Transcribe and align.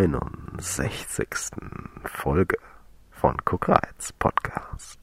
Herzlich 0.00 0.12
willkommen 0.12 0.58
zur 0.60 0.84
69. 0.84 1.28
Folge 2.06 2.56
von 3.10 3.36
Kuckreiz 3.44 4.14
Podcast. 4.18 4.98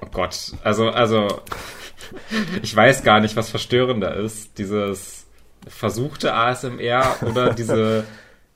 Oh 0.00 0.06
Gott, 0.10 0.54
also, 0.64 0.88
also, 0.88 1.42
ich 2.62 2.74
weiß 2.74 3.02
gar 3.02 3.20
nicht, 3.20 3.36
was 3.36 3.50
verstörender 3.50 4.14
ist. 4.14 4.56
Dieses 4.56 5.26
versuchte 5.66 6.32
ASMR 6.32 7.16
oder 7.20 7.52
diese 7.52 8.06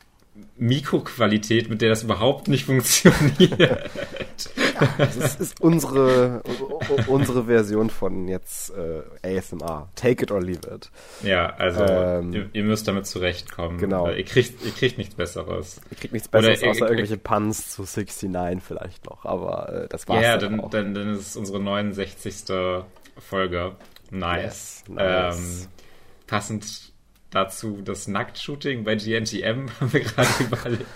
Mikroqualität, 0.56 1.68
mit 1.68 1.82
der 1.82 1.90
das 1.90 2.02
überhaupt 2.02 2.48
nicht 2.48 2.64
funktioniert. 2.64 3.90
Das 4.98 5.36
ist 5.36 5.60
unsere, 5.60 6.42
unsere 7.06 7.44
Version 7.44 7.90
von 7.90 8.28
jetzt 8.28 8.72
äh, 8.76 9.36
ASMR. 9.38 9.88
Take 9.94 10.24
it 10.24 10.30
or 10.30 10.40
leave 10.40 10.66
it. 10.72 10.90
Ja, 11.22 11.54
also 11.56 11.84
ähm, 11.84 12.32
ihr, 12.32 12.48
ihr, 12.52 12.64
müsst 12.64 12.88
damit 12.88 13.06
zurechtkommen. 13.06 13.78
Genau. 13.78 14.08
Ihr 14.10 14.24
kriegt, 14.24 14.64
ihr 14.64 14.72
kriegt 14.72 14.98
nichts 14.98 15.14
Besseres. 15.14 15.80
Ihr 15.90 15.96
kriegt 15.96 16.12
nichts 16.12 16.28
Besseres, 16.28 16.62
oder, 16.62 16.70
außer 16.70 16.80
ihr, 16.80 16.90
irgendwelche 16.90 17.18
Puns 17.18 17.70
zu 17.70 17.82
69 17.82 18.62
vielleicht 18.62 19.06
noch. 19.06 19.24
Aber 19.24 19.84
äh, 19.84 19.88
das 19.88 20.08
war's 20.08 20.22
Ja, 20.22 20.36
dann, 20.36 20.58
dann, 20.58 20.70
dann, 20.70 20.94
dann 20.94 21.14
ist 21.14 21.28
es 21.28 21.36
unsere 21.36 21.60
69. 21.60 22.44
Folge. 23.18 23.76
Nice. 24.10 24.42
Yes, 24.42 24.84
nice. 24.88 25.36
Ähm, 25.36 25.68
passend 26.26 26.91
dazu 27.32 27.80
das 27.82 28.06
Nacktshooting 28.06 28.84
bei 28.84 28.94
GNTM 28.94 29.66
haben 29.80 29.92
wir 29.92 30.00
gerade 30.00 30.44
überlegt. 30.44 30.86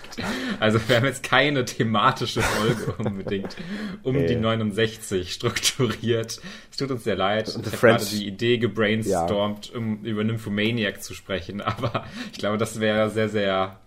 Also 0.59 0.79
wir 0.87 0.95
haben 0.95 1.05
jetzt 1.05 1.23
keine 1.23 1.65
thematische 1.65 2.41
Folge 2.41 2.93
unbedingt 3.03 3.57
um 4.03 4.15
okay. 4.15 4.27
die 4.27 4.35
69 4.35 5.33
strukturiert. 5.33 6.39
Es 6.71 6.77
tut 6.77 6.91
uns 6.91 7.03
sehr 7.03 7.15
leid. 7.15 7.53
Und 7.55 7.67
ich 7.67 7.73
habe 7.73 7.87
gerade 7.87 8.05
die 8.05 8.27
Idee 8.27 8.57
gebrainstormt, 8.57 9.71
ja. 9.71 9.77
um 9.77 10.03
über 10.03 10.23
Nymphomaniac 10.23 11.03
zu 11.03 11.13
sprechen, 11.13 11.61
aber 11.61 12.05
ich 12.31 12.37
glaube, 12.37 12.57
das 12.57 12.79
wäre 12.79 13.09
sehr, 13.09 13.29
sehr 13.29 13.79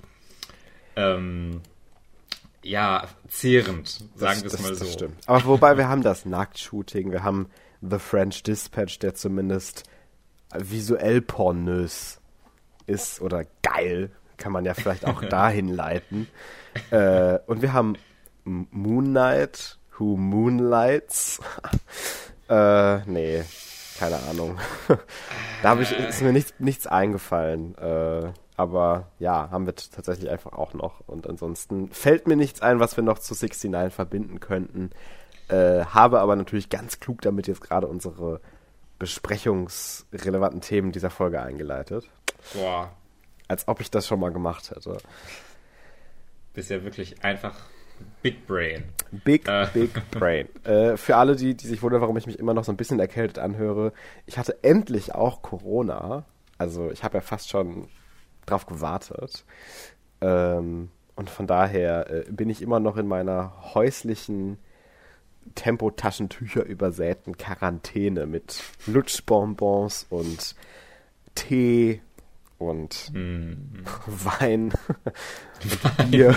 ähm, 0.96 1.60
ja, 2.62 3.08
zehrend, 3.28 4.04
sagen 4.16 4.42
wir 4.42 4.52
es 4.52 4.60
mal 4.60 4.74
so. 4.74 4.84
Das 4.84 4.92
stimmt. 4.92 5.16
Aber 5.26 5.44
wobei 5.46 5.78
wir 5.78 5.88
haben 5.88 6.02
das 6.02 6.26
Nacktshooting, 6.26 7.12
wir 7.12 7.22
haben 7.22 7.48
The 7.80 7.98
French 7.98 8.42
Dispatch, 8.42 8.98
der 8.98 9.14
zumindest 9.14 9.84
visuell 10.52 11.22
pornös 11.22 12.19
ist 12.90 13.20
oder 13.20 13.44
geil, 13.62 14.10
kann 14.36 14.52
man 14.52 14.64
ja 14.64 14.74
vielleicht 14.74 15.06
auch 15.06 15.22
dahin 15.28 15.68
leiten. 15.68 16.28
Äh, 16.90 17.38
und 17.46 17.62
wir 17.62 17.72
haben 17.72 17.94
Moon 18.44 19.04
Knight, 19.06 19.78
Who 19.96 20.16
Moonlights. 20.16 21.40
äh, 22.48 22.98
nee, 23.06 23.44
keine 23.98 24.16
Ahnung. 24.30 24.58
da 25.62 25.78
ich, 25.78 25.92
ist 25.92 26.22
mir 26.22 26.32
nichts, 26.32 26.54
nichts 26.58 26.86
eingefallen. 26.86 27.76
Äh, 27.76 28.32
aber 28.56 29.08
ja, 29.18 29.50
haben 29.50 29.66
wir 29.66 29.74
tatsächlich 29.74 30.30
einfach 30.30 30.52
auch 30.52 30.74
noch. 30.74 31.00
Und 31.06 31.26
ansonsten 31.28 31.90
fällt 31.90 32.26
mir 32.26 32.36
nichts 32.36 32.62
ein, 32.62 32.80
was 32.80 32.96
wir 32.96 33.04
noch 33.04 33.18
zu 33.18 33.34
69 33.34 33.94
verbinden 33.94 34.40
könnten. 34.40 34.90
Äh, 35.48 35.84
habe 35.84 36.20
aber 36.20 36.36
natürlich 36.36 36.68
ganz 36.68 37.00
klug 37.00 37.22
damit 37.22 37.46
jetzt 37.46 37.60
gerade 37.60 37.86
unsere 37.86 38.40
besprechungsrelevanten 38.98 40.60
Themen 40.60 40.92
dieser 40.92 41.10
Folge 41.10 41.40
eingeleitet. 41.40 42.08
Boah. 42.54 42.92
Als 43.48 43.66
ob 43.68 43.80
ich 43.80 43.90
das 43.90 44.06
schon 44.06 44.20
mal 44.20 44.32
gemacht 44.32 44.70
hätte. 44.70 44.98
Bist 46.54 46.70
ja 46.70 46.82
wirklich 46.84 47.22
einfach 47.24 47.56
Big 48.22 48.46
Brain. 48.46 48.84
Big, 49.24 49.48
äh. 49.48 49.66
Big 49.72 50.10
Brain. 50.10 50.48
Äh, 50.64 50.96
für 50.96 51.16
alle, 51.16 51.36
die, 51.36 51.54
die 51.54 51.66
sich 51.66 51.82
wundern, 51.82 52.00
warum 52.00 52.16
ich 52.16 52.26
mich 52.26 52.38
immer 52.38 52.54
noch 52.54 52.64
so 52.64 52.72
ein 52.72 52.76
bisschen 52.76 53.00
erkältet 53.00 53.38
anhöre, 53.38 53.92
ich 54.26 54.38
hatte 54.38 54.62
endlich 54.62 55.14
auch 55.14 55.42
Corona. 55.42 56.24
Also 56.58 56.90
ich 56.90 57.02
habe 57.04 57.18
ja 57.18 57.20
fast 57.22 57.48
schon 57.48 57.88
drauf 58.46 58.66
gewartet. 58.66 59.44
Ähm, 60.20 60.90
und 61.16 61.30
von 61.30 61.46
daher 61.46 62.10
äh, 62.10 62.30
bin 62.30 62.50
ich 62.50 62.62
immer 62.62 62.80
noch 62.80 62.96
in 62.96 63.06
meiner 63.06 63.74
häuslichen 63.74 64.58
Tempotaschentücher 65.54 66.64
übersäten 66.64 67.36
Quarantäne 67.36 68.26
mit 68.26 68.62
Lutschbonbons 68.86 70.06
und 70.10 70.54
Tee 71.34 72.02
und 72.60 73.10
mm. 73.12 73.54
Wein 74.06 74.72
und 75.64 76.10
Bier. 76.10 76.36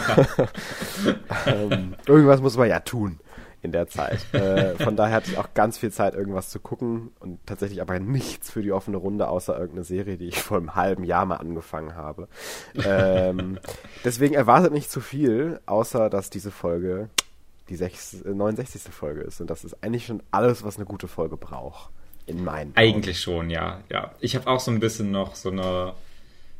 ähm, 1.45 1.95
irgendwas 2.07 2.41
muss 2.41 2.57
man 2.57 2.69
ja 2.69 2.79
tun 2.79 3.19
in 3.61 3.71
der 3.71 3.87
Zeit. 3.87 4.33
Äh, 4.33 4.75
von 4.75 4.95
daher 4.95 5.17
hatte 5.17 5.31
ich 5.31 5.37
auch 5.37 5.53
ganz 5.53 5.77
viel 5.77 5.91
Zeit, 5.91 6.15
irgendwas 6.15 6.49
zu 6.49 6.59
gucken 6.59 7.11
und 7.19 7.39
tatsächlich 7.45 7.81
aber 7.81 7.99
nichts 7.99 8.51
für 8.51 8.61
die 8.61 8.73
offene 8.73 8.97
Runde, 8.97 9.27
außer 9.27 9.53
irgendeine 9.53 9.85
Serie, 9.85 10.17
die 10.17 10.27
ich 10.27 10.41
vor 10.41 10.57
einem 10.57 10.75
halben 10.75 11.03
Jahr 11.05 11.25
mal 11.25 11.37
angefangen 11.37 11.95
habe. 11.95 12.27
Ähm, 12.83 13.59
deswegen 14.03 14.33
erwartet 14.33 14.73
nicht 14.73 14.91
zu 14.91 14.99
viel, 14.99 15.61
außer 15.65 16.09
dass 16.09 16.29
diese 16.29 16.51
Folge 16.51 17.09
die 17.69 17.75
6, 17.75 18.25
69. 18.25 18.93
Folge 18.93 19.21
ist. 19.21 19.39
Und 19.39 19.49
das 19.49 19.63
ist 19.63 19.81
eigentlich 19.81 20.05
schon 20.05 20.21
alles, 20.31 20.63
was 20.63 20.75
eine 20.75 20.85
gute 20.85 21.07
Folge 21.07 21.37
braucht. 21.37 21.89
In 22.25 22.43
meinen 22.43 22.73
Eigentlich 22.75 23.19
schon, 23.19 23.49
ja. 23.49 23.81
ja. 23.89 24.11
Ich 24.19 24.35
habe 24.35 24.47
auch 24.47 24.59
so 24.59 24.71
ein 24.71 24.79
bisschen 24.79 25.11
noch 25.11 25.35
so 25.35 25.49
eine 25.49 25.93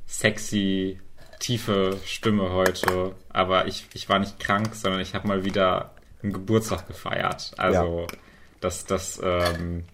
sexy, 0.06 1.00
tiefe 1.40 1.98
Stimme 2.06 2.52
heute. 2.52 3.16
Aber 3.30 3.68
ich, 3.68 3.88
ich 3.94 4.10
war 4.10 4.20
nicht 4.20 4.40
krank, 4.40 4.76
sondern 4.76 5.02
ich 5.02 5.14
habe 5.14 5.28
mal 5.28 5.44
wieder 5.44 5.94
einen 6.22 6.34
Geburtstag 6.34 6.88
gefeiert. 6.88 7.52
Also 7.58 8.08
ja. 8.10 8.18
das, 8.62 8.86
das 8.86 9.22
ähm, 9.24 9.86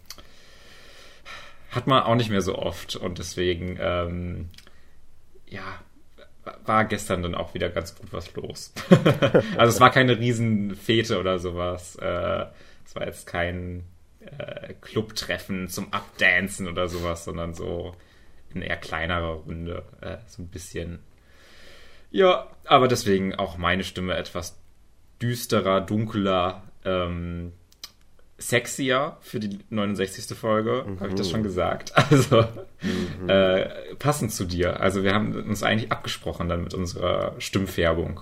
hat 1.72 1.88
man 1.88 2.04
auch 2.04 2.16
nicht 2.16 2.30
mehr 2.30 2.42
so 2.42 2.56
oft. 2.56 2.96
Und 2.96 3.20
deswegen, 3.20 3.78
ähm, 3.80 4.50
ja, 5.48 5.64
war 6.66 6.86
gestern 6.86 7.24
dann 7.24 7.36
auch 7.36 7.54
wieder 7.54 7.70
ganz 7.70 7.96
gut 7.96 8.12
was 8.12 8.34
los. 8.36 8.74
also 9.58 9.76
es 9.76 9.80
war 9.80 9.92
keine 9.92 10.20
Riesenfete 10.20 11.20
oder 11.20 11.40
sowas. 11.40 11.96
Äh, 11.96 12.46
es 12.86 12.96
war 12.96 13.06
jetzt 13.06 13.28
kein 13.28 13.84
äh, 14.20 14.74
Clubtreffen 14.82 15.68
zum 15.68 15.94
Abdancen 15.94 16.68
oder 16.68 16.88
sowas, 16.88 17.26
sondern 17.26 17.54
so 17.54 17.96
in 18.54 18.62
eher 18.62 18.78
kleinerer 18.78 19.34
Runde. 19.34 19.84
Äh, 20.02 20.18
so 20.28 20.42
ein 20.42 20.48
bisschen. 20.48 21.00
Ja, 22.12 22.48
aber 22.66 22.88
deswegen 22.88 23.36
auch 23.36 23.58
meine 23.58 23.84
Stimme 23.84 24.16
etwas 24.16 24.58
düsterer, 25.22 25.82
dunkler, 25.82 26.64
ähm, 26.86 27.52
sexier 28.38 29.18
für 29.20 29.40
die 29.40 29.60
69. 29.70 30.38
Folge, 30.38 30.86
mhm. 30.88 31.00
habe 31.00 31.10
ich 31.10 31.16
das 31.16 31.30
schon 31.30 31.44
gesagt. 31.44 31.94
Also 32.10 32.46
mhm. 32.82 33.30
äh, 33.30 33.96
passend 33.96 34.32
zu 34.32 34.46
dir. 34.46 34.80
Also 34.80 35.04
wir 35.04 35.14
haben 35.14 35.36
uns 35.36 35.62
eigentlich 35.62 35.92
abgesprochen 35.92 36.48
dann 36.48 36.64
mit 36.64 36.74
unserer 36.74 37.36
Stimmfärbung. 37.38 38.22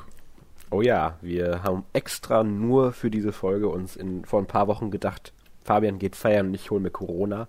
Oh 0.69 0.81
ja, 0.81 1.17
wir 1.21 1.63
haben 1.63 1.85
extra 1.93 2.43
nur 2.43 2.91
für 2.91 3.09
diese 3.09 3.31
Folge 3.31 3.69
uns 3.69 3.95
in, 3.95 4.25
vor 4.25 4.41
ein 4.41 4.47
paar 4.47 4.67
Wochen 4.67 4.91
gedacht, 4.91 5.31
Fabian 5.63 5.99
geht 5.99 6.15
feiern 6.15 6.47
und 6.47 6.53
ich 6.55 6.71
hole 6.71 6.81
mir 6.81 6.89
Corona. 6.89 7.47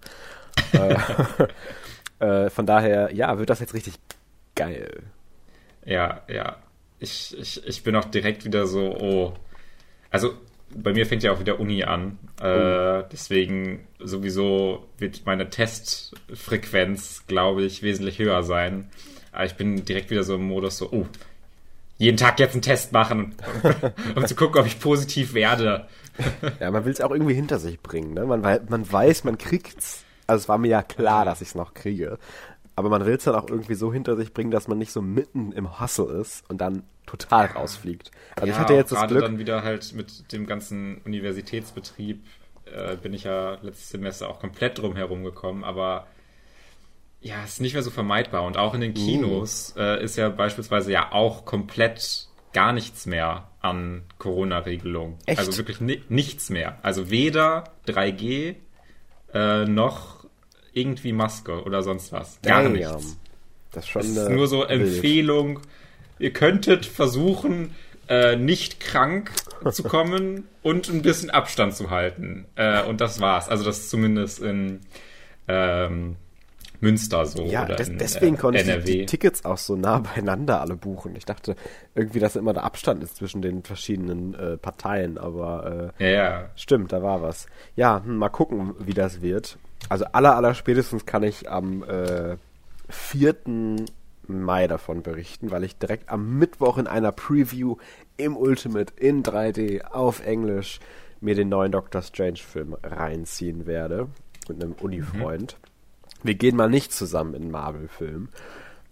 äh, 2.21 2.51
von 2.51 2.67
daher, 2.67 3.15
ja, 3.15 3.39
wird 3.39 3.51
das 3.51 3.61
jetzt 3.61 3.75
richtig 3.75 3.95
geil. 4.55 5.03
Ja, 5.85 6.23
ja. 6.29 6.57
Ich, 6.99 7.37
ich, 7.39 7.65
ich 7.67 7.83
bin 7.83 7.95
auch 7.97 8.07
direkt 8.07 8.45
wieder 8.45 8.67
so, 8.67 8.97
oh. 8.99 9.35
Also 10.11 10.35
bei 10.75 10.93
mir 10.93 11.07
fängt 11.07 11.23
ja 11.23 11.33
auch 11.33 11.41
wieder 11.41 11.61
Uni 11.61 11.85
an. 11.85 12.19
Äh, 12.41 13.05
deswegen 13.13 13.87
sowieso 13.99 14.87
wird 14.99 15.23
meine 15.25 15.49
Testfrequenz, 15.49 17.25
glaube 17.27 17.63
ich, 17.63 17.83
wesentlich 17.83 18.19
höher 18.19 18.43
sein. 18.43 18.91
Aber 19.33 19.45
ich 19.45 19.55
bin 19.55 19.85
direkt 19.85 20.11
wieder 20.11 20.25
so 20.25 20.35
im 20.35 20.47
Modus 20.47 20.79
so, 20.79 20.91
oh, 20.93 21.07
jeden 21.97 22.17
Tag 22.17 22.39
jetzt 22.39 22.53
einen 22.53 22.63
Test 22.63 22.93
machen, 22.93 23.35
um 24.15 24.27
zu 24.27 24.35
gucken, 24.35 24.61
ob 24.61 24.67
ich 24.67 24.79
positiv 24.79 25.35
werde. 25.35 25.89
ja, 26.61 26.71
man 26.71 26.85
will 26.85 26.93
es 26.93 27.01
auch 27.01 27.11
irgendwie 27.11 27.35
hinter 27.35 27.59
sich 27.59 27.81
bringen. 27.81 28.15
Ne? 28.15 28.25
Man, 28.25 28.41
man 28.41 28.93
weiß, 28.93 29.25
man 29.25 29.39
kriegt's. 29.39 30.05
Also 30.29 30.43
es 30.43 30.49
war 30.49 30.59
mir 30.59 30.69
ja 30.69 30.83
klar, 30.83 31.25
dass 31.25 31.41
ich 31.41 31.49
es 31.49 31.55
noch 31.57 31.75
kriege. 31.75 32.19
Aber 32.77 32.91
man 32.91 33.05
will 33.05 33.17
es 33.17 33.25
dann 33.25 33.35
auch 33.35 33.49
irgendwie 33.49 33.75
so 33.75 33.93
hinter 33.93 34.17
sich 34.17 34.33
bringen, 34.33 34.53
dass 34.53 34.69
man 34.69 34.79
nicht 34.79 34.93
so 34.93 35.03
mitten 35.03 35.51
im 35.51 35.81
Hustle 35.81 36.07
ist 36.21 36.49
und 36.49 36.61
dann 36.61 36.85
total 37.07 37.47
rausfliegt. 37.47 38.13
Also 38.37 38.47
ja, 38.47 38.53
ich 38.53 38.59
hatte 38.61 38.75
jetzt 38.75 38.93
das 38.93 39.09
Glück. 39.09 39.23
dann 39.23 39.39
wieder 39.39 39.65
halt 39.65 39.93
mit 39.95 40.31
dem 40.31 40.47
ganzen 40.47 40.99
Universitätsbetrieb 41.05 42.23
äh, 42.67 42.97
bin 42.97 43.13
ich 43.15 43.25
ja 43.25 43.59
letztes 43.63 43.91
Semester 43.91 44.29
auch 44.29 44.39
komplett 44.39 44.79
drum 44.79 44.95
herum 44.95 45.25
gekommen, 45.25 45.65
aber 45.65 46.07
ja, 47.21 47.43
es 47.43 47.55
ist 47.55 47.61
nicht 47.61 47.73
mehr 47.73 47.83
so 47.83 47.91
vermeidbar. 47.91 48.45
Und 48.45 48.57
auch 48.57 48.75
in 48.75 48.81
den 48.81 48.95
Kinos 48.95 49.75
uh. 49.77 49.81
äh, 49.81 50.05
ist 50.05 50.17
ja 50.17 50.29
beispielsweise 50.29 50.93
ja 50.93 51.13
auch 51.13 51.45
komplett 51.45 52.29
gar 52.53 52.73
nichts 52.73 53.07
mehr 53.07 53.51
an 53.61 54.05
Corona-Regelungen. 54.19 55.17
Also 55.27 55.57
wirklich 55.57 55.81
ni 55.81 56.03
nichts 56.09 56.49
mehr. 56.49 56.79
Also 56.83 57.11
weder 57.11 57.65
3G 57.87 58.55
äh, 59.35 59.65
noch 59.65 60.18
irgendwie 60.79 61.13
Maske 61.13 61.63
oder 61.63 61.83
sonst 61.83 62.13
was. 62.13 62.39
Gar 62.43 62.65
Damn. 62.65 62.73
nichts. 62.73 63.19
Das 63.73 63.85
ist 63.85 63.91
schon 63.91 64.03
es 64.03 64.09
ist 64.17 64.29
nur 64.31 64.47
so 64.47 64.65
Empfehlung. 64.65 65.55
Bild 65.55 65.69
ihr 66.19 66.33
könntet 66.33 66.87
versuchen, 66.87 67.75
äh, 68.09 68.37
nicht 68.37 68.81
krank 68.81 69.33
zu 69.71 69.83
kommen 69.85 70.49
und 70.63 70.89
ein 70.89 71.03
bisschen 71.03 71.31
Abstand 71.31 71.75
zu 71.75 71.91
halten. 71.91 72.47
Äh, 72.57 72.83
und 72.85 73.01
das 73.01 73.21
war's. 73.21 73.49
Also 73.49 73.65
das 73.65 73.79
ist 73.79 73.91
zumindest 73.91 74.41
in 74.41 74.81
ähm, 75.47 76.17
Münster 76.81 77.27
so. 77.27 77.45
Ja, 77.45 77.65
des, 77.65 77.89
in, 77.89 77.99
deswegen 77.99 78.37
äh, 78.37 78.39
konnte 78.39 78.61
ich 78.61 78.69
NRW. 78.69 78.85
die, 78.85 78.99
die 79.01 79.07
Tickets 79.07 79.45
auch 79.45 79.59
so 79.59 79.77
nah 79.77 79.99
beieinander 80.15 80.61
alle 80.61 80.77
buchen. 80.77 81.17
Ich 81.17 81.25
dachte 81.25 81.57
irgendwie, 81.95 82.21
dass 82.21 82.37
immer 82.37 82.53
der 82.53 82.65
Abstand 82.65 83.03
ist 83.03 83.17
zwischen 83.17 83.43
den 83.43 83.63
verschiedenen 83.63 84.35
äh, 84.35 84.57
Parteien, 84.57 85.19
aber 85.19 85.93
äh, 85.99 86.05
ja, 86.05 86.11
ja. 86.11 86.51
stimmt, 86.57 86.93
da 86.93 87.03
war 87.03 87.23
was. 87.23 87.47
Ja, 87.77 88.03
hm, 88.05 88.17
mal 88.17 88.29
gucken, 88.29 88.75
wie 88.79 88.95
das 88.95 89.21
wird. 89.21 89.59
Also 89.89 90.05
aller, 90.07 90.37
aller 90.37 90.55
spätestens 90.55 91.07
kann 91.07 91.23
ich 91.23 91.51
am 91.51 91.83
äh, 91.85 92.37
4. 92.89 93.37
Mai 94.27 94.67
davon 94.67 95.03
berichten, 95.03 95.51
weil 95.51 95.65
ich 95.65 95.79
direkt 95.79 96.11
am 96.11 96.39
Mittwoch 96.39 96.77
in 96.77 96.87
einer 96.87 97.13
Preview 97.13 97.77
im 98.19 98.37
Ultimate 98.37 98.93
in 98.97 99.23
3D 99.23 99.85
auf 99.87 100.25
Englisch 100.25 100.81
mir 101.21 101.35
den 101.35 101.49
neuen 101.49 101.73
Doctor 101.73 102.03
Strange 102.03 102.37
Film 102.37 102.77
reinziehen 102.83 103.67
werde 103.67 104.09
mit 104.49 104.63
einem 104.63 104.73
Uni-Freund. 104.73 105.57
Wir 106.23 106.35
gehen 106.35 106.57
mal 106.57 106.69
nicht 106.69 106.93
zusammen 106.93 107.35
in 107.35 107.51
Marvel-Film. 107.51 108.29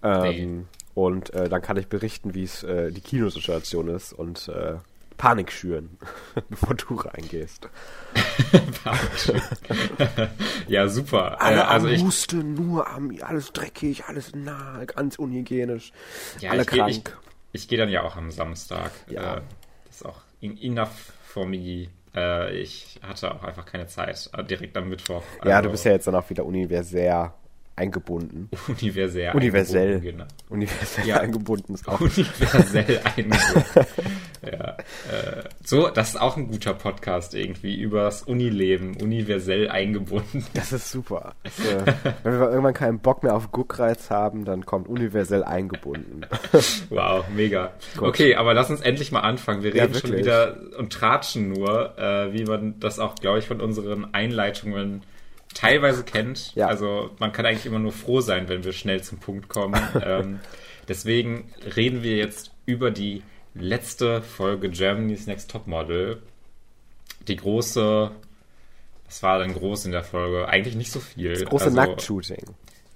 Ähm, 0.03 0.23
Nee. 0.23 0.65
Und 0.95 1.35
äh, 1.35 1.51
dann 1.51 1.61
kann 1.61 1.77
ich 1.77 1.89
berichten, 1.89 2.35
wie 2.35 2.45
es 2.45 2.63
äh, 2.63 2.91
die 2.91 3.03
Kinosituation 3.03 3.89
ist 3.89 4.15
und 4.15 4.49
äh, 4.49 4.77
Panik 5.17 5.51
schüren, 5.53 5.99
bevor 6.49 6.75
du 6.75 6.95
reingehst. 6.95 7.69
ja, 10.69 10.89
super. 10.89 11.41
Alle 11.41 11.59
äh, 11.59 11.65
also 11.65 11.89
ich, 11.89 12.03
Husten, 12.03 12.55
nur 12.55 12.89
am, 12.89 13.17
alles 13.23 13.53
dreckig, 13.53 14.05
alles 14.07 14.35
nah, 14.35 14.85
ganz 14.85 15.19
unhygienisch, 15.19 15.93
ja, 16.41 16.51
alle 16.51 16.63
ich 16.63 16.69
gehe 16.69 16.89
ich, 16.89 17.05
krank. 17.05 17.19
ich 17.53 17.69
geh 17.69 17.77
dann 17.77 17.89
ja 17.89 18.03
auch 18.03 18.17
am 18.17 18.31
Samstag. 18.31 18.91
Ja. 19.09 19.37
Äh, 19.37 19.41
das 19.87 19.97
ist 19.97 20.07
auch 20.07 20.21
enough 20.41 21.13
for 21.25 21.47
me. 21.47 21.89
Äh, 22.15 22.57
ich 22.59 23.01
hatte 23.03 23.35
auch 23.35 23.43
einfach 23.43 23.67
keine 23.67 23.87
Zeit. 23.87 24.31
äh, 24.33 24.45
Direkt 24.45 24.77
am 24.77 24.89
Mittwoch. 24.89 25.23
ja, 25.45 25.57
Also 25.57 25.69
du 25.69 25.71
bist 25.73 25.85
ja 25.85 25.93
jetzt 25.93 26.07
dann 26.07 26.15
auch 26.15 26.29
wieder 26.31 26.45
universell 26.45 27.31
eingebunden. 27.77 28.49
universell. 28.69 29.33
Universell. 29.35 29.95
eingebunden, 29.97 30.13
Genau. 30.19 30.25
Universell 30.49 31.07
Ja. 31.07 31.17
eingebunden 31.21 31.75
ist 31.75 31.87
auch. 31.89 32.01
Universell 32.01 33.01
eingebunden. 33.17 33.87
ja, 34.43 34.71
äh, 34.71 35.43
so, 35.65 35.89
das 35.89 36.11
ist 36.11 36.21
auch 36.21 36.37
ein 36.37 36.49
guter 36.49 36.75
Podcast 36.75 37.35
irgendwie 37.35 37.79
übers 37.81 38.23
Unileben, 38.23 38.97
universell 39.01 39.69
eingebunden. 39.69 40.45
Das 40.55 40.73
ist 40.73 40.91
super. 40.91 41.35
Das, 41.43 41.59
äh, 41.61 41.93
wenn 42.23 42.39
wir 42.41 42.49
irgendwann 42.49 42.75
keinen 42.75 42.99
Bock 43.01 43.23
mehr 43.23 43.35
auf 43.35 43.53
Guckreiz 43.53 44.09
haben, 44.11 44.45
dann 44.45 44.65
kommt 44.65 44.89
universell 44.89 45.45
eingebunden. 45.45 46.23
Wow, 46.91 47.25
mega. 47.35 47.73
Gut. 47.97 48.09
Okay, 48.09 48.37
aber 48.37 48.55
lass 48.55 48.71
uns 48.71 48.81
endlich 48.81 49.13
mal 49.13 49.21
anfangen. 49.21 49.63
Wir 49.63 49.75
Ja, 49.75 49.83
reden 49.85 49.95
schon 49.95 50.11
wirklich. 50.11 50.25
wieder 50.27 50.57
und 50.79 50.93
tratschen 50.93 51.49
nur, 51.51 51.99
äh, 51.99 52.33
wie 52.33 52.45
man 52.45 52.79
das 52.81 52.99
auch, 52.99 53.17
glaube 53.17 53.39
ich, 53.41 53.47
von 53.47 53.61
unseren 53.61 54.15
Einleitungen 54.15 55.03
teilweise 55.57 56.05
kennt. 56.05 56.55
Ja. 56.55 56.69
Also 56.69 57.11
man 57.19 57.33
kann 57.33 57.47
eigentlich 57.47 57.67
immer 57.67 57.79
nur 57.79 57.93
froh 57.93 58.21
sein, 58.21 58.49
wenn 58.49 58.63
wir 58.63 58.73
schnell 58.73 59.03
zum 59.03 59.19
Punkt 59.19 59.49
kommen. 59.49 59.81
ähm, 60.05 60.41
deswegen 60.87 61.51
reden 61.77 62.03
wir 62.03 62.17
jetzt 62.17 62.53
über 62.67 62.91
die 62.91 63.23
letzte 63.55 64.23
Folge 64.23 64.69
Germany's 64.69 65.27
Next 65.27 65.51
Topmodel. 65.51 66.23
Die 67.27 67.37
große, 67.37 68.11
was 69.07 69.23
war 69.23 69.39
denn 69.39 69.55
groß 69.55 69.87
in 69.87 69.93
der 69.93 70.05
Folge? 70.05 70.49
Eigentlich 70.49 70.77
nicht 70.77 70.93
so 70.93 71.01
viel. 71.01 71.33
Das 71.33 71.45
große 71.45 71.65
Also, 71.67 71.77
Nacktshooting. 71.77 72.45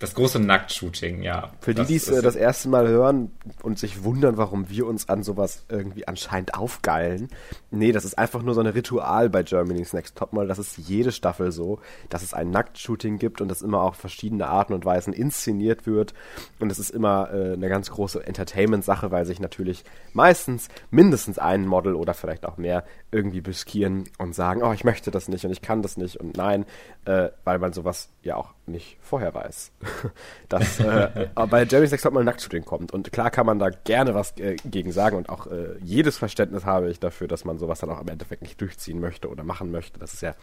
Das 0.00 0.14
große 0.14 0.40
Nacktshooting, 0.40 1.22
ja. 1.22 1.50
Für 1.60 1.74
die, 1.74 1.84
die 1.84 1.96
es 1.96 2.08
äh, 2.08 2.22
das 2.22 2.34
erste 2.34 2.70
Mal 2.70 2.88
hören 2.88 3.30
und 3.62 3.78
sich 3.78 4.02
wundern, 4.02 4.38
warum 4.38 4.70
wir 4.70 4.86
uns 4.86 5.10
an 5.10 5.22
sowas 5.22 5.66
irgendwie 5.68 6.08
anscheinend 6.08 6.54
aufgeilen. 6.54 7.28
Nee, 7.70 7.92
das 7.92 8.06
ist 8.06 8.16
einfach 8.16 8.42
nur 8.42 8.54
so 8.54 8.62
ein 8.62 8.66
Ritual 8.66 9.28
bei 9.28 9.42
Germany's 9.42 9.92
Next 9.92 10.16
Topmodel. 10.16 10.48
Das 10.48 10.58
ist 10.58 10.78
jede 10.78 11.12
Staffel 11.12 11.52
so, 11.52 11.80
dass 12.08 12.22
es 12.22 12.32
ein 12.32 12.50
Nacktshooting 12.50 13.18
gibt 13.18 13.42
und 13.42 13.48
das 13.48 13.60
immer 13.60 13.82
auf 13.82 13.96
verschiedene 13.96 14.46
Arten 14.46 14.72
und 14.72 14.86
Weisen 14.86 15.12
inszeniert 15.12 15.86
wird. 15.86 16.14
Und 16.60 16.72
es 16.72 16.78
ist 16.78 16.88
immer 16.88 17.28
äh, 17.30 17.52
eine 17.52 17.68
ganz 17.68 17.90
große 17.90 18.26
Entertainment-Sache, 18.26 19.10
weil 19.10 19.26
sich 19.26 19.38
natürlich 19.38 19.84
meistens 20.14 20.68
mindestens 20.90 21.38
ein 21.38 21.66
Model 21.66 21.94
oder 21.94 22.14
vielleicht 22.14 22.46
auch 22.46 22.56
mehr 22.56 22.84
irgendwie 23.12 23.40
beskieren 23.40 24.08
und 24.18 24.34
sagen, 24.34 24.62
oh, 24.62 24.72
ich 24.72 24.84
möchte 24.84 25.10
das 25.10 25.28
nicht 25.28 25.44
und 25.44 25.50
ich 25.50 25.62
kann 25.62 25.82
das 25.82 25.96
nicht 25.96 26.16
und 26.16 26.36
nein, 26.36 26.64
äh, 27.04 27.30
weil 27.44 27.58
man 27.58 27.72
sowas 27.72 28.08
ja 28.22 28.36
auch 28.36 28.54
nicht 28.66 28.98
vorher 29.00 29.34
weiß. 29.34 29.72
dass 30.48 30.80
äh, 30.80 31.28
bei 31.34 31.64
Jeremy's 31.64 31.90
Next 31.90 32.04
Topmodel 32.04 32.24
Nacktshooting 32.24 32.64
kommt. 32.64 32.92
Und 32.92 33.12
klar 33.12 33.30
kann 33.30 33.46
man 33.46 33.58
da 33.58 33.70
gerne 33.70 34.14
was 34.14 34.36
äh, 34.38 34.56
gegen 34.64 34.92
sagen 34.92 35.16
und 35.16 35.28
auch 35.28 35.46
äh, 35.46 35.76
jedes 35.82 36.18
Verständnis 36.18 36.64
habe 36.64 36.90
ich 36.90 37.00
dafür, 37.00 37.28
dass 37.28 37.44
man 37.44 37.58
sowas 37.58 37.80
dann 37.80 37.90
auch 37.90 38.00
im 38.00 38.08
Endeffekt 38.08 38.42
nicht 38.42 38.60
durchziehen 38.60 39.00
möchte 39.00 39.28
oder 39.28 39.44
machen 39.44 39.70
möchte. 39.70 39.98
Das 39.98 40.14
ist 40.14 40.22
ja 40.22 40.34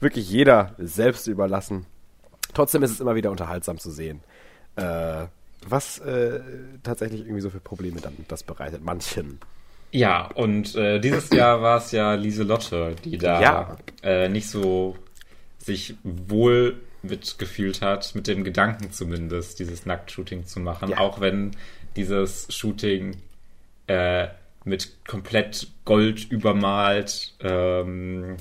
wirklich 0.00 0.28
jeder 0.28 0.74
selbst 0.78 1.26
überlassen. 1.26 1.86
Trotzdem 2.52 2.82
ist 2.82 2.90
es 2.90 3.00
immer 3.00 3.14
wieder 3.14 3.30
unterhaltsam 3.30 3.78
zu 3.78 3.90
sehen. 3.90 4.20
Äh, 4.76 5.26
was 5.66 5.98
äh, 5.98 6.40
tatsächlich 6.82 7.20
irgendwie 7.20 7.40
so 7.40 7.50
für 7.50 7.60
Probleme 7.60 8.00
dann 8.00 8.16
das 8.28 8.42
bereitet, 8.42 8.82
manchen. 8.82 9.40
Ja, 9.92 10.26
und 10.34 10.74
äh, 10.76 11.00
dieses 11.00 11.30
Jahr 11.30 11.62
war 11.62 11.78
es 11.78 11.90
ja 11.92 12.14
Lieselotte, 12.14 12.94
die 13.04 13.18
da 13.18 13.40
Ja. 13.40 13.76
äh, 14.02 14.28
nicht 14.28 14.48
so 14.48 14.96
sich 15.58 15.94
wohl 16.04 16.80
mitgefühlt 17.02 17.82
hat, 17.82 18.14
mit 18.14 18.26
dem 18.26 18.44
Gedanken 18.44 18.92
zumindest, 18.92 19.58
dieses 19.58 19.86
Nacktshooting 19.86 20.44
zu 20.46 20.60
machen, 20.60 20.90
Ja. 20.90 20.98
auch 20.98 21.20
wenn 21.20 21.52
dieses 21.96 22.46
Shooting 22.54 23.16
äh, 23.88 24.28
mit 24.64 25.04
komplett 25.06 25.68
Gold 25.84 26.30
übermalt, 26.30 27.34
ähm, 27.40 28.36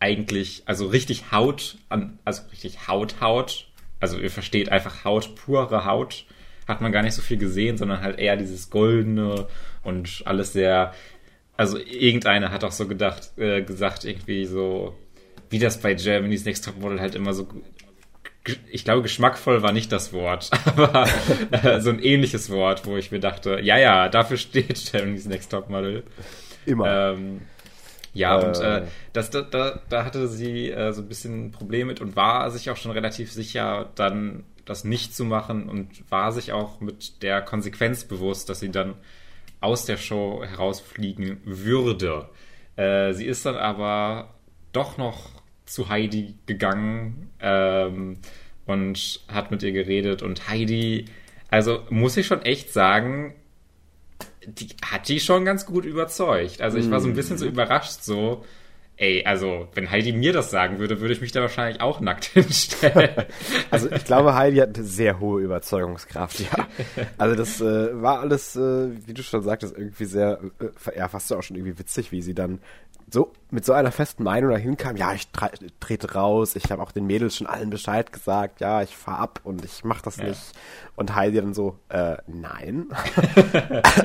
eigentlich, 0.00 0.62
also 0.66 0.86
richtig 0.86 1.30
Haut, 1.30 1.76
an, 1.88 2.18
also 2.24 2.42
richtig 2.50 2.88
Haut, 2.88 3.20
Haut, 3.20 3.68
also 4.00 4.18
ihr 4.18 4.30
versteht 4.30 4.70
einfach 4.70 5.04
Haut, 5.04 5.34
pure 5.36 5.84
Haut, 5.84 6.24
hat 6.66 6.80
man 6.80 6.92
gar 6.92 7.02
nicht 7.02 7.14
so 7.14 7.22
viel 7.22 7.36
gesehen, 7.38 7.76
sondern 7.76 8.00
halt 8.00 8.18
eher 8.18 8.36
dieses 8.36 8.70
Goldene 8.70 9.46
und 9.82 10.22
alles 10.24 10.52
sehr, 10.52 10.92
also 11.56 11.78
irgendeiner 11.78 12.50
hat 12.50 12.64
auch 12.64 12.72
so 12.72 12.86
gedacht, 12.88 13.36
äh, 13.38 13.62
gesagt, 13.62 14.04
irgendwie 14.04 14.44
so, 14.46 14.94
wie 15.50 15.58
das 15.58 15.80
bei 15.80 15.94
Germany's 15.94 16.44
Next 16.44 16.64
Top 16.64 16.78
Model 16.80 17.00
halt 17.00 17.14
immer 17.14 17.32
so, 17.34 17.46
ich 18.70 18.84
glaube, 18.84 19.02
geschmackvoll 19.02 19.62
war 19.62 19.72
nicht 19.72 19.90
das 19.92 20.12
Wort, 20.12 20.50
aber 20.64 21.06
äh, 21.50 21.80
so 21.80 21.90
ein 21.90 21.98
ähnliches 21.98 22.50
Wort, 22.50 22.86
wo 22.86 22.96
ich 22.96 23.10
mir 23.10 23.20
dachte, 23.20 23.60
ja, 23.62 23.78
ja, 23.78 24.08
dafür 24.08 24.36
steht 24.36 24.90
Germany's 24.92 25.26
Next 25.26 25.50
Top 25.50 25.70
Model. 25.70 26.02
Immer. 26.66 27.12
Ähm, 27.12 27.42
ja, 28.14 28.40
Äh. 28.40 28.46
und 28.46 28.60
äh, 28.60 28.82
das, 29.12 29.30
da, 29.30 29.42
da, 29.42 29.80
da 29.88 30.04
hatte 30.04 30.28
sie 30.28 30.70
äh, 30.70 30.92
so 30.92 31.02
ein 31.02 31.08
bisschen 31.08 31.46
ein 31.46 31.50
Problem 31.52 31.88
mit 31.88 32.00
und 32.00 32.16
war 32.16 32.50
sich 32.50 32.70
auch 32.70 32.76
schon 32.76 32.92
relativ 32.92 33.32
sicher, 33.32 33.90
dann 33.96 34.44
das 34.64 34.84
nicht 34.84 35.14
zu 35.14 35.24
machen 35.24 35.68
und 35.68 36.10
war 36.10 36.32
sich 36.32 36.52
auch 36.52 36.80
mit 36.80 37.22
der 37.22 37.42
Konsequenz 37.42 38.04
bewusst, 38.04 38.48
dass 38.48 38.60
sie 38.60 38.70
dann 38.70 38.94
aus 39.60 39.86
der 39.86 39.96
Show 39.96 40.44
herausfliegen 40.44 41.40
würde. 41.44 42.28
Äh, 42.76 43.12
sie 43.14 43.26
ist 43.26 43.46
dann 43.46 43.56
aber 43.56 44.34
doch 44.72 44.98
noch 44.98 45.30
zu 45.66 45.88
Heidi 45.88 46.34
gegangen 46.46 47.30
ähm, 47.40 48.18
und 48.66 49.20
hat 49.28 49.50
mit 49.50 49.62
ihr 49.62 49.72
geredet 49.72 50.22
und 50.22 50.48
Heidi, 50.48 51.06
also 51.50 51.82
muss 51.90 52.16
ich 52.16 52.26
schon 52.26 52.42
echt 52.42 52.72
sagen, 52.72 53.34
die 54.46 54.68
hat 54.84 55.08
die 55.08 55.20
schon 55.20 55.44
ganz 55.44 55.64
gut 55.64 55.84
überzeugt. 55.84 56.60
Also 56.60 56.76
ich 56.76 56.90
war 56.90 57.00
so 57.00 57.08
ein 57.08 57.14
bisschen 57.14 57.38
so 57.38 57.46
überrascht, 57.46 58.02
so, 58.02 58.44
ey, 58.96 59.24
also 59.24 59.68
wenn 59.74 59.90
Heidi 59.90 60.12
mir 60.12 60.32
das 60.32 60.50
sagen 60.50 60.78
würde, 60.78 61.00
würde 61.00 61.14
ich 61.14 61.20
mich 61.20 61.32
da 61.32 61.40
wahrscheinlich 61.40 61.80
auch 61.80 62.00
nackt 62.00 62.24
hinstellen. 62.34 63.10
Also 63.70 63.90
ich 63.90 64.04
glaube, 64.04 64.34
Heidi 64.34 64.58
hat 64.58 64.76
eine 64.76 64.84
sehr 64.86 65.18
hohe 65.20 65.42
Überzeugungskraft, 65.42 66.40
ja. 66.40 66.66
Also 67.18 67.34
das 67.34 67.60
äh, 67.60 68.00
war 68.02 68.20
alles, 68.20 68.54
äh, 68.56 68.90
wie 69.06 69.14
du 69.14 69.22
schon 69.22 69.42
sagtest, 69.42 69.76
irgendwie 69.76 70.04
sehr, 70.04 70.38
äh, 70.60 70.98
ja, 70.98 71.08
fast 71.08 71.32
auch 71.32 71.42
schon 71.42 71.56
irgendwie 71.56 71.78
witzig, 71.78 72.12
wie 72.12 72.22
sie 72.22 72.34
dann 72.34 72.60
so 73.10 73.32
mit 73.50 73.64
so 73.64 73.72
einer 73.74 73.92
festen 73.92 74.22
Meinung 74.24 74.50
dahin 74.50 74.76
kam, 74.76 74.96
ja, 74.96 75.12
ich 75.12 75.28
tre 75.28 75.50
trete 75.78 76.14
raus, 76.14 76.56
ich 76.56 76.70
habe 76.72 76.82
auch 76.82 76.90
den 76.90 77.06
Mädels 77.06 77.36
schon 77.36 77.46
allen 77.46 77.70
Bescheid 77.70 78.12
gesagt, 78.12 78.60
ja, 78.60 78.82
ich 78.82 78.96
fahr 78.96 79.18
ab 79.18 79.40
und 79.44 79.64
ich 79.64 79.84
mach 79.84 80.00
das 80.00 80.16
Ja. 80.16 80.24
nicht. 80.28 80.40
Und 80.96 81.14
Heidi 81.14 81.36
dann 81.40 81.52
so, 81.54 81.78
äh, 81.90 82.16
nein. 82.26 82.86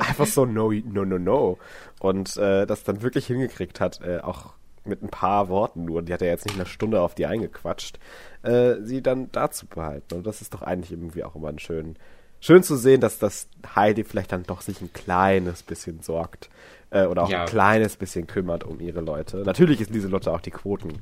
Einfach 0.06 0.26
so, 0.26 0.44
no, 0.44 0.70
no, 0.72 1.04
no, 1.04 1.18
no. 1.18 1.58
Und 1.98 2.36
äh, 2.36 2.66
das 2.66 2.84
dann 2.84 3.02
wirklich 3.02 3.26
hingekriegt 3.26 3.80
hat, 3.80 4.00
äh, 4.02 4.18
auch 4.20 4.52
mit 4.90 5.02
ein 5.02 5.08
paar 5.08 5.48
Worten 5.48 5.84
nur, 5.86 6.02
die 6.02 6.12
hat 6.12 6.20
ja 6.20 6.26
jetzt 6.28 6.44
nicht 6.44 6.56
eine 6.56 6.66
Stunde 6.66 7.00
auf 7.00 7.14
die 7.14 7.24
eingequatscht, 7.26 7.98
äh, 8.42 8.74
sie 8.82 9.02
dann 9.02 9.30
da 9.32 9.50
zu 9.50 9.66
behalten. 9.66 10.14
Und 10.16 10.26
das 10.26 10.42
ist 10.42 10.52
doch 10.52 10.60
eigentlich 10.62 10.92
irgendwie 10.92 11.24
auch 11.24 11.34
immer 11.36 11.48
ein 11.48 11.58
schön, 11.58 11.96
schön 12.40 12.62
zu 12.62 12.76
sehen, 12.76 13.00
dass 13.00 13.18
das 13.18 13.48
Heidi 13.74 14.04
vielleicht 14.04 14.32
dann 14.32 14.42
doch 14.42 14.60
sich 14.60 14.80
ein 14.82 14.92
kleines 14.92 15.62
bisschen 15.62 16.00
sorgt 16.00 16.50
äh, 16.90 17.04
oder 17.06 17.22
auch 17.22 17.30
Ja. 17.30 17.42
ein 17.42 17.48
kleines 17.48 17.96
bisschen 17.96 18.26
kümmert 18.26 18.64
um 18.64 18.80
ihre 18.80 19.00
Leute. 19.00 19.38
Natürlich 19.38 19.80
ist 19.80 19.90
Lieselotte 19.90 20.30
auch 20.32 20.40
die 20.40 20.50
Quotensau. 20.50 21.00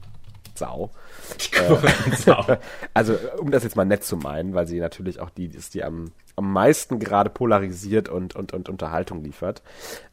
Sau. 0.55 2.45
Also, 2.95 3.15
um 3.39 3.51
das 3.53 3.63
jetzt 3.63 3.77
mal 3.77 3.85
nett 3.85 4.03
zu 4.05 4.17
meinen, 4.17 4.55
weil 4.55 4.67
sie 4.67 4.81
natürlich 4.81 5.21
auch 5.21 5.31
die 5.31 5.47
ist, 5.47 5.75
die 5.75 5.85
am, 5.85 6.07
am 6.37 6.53
meisten 6.53 6.99
gerade 6.99 7.31
polarisiert 7.31 8.09
und, 8.09 8.35
und, 8.35 8.53
und 8.53 8.69
Unterhaltung 8.69 9.23
liefert. 9.23 9.63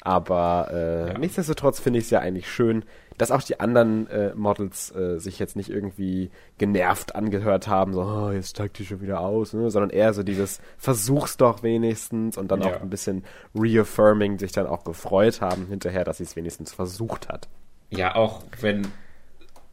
Aber 0.01 0.69
äh, 0.71 1.07
Ja. 1.13 1.17
nichtsdestotrotz 1.17 1.79
finde 1.79 1.99
ich 1.99 2.05
es 2.05 2.11
ja 2.11 2.19
eigentlich 2.19 2.49
schön, 2.51 2.85
dass 3.17 3.31
auch 3.31 3.41
die 3.41 3.59
anderen 3.59 4.07
äh, 4.07 4.33
Models 4.35 4.93
äh, 4.95 5.19
sich 5.19 5.39
jetzt 5.39 5.55
nicht 5.55 5.69
irgendwie 5.69 6.31
genervt 6.57 7.15
angehört 7.15 7.67
haben, 7.67 7.93
so, 7.93 8.01
oh, 8.01 8.31
jetzt 8.31 8.51
steigt 8.51 8.79
die 8.79 8.85
schon 8.85 9.01
wieder 9.01 9.21
aus, 9.21 9.53
ne? 9.53 9.69
sondern 9.71 9.89
eher 9.89 10.13
so 10.13 10.23
dieses 10.23 10.59
Versuch's 10.77 11.37
doch 11.37 11.63
wenigstens 11.63 12.37
und 12.37 12.49
dann 12.49 12.61
ja. 12.61 12.67
auch 12.67 12.81
ein 12.81 12.89
bisschen 12.89 13.23
reaffirming 13.55 14.37
sich 14.37 14.51
dann 14.51 14.67
auch 14.67 14.83
gefreut 14.83 15.41
haben 15.41 15.67
hinterher, 15.67 16.03
dass 16.03 16.17
sie 16.17 16.23
es 16.23 16.35
wenigstens 16.35 16.73
versucht 16.73 17.29
hat. 17.29 17.47
Ja, 17.89 18.15
auch 18.15 18.43
wenn 18.59 18.87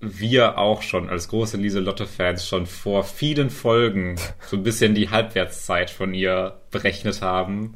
wir 0.00 0.58
auch 0.58 0.82
schon 0.82 1.08
als 1.08 1.28
große 1.28 1.56
Lieselotte-Fans 1.56 2.46
schon 2.46 2.66
vor 2.66 3.04
vielen 3.04 3.50
Folgen 3.50 4.16
so 4.46 4.56
ein 4.56 4.62
bisschen 4.64 4.94
die 4.94 5.10
Halbwertszeit 5.10 5.90
von 5.90 6.12
ihr 6.12 6.60
berechnet 6.70 7.22
haben. 7.22 7.74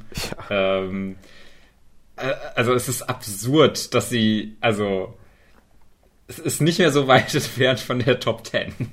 Ja. 0.50 0.80
Ähm, 0.80 1.16
äh, 2.16 2.32
also 2.54 2.75
es 2.75 2.88
ist 2.88 3.02
absurd, 3.02 3.94
dass 3.94 4.11
sie, 4.11 4.56
also 4.61 5.14
es 6.28 6.38
ist 6.38 6.61
nicht 6.61 6.78
mehr 6.78 6.90
so 6.90 7.06
weit 7.06 7.35
entfernt 7.35 7.80
von 7.80 7.99
der 7.99 8.21
Top 8.21 8.47
10. 8.47 8.75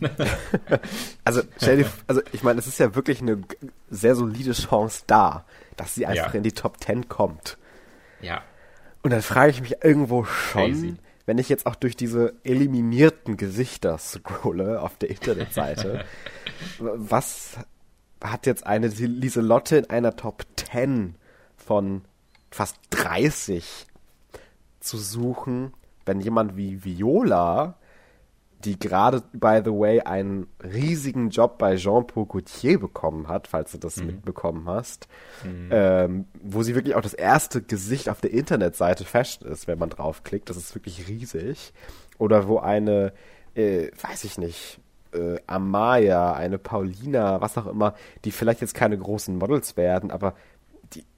also, 1.24 1.42
stell 1.58 1.86
also 2.08 2.22
ich 2.32 2.44
meine, 2.44 2.60
es 2.60 2.68
ist 2.68 2.80
ja 2.80 2.96
wirklich 2.96 3.22
eine 3.22 3.42
sehr 3.90 4.16
solide 4.16 4.54
Chance 4.54 5.04
da, 5.08 5.46
dass 5.78 5.96
sie 5.96 6.06
einfach 6.06 6.34
ja. 6.34 6.38
in 6.38 6.44
die 6.44 6.52
Top 6.52 6.84
10 6.84 7.10
kommt. 7.10 7.58
Ja. 8.22 8.42
Und 9.02 9.12
dann 9.12 9.22
frage 9.22 9.52
ich 9.52 9.62
mich 9.62 9.84
irgendwo 9.84 10.24
schon, 10.24 10.72
Crazy 10.72 10.98
wenn 11.26 11.38
ich 11.38 11.50
jetzt 11.50 11.66
auch 11.66 11.76
durch 11.76 11.96
diese 11.96 12.34
eliminierten 12.44 13.38
Gesichter 13.38 13.98
scrolle 13.98 14.82
auf 14.82 14.98
der 14.98 15.10
Internetseite, 15.10 16.06
was 16.80 17.58
hat 18.22 18.46
jetzt 18.46 18.66
eine 18.66 18.88
Lieselotte 18.88 19.78
in 19.78 19.90
einer 19.90 20.16
Top 20.16 20.46
10 20.56 21.16
von 21.56 22.04
fast 22.52 22.78
30 22.92 23.88
zu 24.80 24.98
suchen, 24.98 25.74
wenn 26.06 26.20
jemand 26.20 26.58
wie 26.58 26.84
Viola 26.84 27.76
die 28.66 28.80
gerade, 28.80 29.24
by 29.34 29.62
the 29.64 29.72
way, 29.72 30.02
einen 30.02 30.48
riesigen 30.64 31.30
Job 31.30 31.58
bei 31.58 31.76
Jean-Paul 31.76 32.26
Gaultier 32.26 32.80
bekommen 32.80 33.28
hat, 33.28 33.48
falls 33.48 33.72
du 33.72 33.78
das 33.78 33.98
mhm. 33.98 34.08
mitbekommen 34.08 34.68
hast, 34.68 35.08
mhm. 35.44 35.70
ähm, 35.72 36.26
wo 36.42 36.64
sie 36.64 36.76
wirklich 36.76 36.96
auch 36.96 37.02
das 37.02 37.14
erste 37.14 37.62
Gesicht 37.62 38.10
auf 38.10 38.22
der 38.22 38.32
Internetseite 38.32 39.04
Fashion 39.06 39.48
ist, 39.48 39.68
wenn 39.68 39.80
man 39.80 39.90
draufklickt. 39.90 40.50
Das 40.50 40.58
ist 40.58 40.76
wirklich 40.76 41.08
riesig. 41.08 41.74
Oder 42.18 42.48
wo 42.48 42.60
eine, 42.60 43.14
äh, 43.56 43.90
weiß 44.02 44.24
ich 44.24 44.38
nicht, 44.38 44.80
äh, 45.14 45.38
Amaya, 45.46 46.34
eine 46.34 46.58
Paulina, 46.58 47.42
was 47.42 47.58
auch 47.58 47.68
immer, 47.68 47.94
die 48.26 48.32
vielleicht 48.32 48.62
jetzt 48.62 48.74
keine 48.74 48.98
großen 48.98 49.38
Models 49.38 49.78
werden, 49.78 50.12
aber 50.12 50.36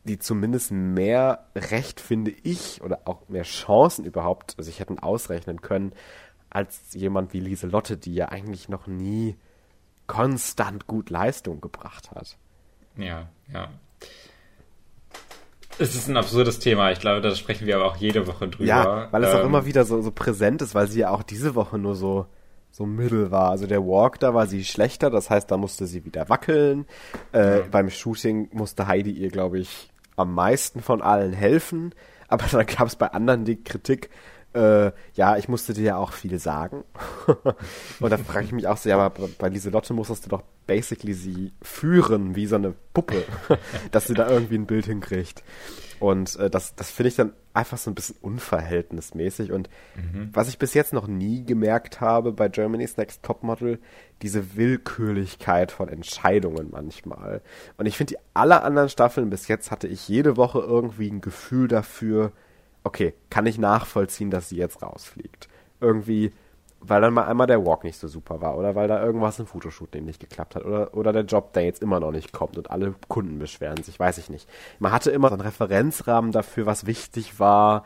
die, 0.06 0.20
zumindest 0.20 0.72
mehr 0.72 1.46
Recht, 1.56 2.00
finde 2.00 2.32
ich, 2.32 2.82
oder 2.82 3.02
auch 3.06 3.28
mehr 3.28 3.44
Chancen 3.44 4.06
überhaupt 4.06 4.56
sich 4.58 4.80
hätten 4.80 5.00
ausrechnen 5.00 5.62
können, 5.62 5.94
als 6.50 6.94
jemand 6.94 7.34
wie 7.34 7.40
Lieselotte, 7.40 7.98
die 7.98 8.14
ja 8.14 8.30
eigentlich 8.30 8.70
noch 8.70 8.88
nie 8.88 9.36
konstant 10.08 10.88
gut 10.88 11.10
Leistung 11.10 11.60
gebracht 11.60 12.12
hat. 12.12 12.38
Ja, 12.98 13.28
ja. 13.52 13.70
Es 15.78 15.96
ist 15.96 16.08
ein 16.08 16.16
absurdes 16.16 16.60
Thema. 16.60 16.92
Ich 16.92 17.00
glaube, 17.00 17.20
da 17.22 17.36
sprechen 17.36 17.68
wir 17.68 17.76
aber 17.76 17.86
auch 17.86 17.98
jede 17.98 18.28
Woche 18.28 18.48
drüber. 18.48 18.64
Ja, 18.64 19.08
weil 19.12 19.24
es 19.24 19.34
ähm, 19.34 19.40
auch 19.40 19.44
immer 19.44 19.66
wieder 19.66 19.84
so, 19.84 20.02
so 20.02 20.12
präsent 20.12 20.62
ist, 20.62 20.74
weil 20.74 20.88
sie 20.88 21.02
ja 21.02 21.10
auch 21.10 21.24
diese 21.24 21.56
Woche 21.56 21.78
nur 21.78 21.96
so, 21.96 22.28
so 22.72 22.86
mittel 22.86 23.32
war. 23.32 23.50
Also 23.50 23.68
der 23.68 23.86
Walk, 23.86 24.20
da 24.20 24.34
war 24.34 24.48
sie 24.48 24.64
schlechter, 24.64 25.10
das 25.10 25.30
heißt, 25.30 25.52
da 25.52 25.58
musste 25.58 25.86
sie 25.86 26.06
wieder 26.06 26.30
wackeln. 26.30 26.86
Äh, 27.34 27.60
ja. 27.60 27.66
Beim 27.70 27.90
Shooting 27.90 28.50
musste 28.54 28.88
Heidi 28.88 29.12
ihr, 29.12 29.30
glaube 29.30 29.60
ich, 29.60 29.90
am 30.16 30.34
meisten 30.34 30.82
von 30.82 31.02
allen 31.02 31.34
helfen. 31.34 31.94
Aber 32.28 32.46
dann 32.52 32.66
gab 32.66 32.88
es 32.88 32.96
bei 32.96 33.08
anderen 33.12 33.46
die 33.46 33.64
Kritik, 33.64 34.10
äh, 34.56 34.92
ja, 35.14 35.38
ich 35.38 35.48
musste 35.48 35.74
dir 35.74 35.84
ja 35.84 35.98
auch 35.98 36.12
viel 36.12 36.40
sagen. 36.40 36.86
und 38.00 38.10
da 38.10 38.18
frage 38.18 38.46
ich 38.46 38.52
mich 38.52 38.68
auch 38.68 38.78
so, 38.78 38.90
ja, 38.90 38.98
aber 38.98 39.30
bei 39.38 39.50
Lieselotte 39.50 39.94
musstest 39.94 40.26
du 40.26 40.30
doch 40.30 40.44
basically 40.66 41.14
sie 41.14 41.52
führen, 41.62 42.36
wie 42.36 42.48
so 42.48 42.56
eine 42.56 42.74
Puppe, 42.94 43.26
dass 43.92 44.08
sie 44.08 44.14
da 44.14 44.30
irgendwie 44.30 44.56
ein 44.56 44.66
Bild 44.66 44.86
hinkriegt. 44.86 45.44
Und 46.06 46.36
äh, 46.36 46.52
das, 46.52 46.76
das 46.76 46.92
finde 46.92 47.08
ich 47.08 47.16
dann 47.16 47.34
einfach 47.56 47.80
so 47.80 47.90
ein 47.90 47.96
bisschen 47.96 48.18
unverhältnismäßig. 48.22 49.52
Und 49.52 49.72
mhm. 49.96 50.30
was 50.34 50.50
ich 50.50 50.60
bis 50.60 50.76
jetzt 50.76 50.94
noch 50.94 51.08
nie 51.08 51.44
gemerkt 51.44 52.00
habe 52.00 52.32
bei 52.32 52.48
Germany's 52.48 52.96
Next 52.98 53.24
Topmodel, 53.24 53.80
diese 54.22 54.56
Willkürlichkeit 54.56 55.72
von 55.72 55.90
Entscheidungen 55.90 56.70
manchmal. 56.70 57.42
Und 57.78 57.88
ich 57.88 57.98
finde, 57.98 58.14
die 58.14 58.20
aller 58.36 58.64
anderen 58.64 58.90
Staffeln 58.90 59.32
bis 59.32 59.48
jetzt 59.48 59.72
hatte 59.72 59.88
ich 59.88 60.08
jede 60.08 60.38
Woche 60.38 60.60
irgendwie 60.60 61.10
ein 61.10 61.22
Gefühl 61.22 61.68
dafür, 61.68 62.32
okay, 62.84 63.16
kann 63.32 63.48
ich 63.48 63.58
nachvollziehen, 63.58 64.30
dass 64.30 64.50
sie 64.50 64.58
jetzt 64.58 64.84
rausfliegt. 64.84 65.50
Irgendwie, 65.82 66.34
weil 66.88 67.02
dann 67.02 67.14
mal 67.14 67.26
einmal 67.26 67.48
der 67.48 67.66
Walk 67.66 67.84
nicht 67.84 68.00
so 68.00 68.08
super 68.08 68.42
war 68.42 68.58
oder 68.58 68.76
weil 68.76 68.88
da 68.88 69.04
irgendwas 69.04 69.40
im 69.40 69.48
Fotoshooting 69.48 70.06
nicht 70.06 70.20
geklappt 70.20 70.56
hat 70.56 70.66
oder, 70.66 70.94
oder 70.94 71.14
der 71.14 71.24
Job, 71.24 71.54
der 71.54 71.64
jetzt 71.64 71.82
immer 71.82 72.00
noch 72.00 72.12
nicht 72.12 72.32
kommt 72.32 72.58
und 72.58 72.72
alle 72.72 72.96
Kunden 73.08 73.40
beschweren 73.40 73.84
sich, 73.84 74.00
weiß 74.00 74.18
ich 74.18 74.30
nicht. 74.30 74.50
Man 74.80 74.92
hatte 74.92 75.12
immer 75.12 75.30
so 75.30 75.36
einen 75.36 75.42
Referenzrahmen 75.42 76.32
dafür, 76.32 76.66
was 76.66 76.86
wichtig 76.86 77.40
war 77.40 77.84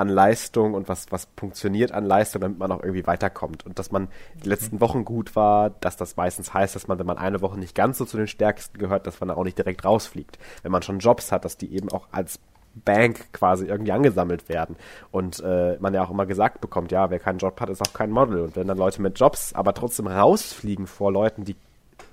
an 0.00 0.08
Leistung 0.08 0.72
und 0.72 0.88
was, 0.88 1.12
was 1.12 1.28
funktioniert 1.36 1.92
an 1.92 2.06
Leistung, 2.06 2.40
damit 2.40 2.58
man 2.58 2.72
auch 2.72 2.82
irgendwie 2.82 3.06
weiterkommt. 3.06 3.66
Und 3.66 3.78
dass 3.78 3.92
man 3.92 4.08
die 4.42 4.48
letzten 4.48 4.80
Wochen 4.80 5.04
gut 5.04 5.36
war, 5.36 5.68
dass 5.68 5.98
das 5.98 6.16
meistens 6.16 6.54
heißt, 6.54 6.74
dass 6.74 6.88
man, 6.88 6.98
wenn 6.98 7.06
man 7.06 7.18
eine 7.18 7.42
Woche 7.42 7.58
nicht 7.58 7.74
ganz 7.74 7.98
so 7.98 8.06
zu 8.06 8.16
den 8.16 8.26
Stärksten 8.26 8.78
gehört, 8.78 9.06
dass 9.06 9.20
man 9.20 9.30
auch 9.30 9.44
nicht 9.44 9.58
direkt 9.58 9.84
rausfliegt. 9.84 10.38
Wenn 10.62 10.72
man 10.72 10.80
schon 10.80 11.00
Jobs 11.00 11.32
hat, 11.32 11.44
dass 11.44 11.58
die 11.58 11.74
eben 11.74 11.90
auch 11.90 12.08
als 12.12 12.40
Bank 12.74 13.32
quasi 13.32 13.66
irgendwie 13.66 13.92
angesammelt 13.92 14.48
werden. 14.48 14.76
Und 15.10 15.40
äh, 15.40 15.76
man 15.80 15.94
ja 15.94 16.04
auch 16.04 16.10
immer 16.10 16.26
gesagt 16.26 16.60
bekommt, 16.60 16.92
ja, 16.92 17.10
wer 17.10 17.18
keinen 17.18 17.38
Job 17.38 17.60
hat, 17.60 17.68
ist 17.68 17.82
auch 17.82 17.92
kein 17.92 18.10
Model. 18.10 18.40
Und 18.40 18.56
wenn 18.56 18.66
dann 18.66 18.78
Leute 18.78 19.02
mit 19.02 19.18
Jobs 19.18 19.52
aber 19.54 19.74
trotzdem 19.74 20.06
rausfliegen 20.06 20.86
vor 20.86 21.12
Leuten, 21.12 21.44
die 21.44 21.56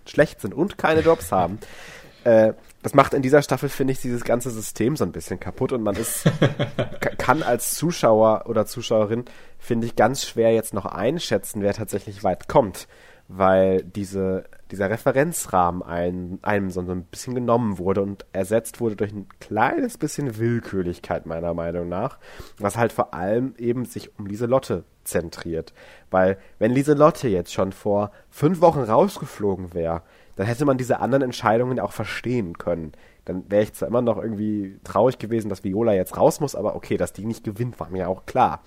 schlecht 0.05 0.41
sind 0.41 0.53
und 0.53 0.77
keine 0.77 1.01
Jobs 1.01 1.31
haben, 1.31 1.59
äh, 2.23 2.53
das 2.83 2.93
macht 2.93 3.13
in 3.13 3.21
dieser 3.21 3.41
Staffel, 3.41 3.69
finde 3.69 3.93
ich, 3.93 4.01
dieses 4.01 4.23
ganze 4.23 4.49
System 4.49 4.95
so 4.95 5.03
ein 5.03 5.11
bisschen 5.11 5.39
kaputt 5.39 5.73
und 5.73 5.83
man 5.83 5.95
ist, 5.95 6.29
kann 7.17 7.43
als 7.43 7.75
Zuschauer 7.75 8.43
oder 8.47 8.65
Zuschauerin, 8.65 9.25
finde 9.59 9.87
ich, 9.87 9.95
ganz 9.95 10.25
schwer 10.25 10.53
jetzt 10.53 10.73
noch 10.73 10.85
einschätzen, 10.85 11.61
wer 11.61 11.73
tatsächlich 11.73 12.23
weit 12.23 12.47
kommt 12.47 12.87
weil 13.27 13.83
diese, 13.83 14.45
dieser 14.71 14.89
Referenzrahmen 14.89 15.81
ein, 15.81 16.39
einem 16.41 16.69
so 16.69 16.81
ein 16.81 17.03
bisschen 17.03 17.35
genommen 17.35 17.77
wurde 17.77 18.01
und 18.01 18.25
ersetzt 18.33 18.79
wurde 18.79 18.95
durch 18.95 19.11
ein 19.13 19.27
kleines 19.39 19.97
bisschen 19.97 20.37
Willkürlichkeit 20.37 21.25
meiner 21.25 21.53
Meinung 21.53 21.89
nach, 21.89 22.17
was 22.57 22.77
halt 22.77 22.91
vor 22.91 23.13
allem 23.13 23.53
eben 23.57 23.85
sich 23.85 24.17
um 24.17 24.25
Lieselotte 24.25 24.83
zentriert. 25.03 25.73
Weil 26.11 26.37
wenn 26.59 26.71
Lieselotte 26.71 27.27
jetzt 27.27 27.53
schon 27.53 27.71
vor 27.71 28.11
fünf 28.29 28.61
Wochen 28.61 28.81
rausgeflogen 28.81 29.73
wäre, 29.73 30.03
dann 30.35 30.45
hätte 30.45 30.65
man 30.65 30.77
diese 30.77 30.99
anderen 30.99 31.23
Entscheidungen 31.23 31.79
auch 31.79 31.91
verstehen 31.91 32.57
können. 32.57 32.91
Dann 33.25 33.49
wäre 33.49 33.63
ich 33.63 33.73
zwar 33.73 33.87
immer 33.87 34.01
noch 34.01 34.17
irgendwie 34.17 34.79
traurig 34.83 35.17
gewesen, 35.17 35.49
dass 35.49 35.63
Viola 35.63 35.93
jetzt 35.93 36.15
raus 36.15 36.39
muss, 36.39 36.55
aber 36.55 36.75
okay, 36.75 36.95
dass 36.95 37.11
die 37.11 37.25
nicht 37.25 37.43
gewinnt, 37.43 37.79
war 37.79 37.89
mir 37.89 38.07
auch 38.07 38.25
klar. 38.25 38.61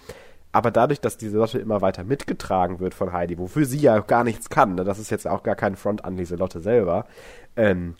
Aber 0.52 0.70
dadurch, 0.70 1.00
dass 1.00 1.16
diese 1.16 1.38
Lotte 1.38 1.58
immer 1.58 1.80
weiter 1.80 2.04
mitgetragen 2.04 2.80
wird 2.80 2.94
von 2.94 3.12
Heidi, 3.12 3.38
wofür 3.38 3.66
sie 3.66 3.78
ja 3.78 3.98
gar 4.00 4.24
nichts 4.24 4.50
kann, 4.50 4.74
ne, 4.74 4.84
das 4.84 4.98
ist 4.98 5.10
jetzt 5.10 5.28
auch 5.28 5.42
gar 5.42 5.54
kein 5.54 5.76
Front 5.76 6.04
an 6.04 6.16
diese 6.16 6.36
Lotte 6.36 6.60
selber, 6.60 7.06
ähm, 7.56 7.94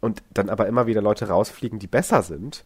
und 0.00 0.22
dann 0.34 0.50
aber 0.50 0.66
immer 0.66 0.86
wieder 0.86 1.00
Leute 1.00 1.28
rausfliegen, 1.28 1.78
die 1.78 1.86
besser 1.86 2.22
sind, 2.22 2.64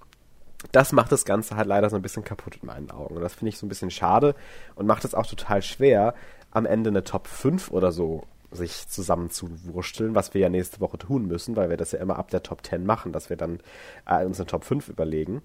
das 0.72 0.90
macht 0.90 1.12
das 1.12 1.24
Ganze 1.24 1.56
halt 1.56 1.68
leider 1.68 1.88
so 1.88 1.94
ein 1.94 2.02
bisschen 2.02 2.24
kaputt 2.24 2.58
in 2.60 2.66
meinen 2.66 2.90
Augen. 2.90 3.14
Und 3.14 3.22
das 3.22 3.34
finde 3.34 3.50
ich 3.50 3.58
so 3.58 3.64
ein 3.64 3.68
bisschen 3.68 3.92
schade 3.92 4.34
und 4.74 4.86
macht 4.86 5.04
es 5.04 5.14
auch 5.14 5.26
total 5.26 5.62
schwer, 5.62 6.14
am 6.50 6.66
Ende 6.66 6.90
eine 6.90 7.04
Top 7.04 7.28
5 7.28 7.70
oder 7.70 7.92
so 7.92 8.24
sich 8.50 8.88
zusammenzuwursteln, 8.88 10.14
was 10.14 10.34
wir 10.34 10.40
ja 10.40 10.48
nächste 10.48 10.80
Woche 10.80 10.98
tun 10.98 11.26
müssen, 11.26 11.54
weil 11.54 11.70
wir 11.70 11.76
das 11.76 11.92
ja 11.92 12.00
immer 12.00 12.18
ab 12.18 12.30
der 12.30 12.42
Top 12.42 12.66
10 12.66 12.84
machen, 12.84 13.12
dass 13.12 13.30
wir 13.30 13.36
dann 13.36 13.60
äh, 14.06 14.24
uns 14.24 14.40
eine 14.40 14.46
Top 14.46 14.64
5 14.64 14.88
überlegen. 14.88 15.42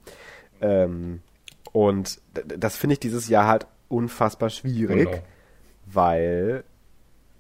Ähm, 0.62 1.22
und 1.74 2.22
das 2.34 2.78
finde 2.78 2.94
ich 2.94 3.00
dieses 3.00 3.28
Jahr 3.28 3.48
halt 3.48 3.68
unfassbar 3.94 4.50
schwierig, 4.50 5.10
genau. 5.10 5.24
weil 5.86 6.64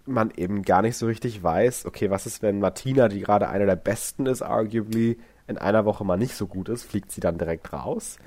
man 0.05 0.31
eben 0.31 0.63
gar 0.63 0.81
nicht 0.81 0.97
so 0.97 1.05
richtig 1.07 1.41
weiß, 1.41 1.85
okay, 1.85 2.09
was 2.09 2.25
ist, 2.25 2.41
wenn 2.41 2.59
Martina, 2.59 3.07
die 3.07 3.21
gerade 3.21 3.49
eine 3.49 3.65
der 3.65 3.75
besten 3.75 4.25
ist, 4.25 4.41
arguably, 4.41 5.17
in 5.47 5.57
einer 5.57 5.85
Woche 5.85 6.05
mal 6.05 6.17
nicht 6.17 6.35
so 6.35 6.47
gut 6.47 6.69
ist, 6.69 6.83
fliegt 6.83 7.11
sie 7.11 7.21
dann 7.21 7.37
direkt 7.37 7.73
raus. 7.73 8.17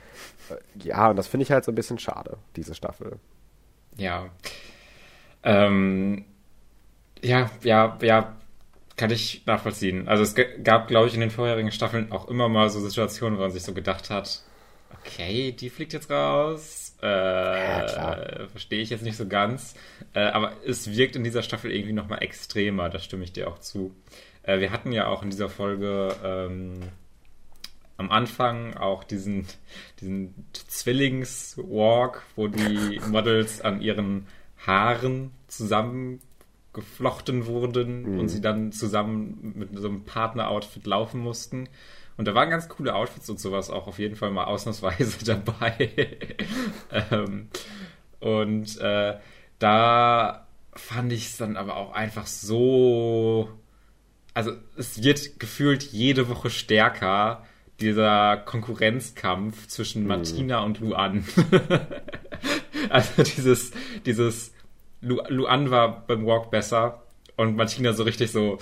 Äh, 0.51 0.57
ja, 0.83 1.11
und 1.11 1.17
das 1.17 1.29
finde 1.29 1.45
ich 1.45 1.51
halt 1.51 1.65
so 1.65 1.73
ein 1.73 1.75
bisschen 1.75 1.99
schade, 1.99 2.39
diese 2.57 2.75
Staffel. 2.75 3.19
Ja. 3.97 4.31
Ähm, 5.43 6.25
ja, 7.23 7.51
ja, 7.63 7.97
ja, 8.03 8.37
kann 8.97 9.11
ich 9.11 9.45
nachvollziehen. 9.47 10.09
Also 10.09 10.23
es 10.23 10.35
gab, 10.63 10.89
glaube 10.89 11.09
ich, 11.09 11.15
in 11.15 11.21
den 11.21 11.31
vorherigen 11.31 11.73
Staffeln 11.73 12.13
auch 12.13 12.29
immer 12.29 12.49
mal 12.49 12.69
so 12.71 12.81
Situationen, 12.81 13.39
wo 13.39 13.43
man 13.43 13.51
sich 13.51 13.63
so 13.63 13.73
gedacht 13.73 14.11
hat, 14.11 14.43
okay, 15.01 15.53
die 15.53 15.71
fliegt 15.71 15.93
jetzt 15.93 16.11
raus. 16.11 16.86
Äh, 17.03 17.07
ja, 17.07 18.49
Verstehe 18.49 18.81
ich 18.81 18.91
jetzt 18.91 19.03
nicht 19.03 19.17
so 19.17 19.27
ganz. 19.27 19.75
Äh, 20.15 20.21
aber 20.21 20.53
es 20.67 20.97
wirkt 20.97 21.17
in 21.17 21.25
dieser 21.25 21.43
Staffel 21.43 21.71
irgendwie 21.71 21.93
nochmal 21.93 22.23
extremer, 22.23 22.89
da 22.89 22.99
stimme 22.99 23.25
ich 23.25 23.33
dir 23.33 23.49
auch 23.49 23.59
zu. 23.59 23.95
Äh, 24.43 24.61
wir 24.61 24.71
hatten 24.71 24.93
ja 24.93 25.09
auch 25.09 25.23
in 25.23 25.31
dieser 25.31 25.49
Folge 25.49 26.15
ähm, 26.25 26.81
am 27.99 28.11
Anfang 28.11 28.75
auch 28.75 29.05
diesen, 29.05 29.47
diesen 30.01 30.35
Zwillingswalk, 30.53 32.23
wo 32.35 32.49
die 32.49 33.01
Models 33.09 33.61
an 33.61 33.81
ihren 33.81 34.27
Haaren 34.67 35.33
zusammengeflochten 35.49 37.47
wurden 37.47 38.15
mhm. 38.15 38.21
und 38.21 38.29
sie 38.29 38.41
dann 38.41 38.73
zusammen 38.73 39.53
mit 39.57 39.79
so 39.79 39.89
einem 39.89 40.05
Partner-Outfit 40.05 40.87
laufen 40.87 41.21
mussten. 41.21 41.69
Und 42.17 42.27
da 42.27 42.35
waren 42.35 42.51
ganz 42.51 42.69
coole 42.69 42.95
Outfits 42.95 43.29
und 43.29 43.39
sowas 43.39 43.71
auch 43.71 43.87
auf 43.87 43.99
jeden 43.99 44.17
Fall 44.17 44.31
mal 44.31 44.45
ausnahmsweise 44.45 45.25
dabei. 45.25 46.17
ähm, 47.11 47.49
und 48.21 48.79
äh, 48.79 49.19
da 49.59 50.47
fand 50.73 51.13
ich 51.13 51.27
es 51.27 51.37
dann 51.37 51.57
aber 51.57 51.77
auch 51.77 51.93
einfach 51.93 52.27
so. 52.27 53.49
Also 54.35 54.53
es 54.77 55.03
wird 55.03 55.41
gefühlt 55.41 55.83
jede 55.83 56.29
Woche 56.29 56.51
stärker, 56.51 57.47
dieser 57.81 58.37
Konkurrenzkampf 58.39 59.67
zwischen 59.69 60.03
hm. 60.03 60.09
Martina 60.09 60.61
und 60.61 60.81
Luan. 60.81 61.25
also 62.91 63.23
dieses, 63.23 63.73
dieses 64.05 64.53
Lu 65.01 65.21
Luan 65.29 65.71
war 65.71 66.07
beim 66.07 66.27
Walk 66.27 66.51
besser 66.51 67.03
und 67.37 67.57
Martina 67.57 67.93
so 67.93 68.03
richtig 68.03 68.33
so 68.33 68.59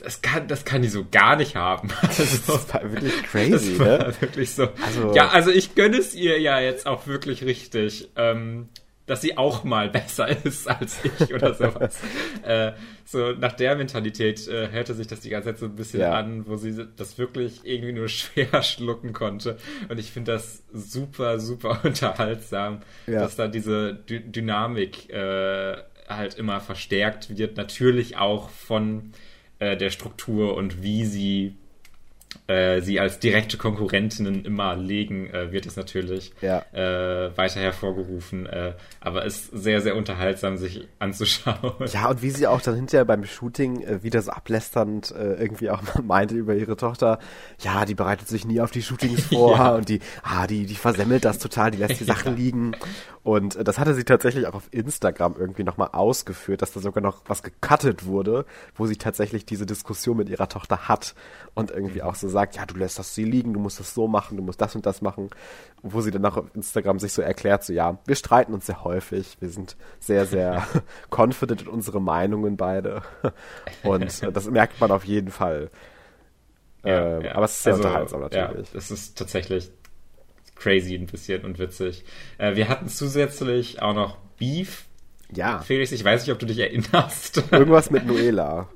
das 0.00 0.22
kann, 0.22 0.48
das 0.48 0.64
kann 0.64 0.82
die 0.82 0.88
so 0.88 1.06
gar 1.10 1.36
nicht 1.36 1.56
haben. 1.56 1.88
Also, 2.02 2.52
das 2.52 2.74
war 2.74 2.92
wirklich 2.92 3.22
crazy, 3.22 3.78
das 3.78 3.78
war 3.78 3.98
ne? 3.98 4.14
Wirklich 4.20 4.50
so. 4.50 4.68
Also, 4.84 5.14
ja, 5.14 5.28
also 5.28 5.50
ich 5.50 5.74
gönne 5.74 5.98
es 5.98 6.14
ihr 6.14 6.40
ja 6.40 6.60
jetzt 6.60 6.86
auch 6.86 7.06
wirklich 7.06 7.44
richtig. 7.44 8.08
Ähm, 8.16 8.68
dass 9.10 9.22
sie 9.22 9.36
auch 9.36 9.64
mal 9.64 9.90
besser 9.90 10.28
ist 10.44 10.68
als 10.68 10.98
ich 11.04 11.34
oder 11.34 11.52
sowas. 11.54 11.98
äh, 12.44 12.72
so 13.04 13.32
nach 13.32 13.52
der 13.52 13.74
Mentalität 13.74 14.46
äh, 14.46 14.70
hörte 14.70 14.94
sich 14.94 15.08
das 15.08 15.18
die 15.18 15.30
ganze 15.30 15.48
Zeit 15.48 15.58
so 15.58 15.66
ein 15.66 15.74
bisschen 15.74 16.00
ja. 16.00 16.12
an, 16.12 16.46
wo 16.46 16.56
sie 16.56 16.86
das 16.96 17.18
wirklich 17.18 17.62
irgendwie 17.64 17.92
nur 17.92 18.06
schwer 18.08 18.62
schlucken 18.62 19.12
konnte. 19.12 19.56
Und 19.88 19.98
ich 19.98 20.12
finde 20.12 20.32
das 20.32 20.62
super, 20.72 21.40
super 21.40 21.80
unterhaltsam, 21.82 22.82
ja. 23.08 23.18
dass 23.18 23.34
da 23.34 23.48
diese 23.48 23.94
D 23.94 24.20
Dynamik 24.20 25.10
äh, 25.10 25.76
halt 26.08 26.34
immer 26.34 26.60
verstärkt 26.60 27.36
wird. 27.36 27.56
Natürlich 27.56 28.16
auch 28.16 28.48
von 28.48 29.10
äh, 29.60 29.76
der 29.76 29.90
Struktur 29.90 30.56
und 30.56 30.82
wie 30.82 31.04
sie 31.04 31.54
äh, 32.46 32.80
sie 32.80 32.98
als 32.98 33.18
direkte 33.18 33.56
Konkurrentinnen 33.56 34.44
immer 34.44 34.76
legen, 34.76 35.30
äh, 35.30 35.52
wird 35.52 35.66
es 35.66 35.76
natürlich 35.76 36.32
ja. 36.40 36.64
äh, 36.72 37.36
weiter 37.36 37.60
hervorgerufen. 37.60 38.46
Äh, 38.46 38.74
aber 39.00 39.24
ist 39.24 39.50
sehr, 39.52 39.80
sehr 39.80 39.96
unterhaltsam, 39.96 40.56
sich 40.56 40.88
anzuschauen. 40.98 41.74
Ja, 41.92 42.08
und 42.08 42.22
wie 42.22 42.30
sie 42.30 42.46
auch 42.46 42.60
dann 42.60 42.74
hinterher 42.74 43.04
beim 43.04 43.24
Shooting 43.24 43.82
äh, 43.82 44.02
wieder 44.02 44.22
so 44.22 44.30
ablästernd 44.30 45.14
irgendwie 45.20 45.70
auch 45.70 45.82
meinte 46.02 46.34
über 46.34 46.54
ihre 46.54 46.76
Tochter, 46.76 47.18
ja, 47.60 47.84
die 47.84 47.94
bereitet 47.94 48.28
sich 48.28 48.44
nie 48.44 48.60
auf 48.60 48.70
die 48.70 48.82
Shootings 48.82 49.24
vor 49.28 49.56
ja. 49.56 49.74
und 49.74 49.88
die, 49.88 50.00
ah, 50.22 50.46
die, 50.46 50.66
die 50.66 50.74
versemmelt 50.74 51.24
das 51.24 51.38
total, 51.38 51.70
die 51.70 51.78
lässt 51.78 52.00
die 52.00 52.04
Sachen 52.10 52.32
ja. 52.32 52.38
liegen. 52.38 52.76
Und 53.22 53.58
das 53.62 53.78
hatte 53.78 53.94
sie 53.94 54.04
tatsächlich 54.04 54.46
auch 54.46 54.54
auf 54.54 54.68
Instagram 54.70 55.34
irgendwie 55.38 55.62
nochmal 55.62 55.90
ausgeführt, 55.92 56.62
dass 56.62 56.72
da 56.72 56.80
sogar 56.80 57.02
noch 57.02 57.22
was 57.26 57.42
gecuttet 57.42 58.06
wurde, 58.06 58.46
wo 58.74 58.86
sie 58.86 58.96
tatsächlich 58.96 59.44
diese 59.44 59.66
Diskussion 59.66 60.16
mit 60.16 60.30
ihrer 60.30 60.48
Tochter 60.48 60.88
hat 60.88 61.14
und 61.54 61.70
irgendwie 61.70 62.02
auch 62.02 62.14
so 62.20 62.28
sagt, 62.28 62.56
ja, 62.56 62.66
du 62.66 62.76
lässt 62.76 62.98
das 62.98 63.14
sie 63.14 63.24
liegen, 63.24 63.52
du 63.52 63.60
musst 63.60 63.80
das 63.80 63.94
so 63.94 64.08
machen, 64.08 64.36
du 64.36 64.42
musst 64.42 64.60
das 64.60 64.74
und 64.76 64.86
das 64.86 65.02
machen. 65.02 65.30
Wo 65.82 66.00
sie 66.00 66.10
dann 66.10 66.24
auch 66.26 66.36
auf 66.36 66.54
Instagram 66.54 66.98
sich 66.98 67.12
so 67.12 67.22
erklärt, 67.22 67.64
so 67.64 67.72
ja, 67.72 67.98
wir 68.06 68.14
streiten 68.14 68.52
uns 68.52 68.66
sehr 68.66 68.84
häufig, 68.84 69.36
wir 69.40 69.48
sind 69.48 69.76
sehr, 69.98 70.26
sehr 70.26 70.66
confident 71.10 71.62
in 71.62 71.68
unsere 71.68 72.00
Meinungen 72.00 72.56
beide. 72.56 73.02
Und 73.82 74.22
das 74.34 74.50
merkt 74.50 74.80
man 74.80 74.90
auf 74.90 75.04
jeden 75.04 75.30
Fall. 75.30 75.70
Ja, 76.84 77.16
ähm, 77.16 77.24
ja. 77.24 77.34
Aber 77.34 77.44
es 77.44 77.52
ist 77.52 77.62
sehr 77.62 77.74
also, 77.74 77.84
unterhaltsam 77.86 78.20
natürlich. 78.20 78.68
Ja, 78.68 78.74
das 78.74 78.90
ist 78.90 79.18
tatsächlich 79.18 79.70
crazy 80.56 80.94
ein 80.94 81.06
bisschen 81.06 81.44
und 81.44 81.58
witzig. 81.58 82.04
Äh, 82.38 82.54
wir 82.54 82.68
hatten 82.68 82.88
zusätzlich 82.88 83.82
auch 83.82 83.94
noch 83.94 84.18
Beef. 84.38 84.86
Ja. 85.34 85.60
Felix, 85.60 85.92
ich 85.92 86.04
weiß 86.04 86.22
nicht, 86.22 86.32
ob 86.32 86.38
du 86.38 86.46
dich 86.46 86.58
erinnerst. 86.58 87.44
Irgendwas 87.52 87.90
mit 87.90 88.06
Noela. 88.06 88.68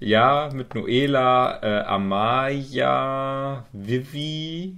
ja, 0.00 0.50
mit 0.52 0.74
Noela, 0.74 1.62
äh, 1.62 1.84
Amaya, 1.84 3.64
Vivi. 3.72 4.76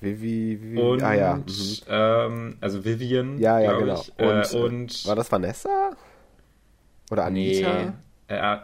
Vivi, 0.00 0.58
Vivi. 0.60 0.80
Und, 0.80 1.02
ah 1.02 1.14
ja. 1.14 1.34
Mhm. 1.34 1.44
Ähm, 1.88 2.56
also 2.60 2.84
Vivian. 2.84 3.38
Ja, 3.38 3.58
ja, 3.58 3.78
genau. 3.78 4.00
Ich. 4.00 4.18
Und, 4.18 4.54
äh, 4.54 4.56
und, 4.56 5.06
war 5.06 5.16
das 5.16 5.30
Vanessa? 5.30 5.90
Oder 7.10 7.26
Anita? 7.26 7.92
Nee, 8.28 8.34
äh, 8.34 8.58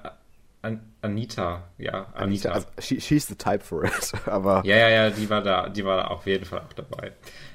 An 0.63 0.81
Anita, 1.03 1.63
ja, 1.79 2.07
Anita. 2.15 2.51
Anita 2.51 2.51
also 2.51 2.67
she, 2.81 3.01
she's 3.01 3.29
the 3.29 3.37
type 3.37 3.63
for 3.63 3.85
it, 3.85 4.13
aber. 4.27 4.63
Ja, 4.65 4.77
ja, 4.77 4.89
ja, 4.89 5.11
die 5.11 5.29
war 5.31 5.43
da, 5.43 5.69
die 5.69 5.85
war 5.85 5.99
da 5.99 6.07
auf 6.09 6.27
jeden 6.27 6.45
Fall 6.45 6.61
auch 6.61 6.73
dabei. 6.73 7.13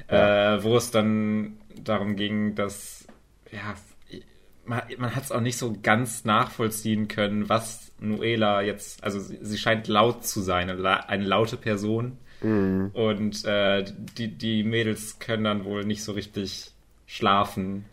Ja. 0.09 0.55
Äh, 0.55 0.63
wo 0.63 0.77
es 0.77 0.91
dann 0.91 1.57
darum 1.75 2.15
ging, 2.15 2.55
dass, 2.55 3.05
ja, 3.51 3.75
man, 4.71 4.81
man 4.97 5.15
hat 5.15 5.23
es 5.23 5.31
auch 5.31 5.41
nicht 5.41 5.57
so 5.57 5.75
ganz 5.83 6.25
nachvollziehen 6.25 7.07
können, 7.07 7.49
was 7.49 7.91
Noela 7.99 8.61
jetzt, 8.61 9.03
also 9.03 9.19
sie, 9.19 9.37
sie 9.41 9.57
scheint 9.57 9.87
laut 9.87 10.25
zu 10.25 10.41
sein, 10.41 10.69
eine, 10.69 11.09
eine 11.09 11.25
laute 11.25 11.57
Person. 11.57 12.17
Mhm. 12.41 12.91
Und 12.93 13.45
äh, 13.45 13.85
die, 14.17 14.29
die 14.29 14.63
Mädels 14.63 15.19
können 15.19 15.43
dann 15.43 15.65
wohl 15.65 15.83
nicht 15.83 16.03
so 16.03 16.13
richtig 16.13 16.71
schlafen 17.05 17.85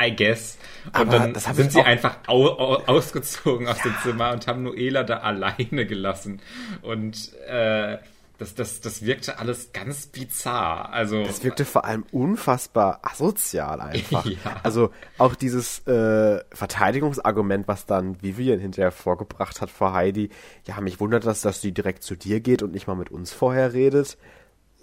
I 0.00 0.14
guess. 0.14 0.58
Und 0.86 0.96
Aber 0.96 1.18
dann 1.18 1.34
sind 1.34 1.72
sie 1.72 1.82
einfach 1.82 2.18
au 2.26 2.46
au 2.46 2.76
ausgezogen 2.86 3.66
aus 3.66 3.78
ja. 3.78 3.90
dem 3.90 3.96
Zimmer 4.02 4.32
und 4.32 4.46
haben 4.46 4.62
Noela 4.62 5.02
da 5.02 5.16
alleine 5.22 5.86
gelassen. 5.86 6.40
Und 6.82 7.32
äh, 7.48 7.98
das, 8.42 8.54
das, 8.54 8.80
das 8.80 9.04
wirkte 9.04 9.38
alles 9.38 9.72
ganz 9.72 10.06
bizarr. 10.06 10.92
Also, 10.92 11.22
das 11.22 11.44
wirkte 11.44 11.64
vor 11.64 11.84
allem 11.84 12.04
unfassbar 12.10 13.00
asozial 13.02 13.80
einfach. 13.80 14.24
ja. 14.26 14.60
Also 14.62 14.90
auch 15.18 15.34
dieses 15.34 15.86
äh, 15.86 16.40
Verteidigungsargument, 16.52 17.68
was 17.68 17.86
dann 17.86 18.20
Vivian 18.20 18.58
hinterher 18.58 18.92
vorgebracht 18.92 19.60
hat 19.60 19.70
vor 19.70 19.92
Heidi. 19.92 20.30
Ja, 20.66 20.80
mich 20.80 20.98
wundert 20.98 21.24
das, 21.24 21.40
dass 21.40 21.60
sie 21.60 21.72
direkt 21.72 22.02
zu 22.02 22.16
dir 22.16 22.40
geht 22.40 22.62
und 22.62 22.72
nicht 22.72 22.86
mal 22.86 22.96
mit 22.96 23.10
uns 23.10 23.32
vorher 23.32 23.72
redet 23.72 24.18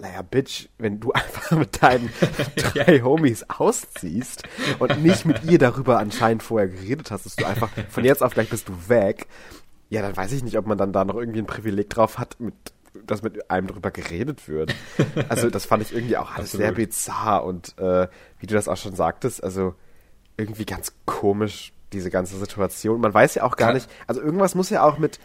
naja, 0.01 0.21
Bitch, 0.21 0.69
wenn 0.77 1.01
du 1.01 1.11
einfach 1.13 1.51
mit 1.51 1.81
deinen 1.83 2.09
drei 2.55 3.01
Homies 3.01 3.45
ausziehst 3.49 4.43
und 4.79 5.03
nicht 5.03 5.25
mit 5.25 5.43
ihr 5.43 5.59
darüber 5.59 5.99
anscheinend 5.99 6.41
vorher 6.41 6.69
geredet 6.69 7.11
hast, 7.11 7.25
dass 7.25 7.35
du 7.35 7.45
einfach 7.45 7.69
von 7.89 8.05
jetzt 8.05 8.23
auf 8.23 8.33
gleich 8.33 8.49
bist 8.49 8.69
du 8.69 8.73
weg, 8.87 9.27
ja, 9.89 10.01
dann 10.01 10.15
weiß 10.15 10.31
ich 10.31 10.43
nicht, 10.43 10.57
ob 10.57 10.67
man 10.67 10.77
dann 10.77 10.93
da 10.93 11.03
noch 11.03 11.15
irgendwie 11.15 11.39
ein 11.39 11.47
Privileg 11.47 11.89
drauf 11.89 12.17
hat, 12.17 12.39
mit, 12.39 12.53
dass 13.05 13.21
mit 13.21 13.49
einem 13.49 13.67
darüber 13.67 13.91
geredet 13.91 14.47
wird. 14.47 14.75
Also 15.29 15.49
das 15.49 15.65
fand 15.65 15.83
ich 15.83 15.93
irgendwie 15.93 16.17
auch 16.17 16.35
alles 16.35 16.51
sehr 16.51 16.71
bizarr 16.71 17.43
und 17.43 17.77
äh, 17.77 18.07
wie 18.39 18.47
du 18.47 18.55
das 18.55 18.67
auch 18.67 18.77
schon 18.77 18.95
sagtest, 18.95 19.43
also 19.43 19.75
irgendwie 20.37 20.65
ganz 20.65 20.93
komisch, 21.05 21.73
diese 21.93 22.09
ganze 22.09 22.37
Situation. 22.37 23.01
Man 23.01 23.13
weiß 23.13 23.35
ja 23.35 23.43
auch 23.43 23.57
gar 23.57 23.73
nicht, 23.73 23.89
also 24.07 24.21
irgendwas 24.21 24.55
muss 24.55 24.69
ja 24.69 24.83
auch 24.83 24.97
mit 24.97 25.19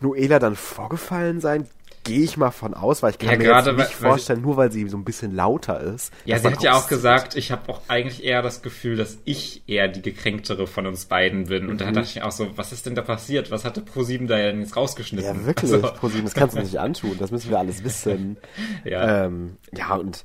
Noela 0.00 0.38
dann 0.38 0.56
vorgefallen 0.56 1.40
sein 1.40 1.66
gehe 2.04 2.20
ich 2.20 2.36
mal 2.36 2.50
von 2.50 2.74
aus, 2.74 3.02
weil 3.02 3.10
ich 3.10 3.18
kann 3.18 3.30
ja, 3.30 3.38
mir 3.38 3.44
gerade, 3.44 3.72
nicht 3.72 4.02
weil, 4.02 4.10
vorstellen, 4.10 4.40
weil 4.40 4.46
nur 4.46 4.56
weil 4.56 4.72
sie 4.72 4.88
so 4.88 4.96
ein 4.96 5.04
bisschen 5.04 5.34
lauter 5.34 5.80
ist. 5.80 6.12
Ja, 6.24 6.38
sie 6.38 6.48
hat 6.48 6.62
ja 6.62 6.74
auch 6.74 6.88
gesagt, 6.88 7.36
ich 7.36 7.52
habe 7.52 7.70
auch 7.72 7.82
eigentlich 7.88 8.24
eher 8.24 8.42
das 8.42 8.62
Gefühl, 8.62 8.96
dass 8.96 9.18
ich 9.24 9.62
eher 9.66 9.88
die 9.88 10.02
gekränktere 10.02 10.66
von 10.66 10.86
uns 10.86 11.04
beiden 11.06 11.46
bin. 11.46 11.68
Und 11.68 11.74
mhm. 11.74 11.78
da 11.78 11.92
dachte 11.92 12.08
ich 12.08 12.22
auch 12.22 12.32
so, 12.32 12.56
was 12.56 12.72
ist 12.72 12.86
denn 12.86 12.94
da 12.94 13.02
passiert? 13.02 13.50
Was 13.50 13.64
hatte 13.64 13.80
ProSieben 13.80 14.26
da 14.26 14.36
denn 14.36 14.60
jetzt 14.60 14.76
rausgeschnitten? 14.76 15.26
Ja, 15.26 15.46
wirklich, 15.46 15.72
also. 15.72 15.92
ProSieben, 15.92 16.24
das 16.24 16.34
kannst 16.34 16.56
du 16.56 16.60
nicht 16.60 16.78
antun. 16.78 17.16
Das 17.18 17.30
müssen 17.30 17.50
wir 17.50 17.58
alles 17.58 17.84
wissen. 17.84 18.36
ja. 18.84 19.26
Ähm, 19.26 19.56
ja, 19.72 19.94
und 19.94 20.24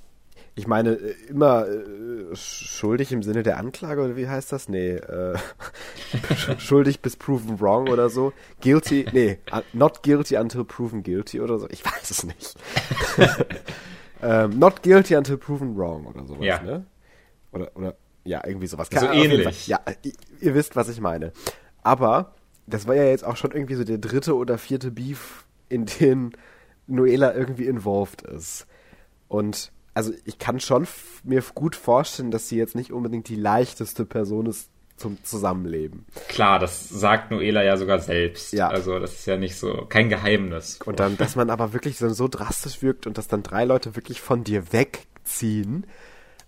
ich 0.58 0.66
meine, 0.66 0.94
äh, 0.94 1.14
immer 1.30 1.68
äh, 1.68 2.36
schuldig 2.36 3.12
im 3.12 3.22
Sinne 3.22 3.44
der 3.44 3.58
Anklage, 3.58 4.02
oder 4.02 4.18
wie 4.18 4.28
heißt 4.28 4.52
das? 4.52 4.68
Nee, 4.68 4.96
äh, 4.96 5.38
schuldig 6.58 7.02
bis 7.02 7.16
proven 7.16 7.62
wrong 7.62 7.88
oder 7.90 8.10
so. 8.10 8.34
Guilty, 8.60 9.06
nee, 9.14 9.38
not 9.74 10.02
guilty 10.02 10.36
until 10.36 10.66
proven 10.66 11.04
guilty 11.04 11.42
oder 11.42 11.60
so. 11.60 11.70
Ich 11.70 11.86
weiß 11.86 12.10
es 12.10 12.24
nicht. 12.24 12.56
ähm, 14.24 14.58
not 14.58 14.82
guilty 14.82 15.16
until 15.16 15.38
proven 15.38 15.78
wrong 15.78 16.08
oder 16.08 16.26
sowas, 16.26 16.46
ja. 16.46 16.62
ne? 16.64 16.86
Oder, 17.52 17.72
oder, 17.76 17.96
ja, 18.24 18.42
irgendwie 18.46 18.68
sowas. 18.68 18.90
So 18.92 19.06
ähnlich. 19.06 19.68
Ja, 19.68 19.80
ihr 20.42 20.56
wisst, 20.56 20.76
was 20.76 20.90
ich 20.90 21.00
meine. 21.00 21.34
Aber 21.84 22.34
das 22.66 22.88
war 22.88 22.96
ja 22.96 23.06
jetzt 23.06 23.24
auch 23.24 23.38
schon 23.38 23.52
irgendwie 23.52 23.76
so 23.76 23.84
der 23.84 24.00
dritte 24.00 24.36
oder 24.36 24.58
vierte 24.58 24.90
Beef, 24.90 25.46
in 25.70 25.86
den 25.86 26.32
Noela 26.88 27.36
irgendwie 27.36 27.68
involved 27.68 28.24
ist. 28.24 28.66
Und 29.28 29.72
also 29.98 30.14
ich 30.26 30.38
kann 30.38 30.60
schon 30.60 30.88
mir 31.24 31.44
gut 31.56 31.76
vorstellen, 31.76 32.30
dass 32.30 32.48
sie 32.48 32.56
jetzt 32.56 32.76
nicht 32.76 32.92
unbedingt 32.94 33.30
die 33.30 33.36
leichteste 33.36 34.06
Person 34.06 34.46
ist 34.46 34.70
zum 34.96 35.24
Zusammenleben. 35.24 36.06
Klar, 36.28 36.60
das 36.60 36.88
sagt 36.88 37.32
Noela 37.32 37.64
ja 37.64 37.78
sogar 37.78 37.98
selbst. 37.98 38.54
Ja. 38.54 38.68
Also 38.68 39.00
das 39.00 39.14
ist 39.14 39.26
ja 39.26 39.38
nicht 39.38 39.58
so, 39.58 39.88
kein 39.90 40.10
Geheimnis. 40.10 40.80
Und 40.86 41.00
dann, 41.00 41.18
dass 41.18 41.36
man 41.36 41.50
aber 41.50 41.74
wirklich 41.74 41.98
so, 41.98 42.10
so 42.10 42.28
drastisch 42.28 42.84
wirkt 42.84 43.08
und 43.08 43.18
dass 43.18 43.28
dann 43.28 43.42
drei 43.42 43.66
Leute 43.66 43.96
wirklich 43.96 44.22
von 44.22 44.44
dir 44.44 44.72
wegziehen. 44.72 45.88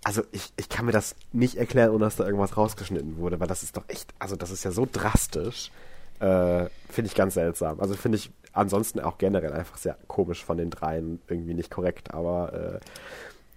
Also 0.04 0.22
ich, 0.30 0.52
ich 0.56 0.68
kann 0.68 0.86
mir 0.86 0.92
das 0.92 1.16
nicht 1.32 1.56
erklären, 1.56 1.90
ohne 1.90 2.04
dass 2.04 2.16
da 2.16 2.24
irgendwas 2.26 2.56
rausgeschnitten 2.56 3.16
wurde, 3.16 3.40
weil 3.40 3.48
das 3.48 3.64
ist 3.64 3.76
doch 3.76 3.84
echt, 3.88 4.14
also 4.20 4.36
das 4.36 4.52
ist 4.52 4.64
ja 4.64 4.70
so 4.70 4.86
drastisch. 4.90 5.72
Äh, 6.20 6.66
finde 6.88 7.08
ich 7.08 7.16
ganz 7.16 7.34
seltsam. 7.34 7.80
Also 7.80 7.94
finde 7.94 8.18
ich 8.18 8.30
ansonsten 8.52 9.00
auch 9.00 9.18
generell 9.18 9.52
einfach 9.52 9.76
sehr 9.76 9.96
komisch 10.06 10.44
von 10.44 10.56
den 10.56 10.70
dreien, 10.70 11.20
irgendwie 11.28 11.54
nicht 11.54 11.70
korrekt, 11.70 12.12
aber 12.12 12.52
äh, 12.52 12.80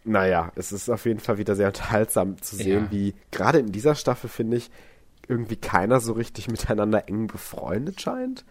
naja, 0.03 0.51
es 0.55 0.71
ist 0.71 0.89
auf 0.89 1.05
jeden 1.05 1.19
Fall 1.19 1.37
wieder 1.37 1.55
sehr 1.55 1.67
unterhaltsam 1.73 2.41
zu 2.41 2.55
sehen, 2.55 2.85
ja. 2.85 2.91
wie 2.91 3.13
gerade 3.31 3.59
in 3.59 3.71
dieser 3.71 3.95
Staffel, 3.95 4.29
finde 4.29 4.57
ich, 4.57 4.69
irgendwie 5.27 5.55
keiner 5.55 5.99
so 5.99 6.13
richtig 6.13 6.49
miteinander 6.49 7.07
eng 7.07 7.27
befreundet 7.27 8.01
scheint. 8.01 8.45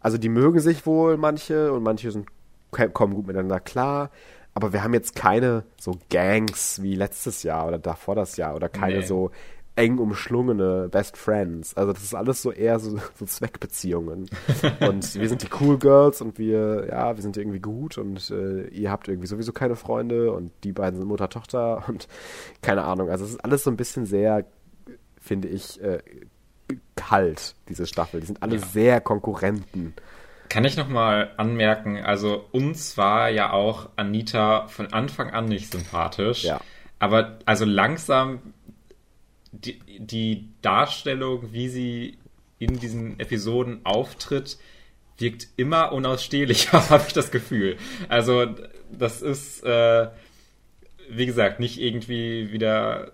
Also 0.00 0.18
die 0.18 0.28
mögen 0.28 0.60
sich 0.60 0.86
wohl 0.86 1.16
manche 1.16 1.72
und 1.72 1.82
manche 1.82 2.10
sind, 2.10 2.26
kommen 2.70 3.14
gut 3.14 3.26
miteinander 3.26 3.60
klar. 3.60 4.10
Aber 4.54 4.72
wir 4.72 4.82
haben 4.82 4.94
jetzt 4.94 5.14
keine 5.14 5.64
so 5.78 5.98
Gangs 6.08 6.82
wie 6.82 6.94
letztes 6.94 7.42
Jahr 7.42 7.68
oder 7.68 7.78
davor 7.78 8.14
das 8.14 8.38
Jahr 8.38 8.56
oder 8.56 8.70
keine 8.70 9.00
nee. 9.00 9.04
so 9.04 9.30
eng 9.76 9.98
umschlungene 9.98 10.88
Best 10.90 11.16
Friends. 11.16 11.76
Also 11.76 11.92
das 11.92 12.02
ist 12.02 12.14
alles 12.14 12.42
so 12.42 12.50
eher 12.50 12.78
so, 12.78 12.98
so 13.14 13.26
Zweckbeziehungen. 13.26 14.28
und 14.80 15.14
wir 15.14 15.28
sind 15.28 15.42
die 15.42 15.48
Cool 15.60 15.78
Girls 15.78 16.20
und 16.22 16.38
wir, 16.38 16.88
ja, 16.88 17.14
wir 17.14 17.22
sind 17.22 17.36
irgendwie 17.36 17.60
gut 17.60 17.98
und 17.98 18.30
äh, 18.30 18.66
ihr 18.68 18.90
habt 18.90 19.06
irgendwie 19.06 19.28
sowieso 19.28 19.52
keine 19.52 19.76
Freunde 19.76 20.32
und 20.32 20.50
die 20.64 20.72
beiden 20.72 20.98
sind 20.98 21.06
Mutter-Tochter 21.06 21.84
und 21.88 22.08
keine 22.62 22.84
Ahnung. 22.84 23.10
Also 23.10 23.24
es 23.24 23.32
ist 23.32 23.44
alles 23.44 23.64
so 23.64 23.70
ein 23.70 23.76
bisschen 23.76 24.06
sehr, 24.06 24.46
finde 25.20 25.48
ich, 25.48 25.80
äh, 25.82 25.98
kalt, 26.96 27.54
diese 27.68 27.86
Staffel. 27.86 28.20
Die 28.20 28.26
sind 28.26 28.42
alle 28.42 28.56
ja. 28.56 28.66
sehr 28.66 29.00
Konkurrenten. 29.02 29.94
Kann 30.48 30.64
ich 30.64 30.76
nochmal 30.76 31.32
anmerken, 31.36 31.98
also 31.98 32.44
uns 32.52 32.96
war 32.96 33.28
ja 33.28 33.52
auch 33.52 33.90
Anita 33.96 34.68
von 34.68 34.92
Anfang 34.92 35.30
an 35.30 35.46
nicht 35.46 35.72
sympathisch. 35.72 36.44
Ja. 36.44 36.60
Aber 36.98 37.38
also 37.44 37.64
langsam 37.64 38.54
die, 39.64 39.78
die 39.98 40.48
Darstellung, 40.62 41.52
wie 41.52 41.68
sie 41.68 42.18
in 42.58 42.78
diesen 42.78 43.20
Episoden 43.20 43.80
auftritt, 43.84 44.58
wirkt 45.18 45.48
immer 45.56 45.92
unausstehlicher, 45.92 46.90
habe 46.90 47.04
ich 47.06 47.12
das 47.12 47.30
Gefühl. 47.30 47.76
Also 48.08 48.46
das 48.90 49.22
ist, 49.22 49.64
äh, 49.64 50.08
wie 51.08 51.26
gesagt, 51.26 51.60
nicht 51.60 51.80
irgendwie 51.80 52.52
wieder 52.52 53.12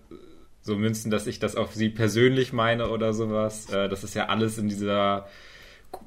so 0.63 0.77
münzen, 0.77 1.11
dass 1.11 1.27
ich 1.27 1.39
das 1.39 1.57
auf 1.57 1.75
sie 1.75 1.89
persönlich 1.89 2.53
meine 2.53 2.89
oder 2.89 3.13
sowas. 3.13 3.71
Äh, 3.73 3.89
das 3.89 4.05
ist 4.05 4.15
ja 4.15 4.27
alles 4.27 4.59
in 4.59 4.69
dieser 4.69 5.27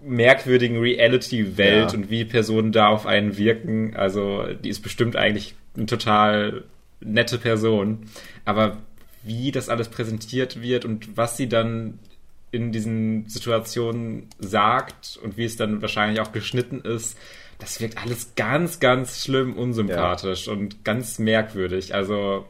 merkwürdigen 0.03 0.79
Reality-Welt 0.79 1.91
ja. 1.91 1.97
und 1.97 2.09
wie 2.09 2.25
Personen 2.25 2.71
da 2.71 2.87
auf 2.87 3.05
einen 3.05 3.37
wirken. 3.37 3.95
Also 3.95 4.45
die 4.63 4.69
ist 4.69 4.81
bestimmt 4.81 5.15
eigentlich 5.15 5.55
eine 5.75 5.85
total 5.85 6.63
nette 7.01 7.37
Person. 7.37 8.07
Aber 8.45 8.77
wie 9.25 9.51
das 9.51 9.69
alles 9.69 9.89
präsentiert 9.89 10.61
wird 10.61 10.85
und 10.85 11.17
was 11.17 11.37
sie 11.37 11.49
dann 11.49 11.99
in 12.51 12.71
diesen 12.71 13.27
Situationen 13.27 14.29
sagt 14.39 15.19
und 15.21 15.37
wie 15.37 15.45
es 15.45 15.57
dann 15.57 15.81
wahrscheinlich 15.81 16.21
auch 16.21 16.31
geschnitten 16.31 16.81
ist, 16.81 17.17
das 17.59 17.79
wirkt 17.81 17.97
alles 17.97 18.35
ganz, 18.35 18.79
ganz 18.79 19.23
schlimm 19.23 19.53
unsympathisch 19.57 20.47
ja. 20.47 20.53
und 20.53 20.83
ganz 20.83 21.19
merkwürdig. 21.19 21.93
Also 21.93 22.45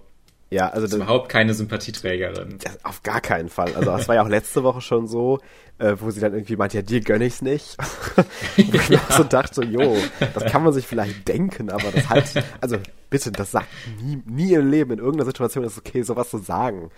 ja, 0.55 0.69
also 0.69 0.83
das 0.83 0.91
ist 0.91 0.95
überhaupt 0.95 1.27
keine 1.27 1.53
Sympathieträgerin. 1.53 2.59
auf 2.83 3.03
gar 3.03 3.19
keinen 3.19 3.49
Fall. 3.49 3.75
Also 3.75 3.91
das 3.91 4.07
war 4.07 4.15
ja 4.15 4.23
auch 4.23 4.29
letzte 4.29 4.63
Woche 4.63 4.79
schon 4.79 5.05
so, 5.05 5.39
äh, 5.79 5.95
wo 5.99 6.09
sie 6.11 6.21
dann 6.21 6.33
irgendwie 6.33 6.55
meint, 6.55 6.73
ja, 6.73 6.81
dir 6.81 7.01
gönne 7.01 7.25
ich's 7.25 7.41
nicht. 7.41 7.75
wo 8.55 8.77
ich 8.77 8.87
ja. 8.87 9.01
so 9.09 9.25
dachte, 9.25 9.55
so, 9.55 9.63
jo, 9.63 9.97
das 10.33 10.45
kann 10.45 10.63
man 10.63 10.71
sich 10.71 10.87
vielleicht 10.87 11.27
denken, 11.27 11.69
aber 11.69 11.91
das 11.91 12.09
halt, 12.09 12.45
also 12.61 12.77
bitte, 13.09 13.33
das 13.33 13.51
sagt 13.51 13.67
nie, 14.01 14.23
nie 14.25 14.53
im 14.53 14.71
Leben, 14.71 14.91
in 14.91 14.99
irgendeiner 14.99 15.25
Situation 15.25 15.65
ist 15.65 15.73
es 15.73 15.79
okay, 15.79 16.03
sowas 16.03 16.29
zu 16.29 16.37
sagen. 16.37 16.89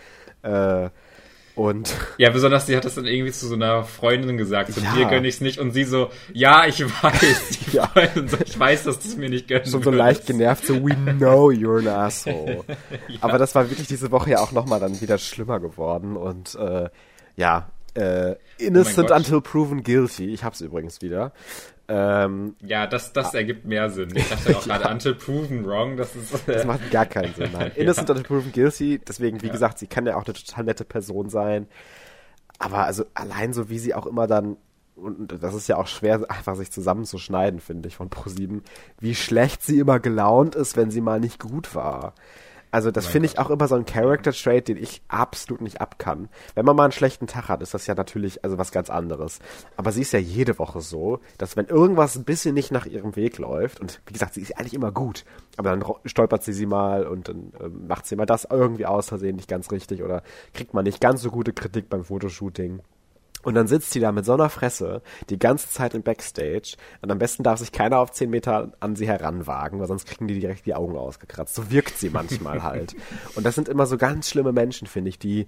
Äh, 0.44 0.90
und 1.58 1.92
ja, 2.20 2.30
besonders 2.30 2.68
sie 2.68 2.78
hat 2.78 2.86
das 2.86 2.94
dann 2.94 3.08
irgendwie 3.08 3.32
zu 3.32 3.48
so 3.48 3.56
einer 3.56 3.84
Freundin 3.84 4.38
gesagt, 4.38 4.72
so 4.72 4.80
ja. 4.80 4.94
dir 4.94 5.06
gönne 5.06 5.28
ich's 5.28 5.42
nicht 5.42 5.58
und 5.58 5.72
sie 5.72 5.86
so, 5.86 6.12
ja, 6.32 6.68
ich 6.68 6.84
weiß, 6.84 7.50
die 7.72 7.78
ja. 7.78 7.88
Freundin 7.88 8.28
so, 8.28 8.38
ich 8.46 8.60
weiß, 8.60 8.84
dass 8.84 9.00
du 9.00 9.08
es 9.10 9.18
mir 9.18 9.28
nicht 9.28 9.48
gönnst. 9.48 9.72
Schon 9.72 9.82
so 9.82 9.90
leicht 9.90 10.28
genervt, 10.28 10.68
so 10.68 10.76
we 10.76 10.96
know 10.96 11.50
you're 11.50 11.80
an 11.80 11.88
asshole. 11.88 12.64
ja. 13.08 13.18
Aber 13.22 13.40
das 13.40 13.56
war 13.56 13.72
wirklich 13.72 13.88
diese 13.88 14.12
Woche 14.12 14.30
ja 14.30 14.40
auch 14.40 14.52
nochmal 14.52 14.80
dann 14.80 15.02
wieder 15.02 15.18
schlimmer 15.18 15.60
geworden 15.60 16.16
und 16.16 16.54
äh, 16.56 16.90
ja, 17.36 17.70
äh, 17.98 18.36
innocent 18.58 19.12
oh 19.12 19.16
until 19.16 19.42
proven 19.42 19.84
guilty. 19.84 20.34
Ich 20.34 20.44
hab's 20.44 20.62
übrigens 20.62 21.02
wieder. 21.02 21.34
Ähm, 21.90 22.56
ja, 22.62 22.86
das, 22.86 23.14
das 23.14 23.34
ah, 23.34 23.38
ergibt 23.38 23.66
mehr 23.66 23.90
Sinn. 23.90 24.14
Ich 24.14 24.28
dachte 24.30 24.58
auch 24.58 24.64
gerade 24.66 24.90
until 24.90 25.16
proven 25.16 25.66
wrong. 25.66 25.98
Das, 25.98 26.16
ist, 26.16 26.34
das 26.48 26.66
macht 26.66 26.92
gar 26.92 27.06
keinen 27.06 27.34
Sinn. 27.34 27.50
Nein. 27.54 27.72
Innocent 27.76 28.10
ja. 28.10 28.16
until 28.16 28.28
proven 28.28 28.52
guilty. 28.52 29.00
Deswegen, 29.00 29.42
wie 29.42 29.48
ja. 29.48 29.52
gesagt, 29.52 29.80
sie 29.80 29.88
kann 29.88 30.06
ja 30.06 30.16
auch 30.16 30.26
eine 30.26 30.34
total 30.34 30.66
nette 30.66 30.86
Person 30.86 31.30
sein. 31.30 31.68
Aber 32.60 32.86
also 32.86 33.06
allein 33.14 33.54
so, 33.54 33.70
wie 33.70 33.80
sie 33.80 33.94
auch 33.94 34.06
immer 34.06 34.28
dann 34.28 34.58
und 34.96 35.44
das 35.44 35.54
ist 35.54 35.68
ja 35.68 35.78
auch 35.78 35.86
schwer, 35.86 36.26
einfach 36.28 36.56
sich 36.56 36.72
zusammenzuschneiden, 36.72 37.60
finde 37.60 37.88
ich, 37.88 37.96
von 37.96 38.10
ProSieben, 38.10 38.64
wie 39.00 39.14
schlecht 39.14 39.62
sie 39.62 39.78
immer 39.78 40.00
gelaunt 40.00 40.56
ist, 40.56 40.76
wenn 40.76 40.90
sie 40.90 41.02
mal 41.02 41.20
nicht 41.20 41.40
gut 41.40 41.76
war. 41.76 42.16
Also 42.78 42.92
das 42.92 43.08
finde 43.08 43.26
ich 43.26 43.40
auch 43.40 43.50
immer 43.50 43.68
so 43.68 43.74
ein 43.74 43.88
Character-Trait, 43.88 44.68
den 44.68 44.78
ich 44.78 45.02
absolut 45.08 45.62
nicht 45.62 45.82
abkann. 45.82 46.30
Wenn 46.54 46.64
man 46.64 46.76
mal 46.76 46.84
einen 46.84 46.92
schlechten 46.92 47.26
Tag 47.26 47.50
hat, 47.50 47.64
ist 47.64 47.74
das 47.74 47.88
ja 47.88 47.96
natürlich 47.96 48.44
also 48.44 48.60
was 48.60 48.72
ganz 48.72 48.92
anderes. 48.92 49.40
Aber 49.78 49.92
sie 49.92 50.04
ist 50.04 50.14
ja 50.14 50.20
jede 50.20 50.60
Woche 50.60 50.80
so, 50.82 51.20
dass 51.40 51.58
wenn 51.58 51.66
irgendwas 51.66 52.16
ein 52.16 52.24
bisschen 52.24 52.54
nicht 52.54 52.72
nach 52.72 52.86
ihrem 52.86 53.16
Weg 53.16 53.40
läuft, 53.40 53.80
und 53.80 54.00
wie 54.06 54.14
gesagt, 54.14 54.36
sie 54.36 54.42
ist 54.42 54.60
eigentlich 54.60 54.76
immer 54.76 54.92
gut, 54.92 55.26
aber 55.58 55.72
dann 55.72 55.84
stolpert 56.06 56.44
sie 56.44 56.54
sie 56.54 56.68
mal 56.68 57.08
und 57.08 57.30
dann 57.30 57.52
äh, 57.60 57.68
macht 57.68 58.06
sie 58.06 58.16
mal 58.16 58.28
das 58.28 58.46
irgendwie 58.48 58.86
aus 58.86 59.08
Versehen 59.08 59.38
nicht 59.38 59.50
ganz 59.50 59.72
richtig 59.72 60.04
oder 60.04 60.22
kriegt 60.54 60.76
man 60.76 60.84
nicht 60.84 61.02
ganz 61.02 61.24
so 61.24 61.32
gute 61.32 61.54
Kritik 61.54 61.90
beim 61.90 62.04
Fotoshooting. 62.04 62.82
Und 63.48 63.54
dann 63.54 63.68
sitzt 63.68 63.92
sie 63.92 64.02
da 64.02 64.12
mit 64.12 64.26
so 64.26 64.34
einer 64.34 64.50
Fresse 64.50 65.02
die 65.30 65.40
ganze 65.40 65.70
Zeit 65.70 65.94
im 65.94 66.04
Backstage 66.04 66.76
und 67.02 67.10
am 67.10 67.18
besten 67.18 67.44
darf 67.44 67.60
sich 67.60 67.72
keiner 67.72 68.00
auf 68.00 68.12
10 68.12 68.30
Meter 68.30 68.74
an 68.82 68.98
sie 68.98 69.08
heranwagen, 69.08 69.80
weil 69.80 69.88
sonst 69.88 70.06
kriegen 70.06 70.28
die 70.28 70.38
direkt 70.38 70.66
die 70.66 70.76
Augen 70.76 70.98
ausgekratzt. 70.98 71.56
So 71.56 71.72
wirkt 71.72 71.98
sie 71.98 72.10
manchmal 72.10 72.64
halt. 72.64 72.98
Und 73.36 73.46
das 73.46 73.56
sind 73.56 73.70
immer 73.70 73.86
so 73.86 73.98
ganz 73.98 74.30
schlimme 74.30 74.52
Menschen, 74.52 74.86
finde 74.86 75.08
ich, 75.08 75.18
die 75.18 75.48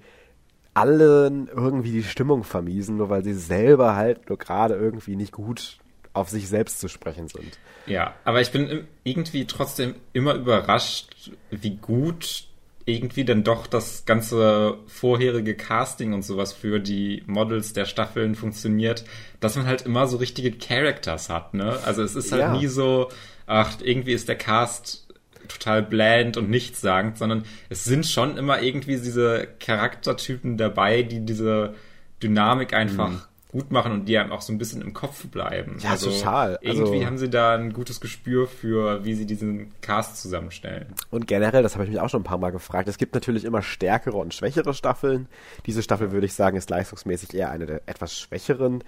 allen 0.74 1.50
irgendwie 1.50 1.92
die 1.92 2.06
Stimmung 2.06 2.46
vermiesen, 2.46 2.96
nur 2.96 3.10
weil 3.10 3.26
sie 3.26 3.34
selber 3.34 3.98
halt 3.98 4.30
nur 4.30 4.38
gerade 4.38 4.76
irgendwie 4.76 5.18
nicht 5.18 5.34
gut 5.34 5.80
auf 6.14 6.30
sich 6.30 6.48
selbst 6.48 6.80
zu 6.80 6.88
sprechen 6.88 7.28
sind. 7.28 7.60
Ja, 7.86 8.14
aber 8.24 8.40
ich 8.40 8.52
bin 8.52 8.88
irgendwie 9.04 9.46
trotzdem 9.46 9.96
immer 10.14 10.36
überrascht, 10.36 11.32
wie 11.52 11.76
gut 11.76 12.48
irgendwie 12.90 13.26
dann 13.26 13.44
doch 13.44 13.68
das 13.68 14.06
ganze 14.06 14.78
vorherige 14.88 15.56
Casting 15.56 16.14
und 16.14 16.24
sowas 16.24 16.54
für 16.54 16.80
die 16.80 17.24
Models 17.26 17.74
der 17.74 17.86
Staffeln 17.86 18.36
funktioniert, 18.36 19.06
dass 19.40 19.56
man 19.56 19.66
halt 19.66 19.84
immer 19.84 20.08
so 20.08 20.18
richtige 20.18 20.52
Characters 20.52 21.30
hat, 21.30 21.54
ne? 21.54 21.80
Also 21.86 22.04
es 22.04 22.16
ist 22.16 22.32
halt 22.32 22.42
ja. 22.42 22.54
nie 22.54 22.68
so, 22.68 23.10
ach, 23.46 23.78
irgendwie 23.84 24.14
ist 24.14 24.28
der 24.28 24.38
Cast 24.38 25.08
total 25.48 25.82
bland 25.82 26.38
und 26.38 26.50
nichtssagend, 26.50 27.18
sondern 27.18 27.44
es 27.70 27.84
sind 27.84 28.06
schon 28.06 28.38
immer 28.38 28.62
irgendwie 28.62 28.98
diese 28.98 29.48
Charaktertypen 29.60 30.58
dabei, 30.58 31.04
die 31.04 31.26
diese 31.26 31.76
Dynamik 32.22 32.74
einfach 32.74 33.10
mhm 33.10 33.22
gut 33.52 33.72
machen 33.72 33.92
und 33.92 34.06
die 34.06 34.18
einem 34.18 34.32
auch 34.32 34.42
so 34.42 34.54
ein 34.54 34.60
bisschen 34.60 34.82
im 34.82 34.94
Kopf 34.94 35.26
bleiben. 35.28 35.78
Ja, 35.80 35.92
also 35.92 36.12
total. 36.12 36.60
Irgendwie 36.62 36.98
also, 36.98 37.06
haben 37.06 37.18
sie 37.18 37.30
da 37.30 37.56
ein 37.56 37.74
gutes 37.74 38.00
Gespür 38.00 38.48
für, 38.48 39.04
wie 39.04 39.16
sie 39.16 39.26
diesen 39.26 39.72
Cast 39.82 40.22
zusammenstellen. 40.22 40.94
Und 41.10 41.26
generell, 41.26 41.64
das 41.64 41.74
habe 41.74 41.84
ich 41.84 41.90
mich 41.90 42.00
auch 42.00 42.10
schon 42.10 42.22
ein 42.22 42.26
paar 42.26 42.38
Mal 42.38 42.52
gefragt, 42.52 42.88
es 42.88 43.00
gibt 43.00 43.16
natürlich 43.16 43.46
immer 43.46 43.64
stärkere 43.64 44.18
und 44.18 44.36
schwächere 44.36 44.76
Staffeln. 44.76 45.28
Diese 45.66 45.82
Staffel, 45.82 46.12
würde 46.12 46.28
ich 46.28 46.36
sagen, 46.36 46.58
ist 46.58 46.70
leistungsmäßig 46.70 47.34
eher 47.34 47.50
eine 47.50 47.66
der 47.66 47.82
etwas 47.88 48.16
schwächeren. 48.16 48.84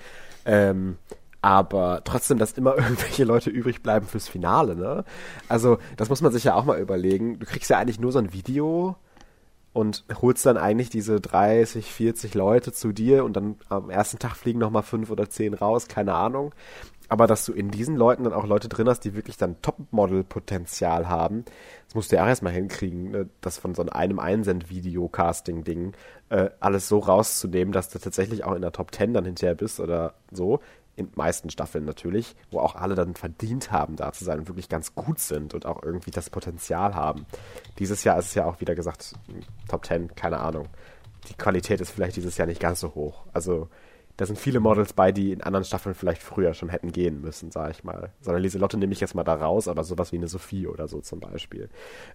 Ähm, 0.46 0.98
aber 1.42 2.02
trotzdem, 2.04 2.38
dass 2.38 2.52
immer 2.52 2.76
irgendwelche 2.78 3.24
Leute 3.24 3.50
übrig 3.50 3.82
bleiben 3.82 4.06
fürs 4.06 4.28
Finale, 4.28 4.76
ne? 4.76 5.06
Also, 5.50 5.80
das 5.98 6.10
muss 6.10 6.22
man 6.22 6.32
sich 6.32 6.44
ja 6.44 6.54
auch 6.54 6.66
mal 6.66 6.80
überlegen. 6.80 7.40
Du 7.40 7.48
kriegst 7.48 7.72
ja 7.72 7.80
eigentlich 7.80 8.00
nur 8.00 8.12
so 8.12 8.20
ein 8.20 8.32
Video 8.32 8.96
und 9.74 10.04
holst 10.22 10.46
dann 10.46 10.58
eigentlich 10.58 10.90
diese 10.90 11.22
30, 11.22 11.92
40 11.92 12.34
Leute 12.34 12.74
zu 12.74 12.92
dir 12.92 13.24
und 13.24 13.34
dann 13.34 13.56
am 13.70 13.90
ersten 13.90 14.20
Tag 14.20 14.36
fliegen 14.36 14.60
nochmal 14.60 14.84
fünf 14.84 15.10
oder 15.10 15.30
zehn 15.30 15.54
raus, 15.54 15.88
keine 15.88 16.14
Ahnung. 16.14 16.54
Aber 17.08 17.28
dass 17.28 17.46
du 17.46 17.52
in 17.52 17.72
diesen 17.72 17.98
Leuten 17.98 18.24
dann 18.24 18.32
auch 18.32 18.46
Leute 18.46 18.70
drin 18.70 18.88
hast, 18.88 19.02
die 19.02 19.16
wirklich 19.16 19.36
dann 19.36 19.62
Topmodel-Potenzial 19.62 21.10
haben, 21.10 21.44
das 21.86 21.96
musst 21.96 22.12
du 22.12 22.16
ja 22.16 22.24
auch 22.24 22.28
erstmal 22.28 22.54
hinkriegen, 22.54 23.12
ne? 23.12 23.30
das 23.42 23.58
von 23.58 23.76
so 23.76 23.86
einem 23.86 24.20
Einsend-Video-Casting-Ding 24.20 25.92
äh, 26.30 26.52
alles 26.62 26.88
so 26.88 27.00
rauszunehmen, 27.00 27.74
dass 27.74 27.90
du 27.90 28.00
tatsächlich 28.00 28.46
auch 28.46 28.56
in 28.56 28.62
der 28.62 28.72
Top 28.72 28.96
10 28.96 29.14
dann 29.14 29.26
hinterher 29.26 29.56
bist 29.56 29.82
oder 29.82 30.14
so 30.32 30.62
in 31.02 31.12
meisten 31.16 31.50
Staffeln 31.50 31.86
natürlich, 31.86 32.36
wo 32.50 32.60
auch 32.60 32.76
alle 32.76 32.96
dann 32.96 33.16
verdient 33.16 33.72
haben, 33.72 33.96
da 33.96 34.12
zu 34.12 34.24
sein 34.24 34.40
und 34.40 34.48
wirklich 34.48 34.70
ganz 34.70 34.96
gut 34.96 35.20
sind 35.20 35.54
und 35.54 35.66
auch 35.66 35.84
irgendwie 35.84 36.12
das 36.12 36.30
Potenzial 36.30 36.96
haben. 36.96 37.26
Dieses 37.80 38.04
Jahr 38.04 38.18
ist 38.18 38.28
es 38.28 38.36
ja 38.36 38.46
auch 38.46 38.62
wieder 38.62 38.76
gesagt, 38.76 39.14
Top 39.68 39.86
10, 39.86 40.16
keine 40.16 40.40
Ahnung. 40.40 40.68
Die 41.30 41.36
Qualität 41.36 41.82
ist 41.82 41.92
vielleicht 41.92 42.16
dieses 42.16 42.38
Jahr 42.38 42.48
nicht 42.48 42.62
ganz 42.62 42.80
so 42.80 42.96
hoch. 42.96 43.26
Also 43.34 43.70
da 44.18 44.26
sind 44.26 44.38
viele 44.38 44.60
Models 44.60 44.94
bei, 44.94 45.12
die 45.12 45.32
in 45.32 45.42
anderen 45.42 45.66
Staffeln 45.66 45.96
vielleicht 45.96 46.22
früher 46.22 46.54
schon 46.54 46.70
hätten 46.70 46.92
gehen 46.92 47.22
müssen, 47.22 47.52
sag 47.52 47.72
ich 47.72 47.84
mal. 47.84 48.12
Sondern 48.22 48.44
Lieselotte 48.44 48.78
nehme 48.78 48.94
ich 48.94 49.00
jetzt 49.00 49.16
mal 49.16 49.24
da 49.24 49.36
raus, 49.36 49.68
aber 49.68 49.84
sowas 49.84 50.12
wie 50.12 50.18
eine 50.18 50.28
Sophie 50.28 50.68
oder 50.68 50.88
so 50.88 51.02
zum 51.02 51.20
Beispiel. 51.20 51.70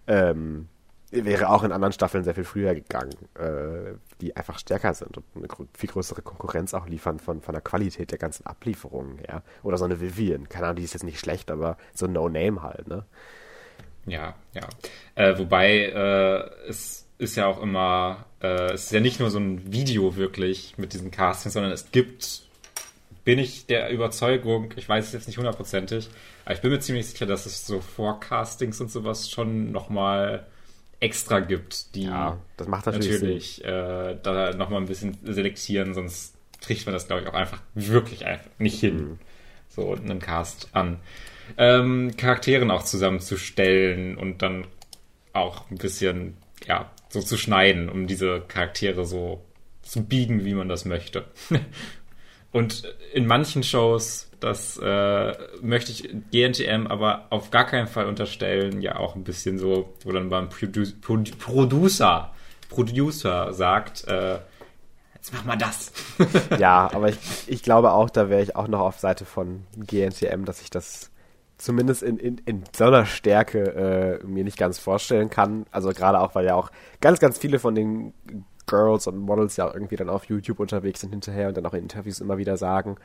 Ähm, 0.07 0.69
wäre 1.11 1.51
auch 1.51 1.63
in 1.63 1.73
anderen 1.73 1.93
Staffeln 1.93 2.25
sehr 2.25 2.35
viel 2.35 2.45
früher 2.45 2.75
gegangen, 2.75 3.15
äh, 3.35 3.95
die 4.21 4.37
einfach 4.37 4.59
stärker 4.59 4.93
sind 4.95 5.17
und 5.17 5.25
eine 5.37 5.49
viel 5.77 5.89
größere 5.89 6.23
Konkurrenz 6.23 6.75
auch 6.75 6.87
liefern 6.89 7.21
von, 7.21 7.41
von 7.41 7.53
der 7.53 7.63
Qualität 7.63 8.11
der 8.11 8.19
ganzen 8.19 8.47
Ablieferungen 8.47 9.19
her. 9.19 9.43
Oder 9.63 9.79
so 9.79 9.85
eine 9.85 10.01
Vivian, 10.01 10.49
keine 10.49 10.67
Ahnung, 10.67 10.77
die 10.77 10.85
ist 10.85 10.95
jetzt 10.95 11.05
nicht 11.05 11.21
schlecht, 11.21 11.51
aber 11.51 11.77
so 11.95 12.07
ein 12.07 12.13
No-Name 12.13 12.63
halt, 12.63 12.89
ne? 12.89 13.05
Ja, 14.07 14.35
ja. 14.53 14.69
Äh, 15.15 15.39
wobei 15.39 15.87
äh, 15.87 16.69
es 16.69 17.07
ist 17.19 17.37
ja 17.37 17.47
auch 17.47 17.61
immer, 17.61 18.27
äh, 18.41 18.73
es 18.73 18.85
ist 18.85 18.93
ja 18.93 19.01
nicht 19.01 19.21
nur 19.21 19.31
so 19.31 19.39
ein 19.39 19.73
Video 19.73 20.17
wirklich 20.17 20.77
mit 20.77 20.93
diesen 20.93 21.11
Castings, 21.11 21.55
sondern 21.55 21.73
es 21.73 21.91
gibt, 21.91 22.43
bin 23.25 23.39
ich 23.39 23.67
der 23.67 23.91
Überzeugung, 23.91 24.73
ich 24.77 24.89
weiß 24.89 25.07
es 25.07 25.13
jetzt 25.13 25.27
nicht 25.27 25.39
hundertprozentig, 25.39 26.09
aber 26.45 26.55
ich 26.55 26.61
bin 26.61 26.71
mir 26.71 26.79
ziemlich 26.79 27.07
sicher, 27.09 27.27
dass 27.27 27.47
es 27.47 27.67
so 27.67 27.81
Forecastings 27.81 28.81
und 28.81 28.91
sowas 28.91 29.31
schon 29.31 29.73
nochmal 29.73 30.47
extra 31.01 31.41
gibt, 31.41 31.95
die 31.95 32.05
ja, 32.05 32.39
das 32.57 32.69
macht 32.69 32.87
natürlich, 32.87 33.11
natürlich 33.11 33.65
äh, 33.65 34.17
da 34.23 34.53
nochmal 34.55 34.81
ein 34.81 34.87
bisschen 34.87 35.19
selektieren, 35.23 35.95
sonst 35.95 36.35
kriegt 36.61 36.87
man 36.87 36.95
das, 36.95 37.07
glaube 37.07 37.23
ich, 37.23 37.29
auch 37.29 37.35
einfach 37.35 37.61
wirklich 37.75 38.25
einfach 38.25 38.51
nicht 38.59 38.81
hin, 38.81 38.97
mhm. 38.97 39.19
so 39.69 39.95
einen 39.95 40.21
Cast 40.21 40.69
an 40.73 41.01
ähm, 41.59 42.17
Charakteren 42.17 42.71
auch 42.71 42.83
zusammenzustellen 42.83 44.17
und 44.17 44.43
dann 44.43 44.67
auch 45.33 45.71
ein 45.71 45.79
bisschen, 45.79 46.37
ja, 46.67 46.91
so 47.09 47.21
zu 47.21 47.37
schneiden, 47.37 47.89
um 47.89 48.07
diese 48.07 48.41
Charaktere 48.41 49.05
so 49.05 49.45
zu 49.83 50.05
biegen, 50.05 50.45
wie 50.45 50.55
man 50.55 50.69
das 50.69 50.85
möchte. 50.85 51.25
und 52.53 52.85
in 53.13 53.27
manchen 53.27 53.63
Shows, 53.63 54.26
das 54.41 54.79
äh, 54.83 55.33
möchte 55.63 55.93
ich 55.93 56.09
GNTM 56.31 56.87
aber 56.87 57.27
auf 57.31 57.51
gar 57.51 57.65
keinen 57.67 57.87
Fall 57.87 58.07
unterstellen, 58.07 58.81
ja 58.83 58.97
auch 58.97 59.15
ein 59.15 59.25
bisschen 59.25 59.59
so, 59.59 59.95
wo 60.05 60.13
dann 60.13 60.29
beim 60.29 60.49
Produ 60.49 60.85
Produ 61.01 61.33
Producer, 61.39 62.33
Producer 62.69 63.53
sagt, 63.53 64.07
äh, 64.09 64.39
jetzt 65.15 65.33
mach 65.33 65.45
mal 65.45 65.57
das. 65.57 65.93
ja, 66.59 66.91
aber 66.93 67.09
ich, 67.09 67.19
ich 67.47 67.63
glaube 67.63 67.93
auch, 67.93 68.11
da 68.11 68.29
wäre 68.29 68.43
ich 68.43 68.57
auch 68.57 68.69
noch 68.69 68.81
auf 68.81 68.99
Seite 68.99 69.25
von 69.25 69.65
GNTM, 69.77 70.45
dass 70.45 70.61
ich 70.61 70.71
das 70.71 71.11
zumindest 71.59 72.03
in, 72.03 72.19
in, 72.19 72.39
in 72.45 72.65
so 72.77 72.85
einer 72.85 73.07
Stärke 73.07 74.21
äh, 74.23 74.27
mir 74.27 74.45
nicht 74.45 74.59
ganz 74.59 74.79
vorstellen 74.79 75.31
kann. 75.31 75.67
Also 75.71 75.91
gerade 75.91 76.21
auch, 76.21 76.35
weil 76.35 76.45
ja 76.45 76.55
auch 76.55 76.71
ganz, 77.01 77.19
ganz 77.19 77.39
viele 77.39 77.59
von 77.59 77.75
den 77.75 78.13
Girls 78.67 79.07
und 79.07 79.19
Models 79.19 79.57
ja 79.57 79.73
irgendwie 79.73 79.97
dann 79.97 80.09
auf 80.09 80.25
YouTube 80.25 80.61
unterwegs 80.61 81.01
sind 81.01 81.11
hinterher 81.11 81.49
und 81.49 81.57
dann 81.57 81.67
auch 81.67 81.73
in 81.73 81.83
Interviews 81.83 82.21
immer 82.21 82.37
wieder 82.37 82.57
sagen, 82.57 82.97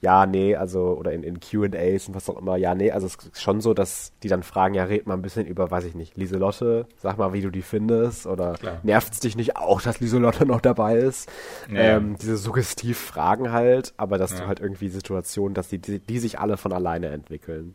ja, 0.00 0.26
nee, 0.26 0.54
also, 0.54 0.96
oder 0.96 1.12
in, 1.12 1.24
in 1.24 1.40
QAs 1.40 2.06
und 2.06 2.14
was 2.14 2.30
auch 2.30 2.38
immer, 2.38 2.56
ja, 2.56 2.74
nee, 2.74 2.92
also 2.92 3.06
es 3.06 3.16
ist 3.16 3.42
schon 3.42 3.60
so, 3.60 3.74
dass 3.74 4.12
die 4.22 4.28
dann 4.28 4.44
fragen, 4.44 4.74
ja, 4.74 4.84
red 4.84 5.08
mal 5.08 5.14
ein 5.14 5.22
bisschen 5.22 5.46
über, 5.46 5.72
weiß 5.72 5.84
ich 5.84 5.96
nicht, 5.96 6.16
Lieselotte, 6.16 6.86
sag 6.98 7.18
mal, 7.18 7.32
wie 7.32 7.40
du 7.40 7.50
die 7.50 7.62
findest, 7.62 8.26
oder 8.26 8.54
nervt 8.84 9.12
es 9.12 9.20
dich 9.20 9.34
nicht 9.34 9.56
auch, 9.56 9.82
dass 9.82 9.98
Lieselotte 9.98 10.46
noch 10.46 10.60
dabei 10.60 10.98
ist? 10.98 11.28
Ja. 11.68 11.96
Ähm, 11.96 12.16
diese 12.16 12.36
suggestiv 12.36 12.98
Fragen 12.98 13.50
halt, 13.50 13.92
aber 13.96 14.18
dass 14.18 14.32
ja. 14.32 14.40
du 14.40 14.46
halt 14.46 14.60
irgendwie 14.60 14.88
Situationen, 14.88 15.54
dass 15.54 15.68
die, 15.68 15.78
die, 15.78 15.98
die, 15.98 16.18
sich 16.20 16.38
alle 16.38 16.56
von 16.56 16.72
alleine 16.72 17.08
entwickeln. 17.08 17.74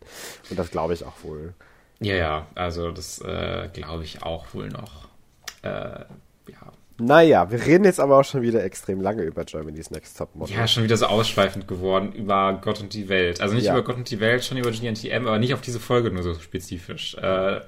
Und 0.49 0.57
das 0.57 0.71
glaube 0.71 0.93
ich 0.93 1.05
auch 1.05 1.23
wohl. 1.23 1.53
Ja, 1.99 2.15
ja, 2.15 2.47
also 2.55 2.91
das 2.91 3.19
äh, 3.19 3.67
glaube 3.73 4.03
ich 4.03 4.23
auch 4.23 4.53
wohl 4.53 4.69
noch. 4.69 5.09
Äh, 5.61 6.05
naja, 6.99 7.49
wir 7.51 7.65
reden 7.65 7.85
jetzt 7.85 7.99
aber 7.99 8.19
auch 8.19 8.23
schon 8.23 8.41
wieder 8.41 8.63
extrem 8.63 9.01
lange 9.01 9.23
über 9.23 9.43
Germany's 9.45 9.89
Next 9.89 10.17
Top 10.17 10.35
Model. 10.35 10.55
Ja, 10.55 10.67
schon 10.67 10.83
wieder 10.83 10.97
so 10.97 11.07
ausschweifend 11.07 11.67
geworden 11.67 12.11
über 12.13 12.59
Gott 12.61 12.81
und 12.81 12.93
die 12.93 13.09
Welt. 13.09 13.41
Also 13.41 13.55
nicht 13.55 13.65
ja. 13.65 13.73
über 13.73 13.83
Gott 13.83 13.95
und 13.95 14.09
die 14.09 14.19
Welt, 14.19 14.43
schon 14.43 14.57
über 14.57 14.71
GNTM, 14.71 15.27
aber 15.27 15.39
nicht 15.39 15.53
auf 15.53 15.61
diese 15.61 15.79
Folge 15.79 16.11
nur 16.11 16.23
so 16.23 16.33
spezifisch. 16.35 17.15
Äh, 17.15 17.61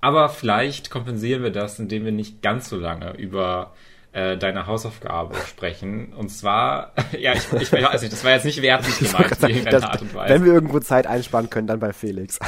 aber 0.00 0.28
vielleicht 0.28 0.90
kompensieren 0.90 1.42
wir 1.42 1.50
das, 1.50 1.78
indem 1.78 2.04
wir 2.04 2.12
nicht 2.12 2.42
ganz 2.42 2.68
so 2.68 2.76
lange 2.76 3.16
über 3.16 3.72
äh, 4.12 4.36
deine 4.36 4.66
Hausaufgabe 4.66 5.34
sprechen. 5.48 6.12
Und 6.12 6.30
zwar, 6.30 6.92
ja, 7.18 7.34
ich, 7.34 7.52
ich 7.52 7.72
weiß 7.72 8.02
nicht, 8.02 8.12
das 8.12 8.24
war 8.24 8.32
jetzt 8.32 8.44
nicht 8.44 8.62
wertend 8.62 8.98
gemeint 8.98 9.42
in 9.42 9.48
irgendeiner 9.48 9.90
Art 9.90 10.02
und 10.02 10.14
Weise. 10.14 10.34
Wenn 10.34 10.44
wir 10.44 10.52
irgendwo 10.52 10.80
Zeit 10.80 11.06
einsparen 11.06 11.50
können, 11.50 11.66
dann 11.66 11.80
bei 11.80 11.92
Felix. 11.92 12.38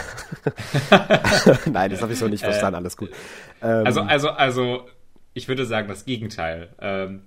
Nein, 1.67 1.91
das 1.91 2.03
habe 2.03 2.13
ich 2.13 2.19
so 2.19 2.29
nicht 2.29 2.43
verstanden, 2.43 2.75
äh, 2.75 2.79
alles 2.79 2.97
gut. 2.97 3.11
Ähm, 3.63 3.87
also, 3.87 4.01
also, 4.01 4.31
also, 4.31 4.87
ich 5.35 5.49
würde 5.49 5.67
sagen, 5.67 5.89
das 5.89 6.05
Gegenteil. 6.05 6.69
Ähm, 6.81 7.23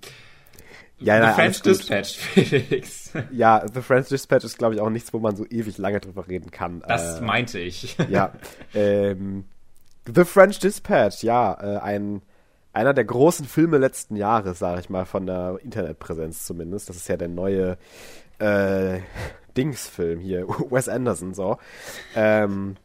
ja, 0.98 1.28
The 1.28 1.34
French 1.34 1.62
Dispatch, 1.62 2.16
Felix. 2.34 3.12
Ja, 3.30 3.64
The 3.72 3.82
French 3.82 4.08
Dispatch 4.08 4.44
ist, 4.44 4.58
glaube 4.58 4.74
ich, 4.74 4.80
auch 4.80 4.90
nichts, 4.90 5.12
wo 5.12 5.18
man 5.18 5.36
so 5.36 5.44
ewig 5.46 5.78
lange 5.78 6.00
drüber 6.00 6.28
reden 6.28 6.50
kann. 6.50 6.82
Das 6.86 7.20
äh, 7.20 7.24
meinte 7.24 7.58
ich. 7.58 7.96
ja. 8.08 8.32
Ähm, 8.74 9.44
The 10.06 10.24
French 10.24 10.58
Dispatch, 10.58 11.22
ja, 11.22 11.54
äh, 11.60 11.78
ein 11.78 12.22
einer 12.74 12.92
der 12.92 13.04
großen 13.04 13.46
Filme 13.46 13.78
letzten 13.78 14.16
Jahres, 14.16 14.58
sage 14.58 14.80
ich 14.80 14.90
mal, 14.90 15.04
von 15.06 15.26
der 15.26 15.58
Internetpräsenz 15.62 16.44
zumindest. 16.44 16.88
Das 16.88 16.96
ist 16.96 17.08
ja 17.08 17.16
der 17.16 17.28
neue 17.28 17.78
äh, 18.40 18.98
Dings-Film 19.56 20.18
hier, 20.18 20.48
Wes 20.70 20.88
Anderson, 20.88 21.34
so. 21.34 21.58
Ähm, 22.16 22.76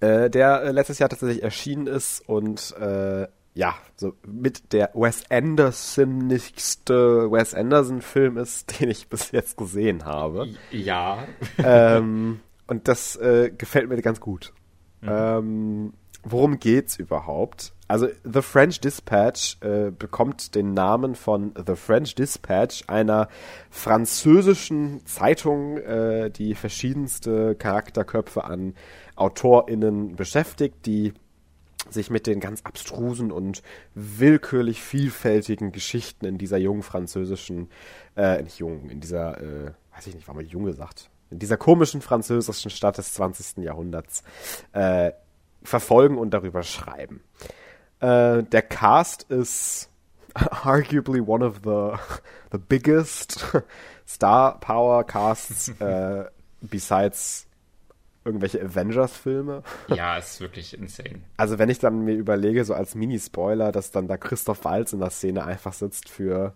äh, 0.00 0.28
der 0.28 0.72
letztes 0.72 0.98
Jahr 0.98 1.08
tatsächlich 1.08 1.42
erschienen 1.42 1.86
ist 1.86 2.28
und 2.28 2.74
äh, 2.78 3.28
ja, 3.54 3.74
so 3.96 4.14
mit 4.26 4.72
der 4.72 4.90
Wes 4.94 5.30
Anderson-nichste 5.30 7.30
Wes 7.30 7.54
Anderson-Film 7.54 8.38
ist, 8.38 8.72
den 8.80 8.90
ich 8.90 9.08
bis 9.08 9.30
jetzt 9.32 9.56
gesehen 9.56 10.04
habe. 10.04 10.48
Ja. 10.70 11.26
ähm, 11.58 12.40
und 12.66 12.88
das 12.88 13.16
äh, 13.16 13.50
gefällt 13.56 13.88
mir 13.88 14.00
ganz 14.00 14.20
gut. 14.20 14.52
Mhm. 15.02 15.08
Ähm, 15.10 15.92
worum 16.22 16.58
geht's 16.58 16.96
überhaupt? 16.96 17.74
Also 17.88 18.08
The 18.24 18.40
French 18.40 18.80
Dispatch 18.80 19.58
äh, 19.60 19.90
bekommt 19.90 20.54
den 20.54 20.72
Namen 20.72 21.14
von 21.14 21.52
The 21.66 21.76
French 21.76 22.14
Dispatch, 22.14 22.84
einer 22.86 23.28
französischen 23.68 25.04
Zeitung, 25.04 25.76
äh, 25.76 26.30
die 26.30 26.54
verschiedenste 26.54 27.54
Charakterköpfe 27.54 28.44
an 28.44 28.74
AutorInnen 29.16 30.16
beschäftigt, 30.16 30.86
die 30.86 31.12
sich 31.90 32.10
mit 32.10 32.26
den 32.26 32.40
ganz 32.40 32.62
abstrusen 32.62 33.32
und 33.32 33.62
willkürlich 33.94 34.82
vielfältigen 34.82 35.72
Geschichten 35.72 36.24
in 36.24 36.38
dieser 36.38 36.58
jungen 36.58 36.82
französischen, 36.82 37.70
äh, 38.16 38.42
nicht 38.42 38.58
jungen, 38.58 38.88
in 38.90 39.00
dieser, 39.00 39.40
äh, 39.40 39.72
weiß 39.94 40.06
ich 40.06 40.14
nicht, 40.14 40.26
warum 40.26 40.42
man 40.42 40.46
jung 40.46 40.64
gesagt, 40.64 41.10
in 41.30 41.38
dieser 41.38 41.56
komischen 41.56 42.02
französischen 42.02 42.70
Stadt 42.70 42.98
des 42.98 43.14
20. 43.14 43.64
Jahrhunderts 43.64 44.22
äh, 44.72 45.12
verfolgen 45.62 46.18
und 46.18 46.30
darüber 46.30 46.62
schreiben. 46.62 47.22
Äh, 48.00 48.42
der 48.42 48.62
Cast 48.62 49.24
ist 49.24 49.88
arguably 50.34 51.20
one 51.20 51.44
of 51.44 51.60
the, 51.64 51.98
the 52.52 52.58
biggest 52.58 53.44
Star 54.06 54.58
Power 54.60 55.04
Casts 55.04 55.68
äh, 55.80 56.24
besides 56.60 57.46
irgendwelche 58.24 58.60
Avengers-Filme. 58.60 59.62
Ja, 59.88 60.16
ist 60.16 60.40
wirklich 60.40 60.76
insane. 60.78 61.20
Also 61.36 61.58
wenn 61.58 61.68
ich 61.68 61.78
dann 61.78 62.04
mir 62.04 62.14
überlege, 62.14 62.64
so 62.64 62.74
als 62.74 62.94
Mini-Spoiler, 62.94 63.72
dass 63.72 63.90
dann 63.90 64.06
da 64.06 64.16
Christoph 64.16 64.64
Waltz 64.64 64.92
in 64.92 65.00
der 65.00 65.10
Szene 65.10 65.44
einfach 65.44 65.72
sitzt 65.72 66.08
für 66.08 66.54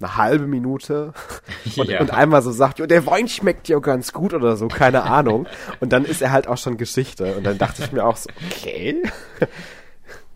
eine 0.00 0.16
halbe 0.16 0.46
Minute 0.46 1.12
und, 1.76 1.88
ja. 1.88 2.00
und 2.00 2.10
einmal 2.12 2.42
so 2.42 2.50
sagt, 2.50 2.78
jo, 2.78 2.86
der 2.86 3.06
Wein 3.06 3.28
schmeckt 3.28 3.68
ja 3.68 3.78
ganz 3.78 4.12
gut 4.12 4.34
oder 4.34 4.56
so, 4.56 4.68
keine 4.68 5.04
Ahnung. 5.04 5.46
Und 5.80 5.92
dann 5.92 6.04
ist 6.04 6.20
er 6.22 6.32
halt 6.32 6.48
auch 6.48 6.58
schon 6.58 6.76
Geschichte. 6.76 7.36
Und 7.36 7.44
dann 7.44 7.58
dachte 7.58 7.82
ich 7.82 7.92
mir 7.92 8.04
auch 8.04 8.16
so, 8.16 8.28
okay. 8.46 9.02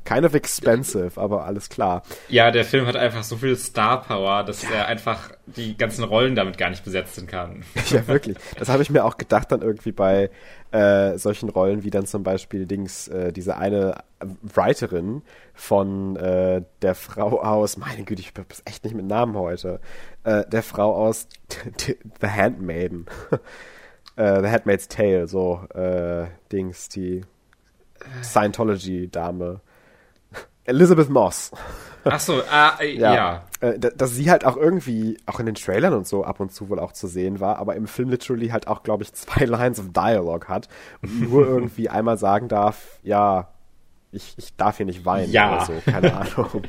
Kind 0.04 0.24
of 0.24 0.34
expensive, 0.34 1.20
aber 1.20 1.44
alles 1.44 1.68
klar. 1.68 2.02
Ja, 2.28 2.50
der 2.50 2.64
Film 2.64 2.86
hat 2.86 2.96
einfach 2.96 3.22
so 3.22 3.36
viel 3.36 3.54
Star 3.56 4.02
Power, 4.02 4.42
dass 4.44 4.62
ja. 4.62 4.70
er 4.70 4.86
einfach 4.86 5.30
die 5.44 5.76
ganzen 5.76 6.04
Rollen 6.04 6.34
damit 6.34 6.56
gar 6.58 6.70
nicht 6.70 6.84
besetzen 6.84 7.26
kann. 7.26 7.64
Ja, 7.90 8.06
wirklich. 8.06 8.36
Das 8.56 8.68
habe 8.68 8.82
ich 8.82 8.90
mir 8.90 9.04
auch 9.04 9.18
gedacht 9.18 9.50
dann 9.50 9.62
irgendwie 9.62 9.90
bei 9.90 10.30
äh, 10.70 11.18
solchen 11.18 11.48
Rollen 11.48 11.82
wie 11.82 11.90
dann 11.90 12.06
zum 12.06 12.22
Beispiel 12.22 12.66
Dings, 12.66 13.08
äh, 13.08 13.32
diese 13.32 13.56
eine 13.56 14.04
Writerin 14.42 15.22
von 15.54 16.14
äh, 16.16 16.62
der 16.82 16.94
Frau 16.94 17.40
aus, 17.40 17.76
meine 17.76 18.04
Güte, 18.04 18.22
ich 18.22 18.32
bin 18.32 18.44
echt 18.64 18.84
nicht 18.84 18.94
mit 18.94 19.06
Namen 19.06 19.36
heute, 19.36 19.80
äh, 20.22 20.44
der 20.46 20.62
Frau 20.62 20.94
aus 20.94 21.26
The 22.20 22.26
Handmaiden. 22.28 23.06
äh, 24.16 24.40
The 24.40 24.48
Handmaid's 24.48 24.88
Tale, 24.88 25.26
so 25.26 25.64
äh, 25.74 26.26
Dings, 26.52 26.88
die 26.88 27.22
Scientology-Dame. 28.22 29.60
Elizabeth 30.70 31.11
Moss. 31.11 31.50
Ach 32.04 32.20
so, 32.20 32.42
ah, 32.50 32.76
äh, 32.80 32.94
ja. 32.98 33.14
ja. 33.14 33.44
Äh, 33.61 33.78
dass 33.78 34.14
sie 34.14 34.30
halt 34.30 34.44
auch 34.44 34.56
irgendwie, 34.56 35.18
auch 35.26 35.40
in 35.40 35.46
den 35.46 35.54
Trailern 35.54 35.92
und 35.92 36.06
so 36.06 36.24
ab 36.24 36.40
und 36.40 36.52
zu 36.52 36.68
wohl 36.68 36.78
auch 36.78 36.92
zu 36.92 37.06
sehen 37.06 37.40
war, 37.40 37.59
aber 37.59 37.76
im 37.76 37.87
Film 37.87 38.09
literally 38.09 38.48
halt 38.48 38.68
auch, 38.68 38.83
glaube 38.83 39.02
ich, 39.02 39.12
zwei 39.14 39.44
Lines 39.44 39.78
of 39.78 39.92
Dialogue 39.92 40.48
hat 40.48 40.68
und 41.02 41.20
nur 41.30 41.46
irgendwie 41.46 41.88
einmal 41.88 42.16
sagen 42.16 42.48
darf, 42.48 42.98
ja, 43.02 43.48
ich, 44.12 44.35
ich 44.38 44.56
darf 44.56 44.78
hier 44.78 44.87
nicht 44.87 45.04
weinen 45.04 45.30
ja. 45.30 45.54
oder 45.54 45.66
so, 45.66 45.72
keine 45.85 46.14
Ahnung. 46.16 46.62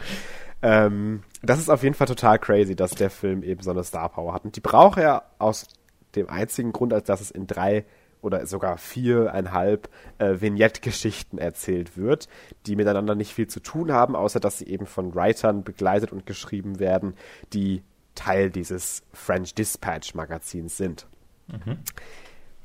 ähm, 0.62 1.24
das 1.42 1.60
ist 1.60 1.70
auf 1.70 1.82
jeden 1.84 1.96
Fall 1.96 2.08
total 2.08 2.38
crazy, 2.38 2.76
dass 2.76 2.92
der 2.92 3.10
Film 3.10 3.42
eben 3.42 3.64
so 3.64 3.72
eine 3.72 3.84
Star 3.84 4.10
Power 4.10 4.34
hat. 4.34 4.46
Und 4.46 4.56
die 4.56 4.62
braucht 4.62 5.00
er 5.00 5.24
aus 5.40 5.68
dem 6.16 6.30
einzigen 6.30 6.72
Grund, 6.72 6.94
als 6.94 7.06
dass 7.06 7.22
es 7.22 7.32
in 7.32 7.48
drei 7.48 7.86
oder 8.22 8.46
sogar 8.46 8.78
viereinhalb 8.78 9.90
äh, 10.18 10.40
Vignette-Geschichten 10.40 11.38
erzählt 11.38 11.98
wird, 11.98 12.28
die 12.66 12.76
miteinander 12.76 13.16
nicht 13.16 13.34
viel 13.34 13.48
zu 13.48 13.60
tun 13.60 13.92
haben, 13.92 14.16
außer 14.16 14.40
dass 14.40 14.58
sie 14.58 14.68
eben 14.68 14.86
von 14.86 15.16
Writern 15.16 15.64
begleitet 15.64 16.12
und 16.12 16.26
geschrieben 16.26 16.80
werden, 16.80 17.16
die 17.54 17.84
Teil 18.16 18.50
dieses 18.50 19.04
French 19.14 19.56
Dispatch 19.56 20.14
Magazins 20.14 20.78
sind. 20.78 21.08
Mhm. 21.48 21.80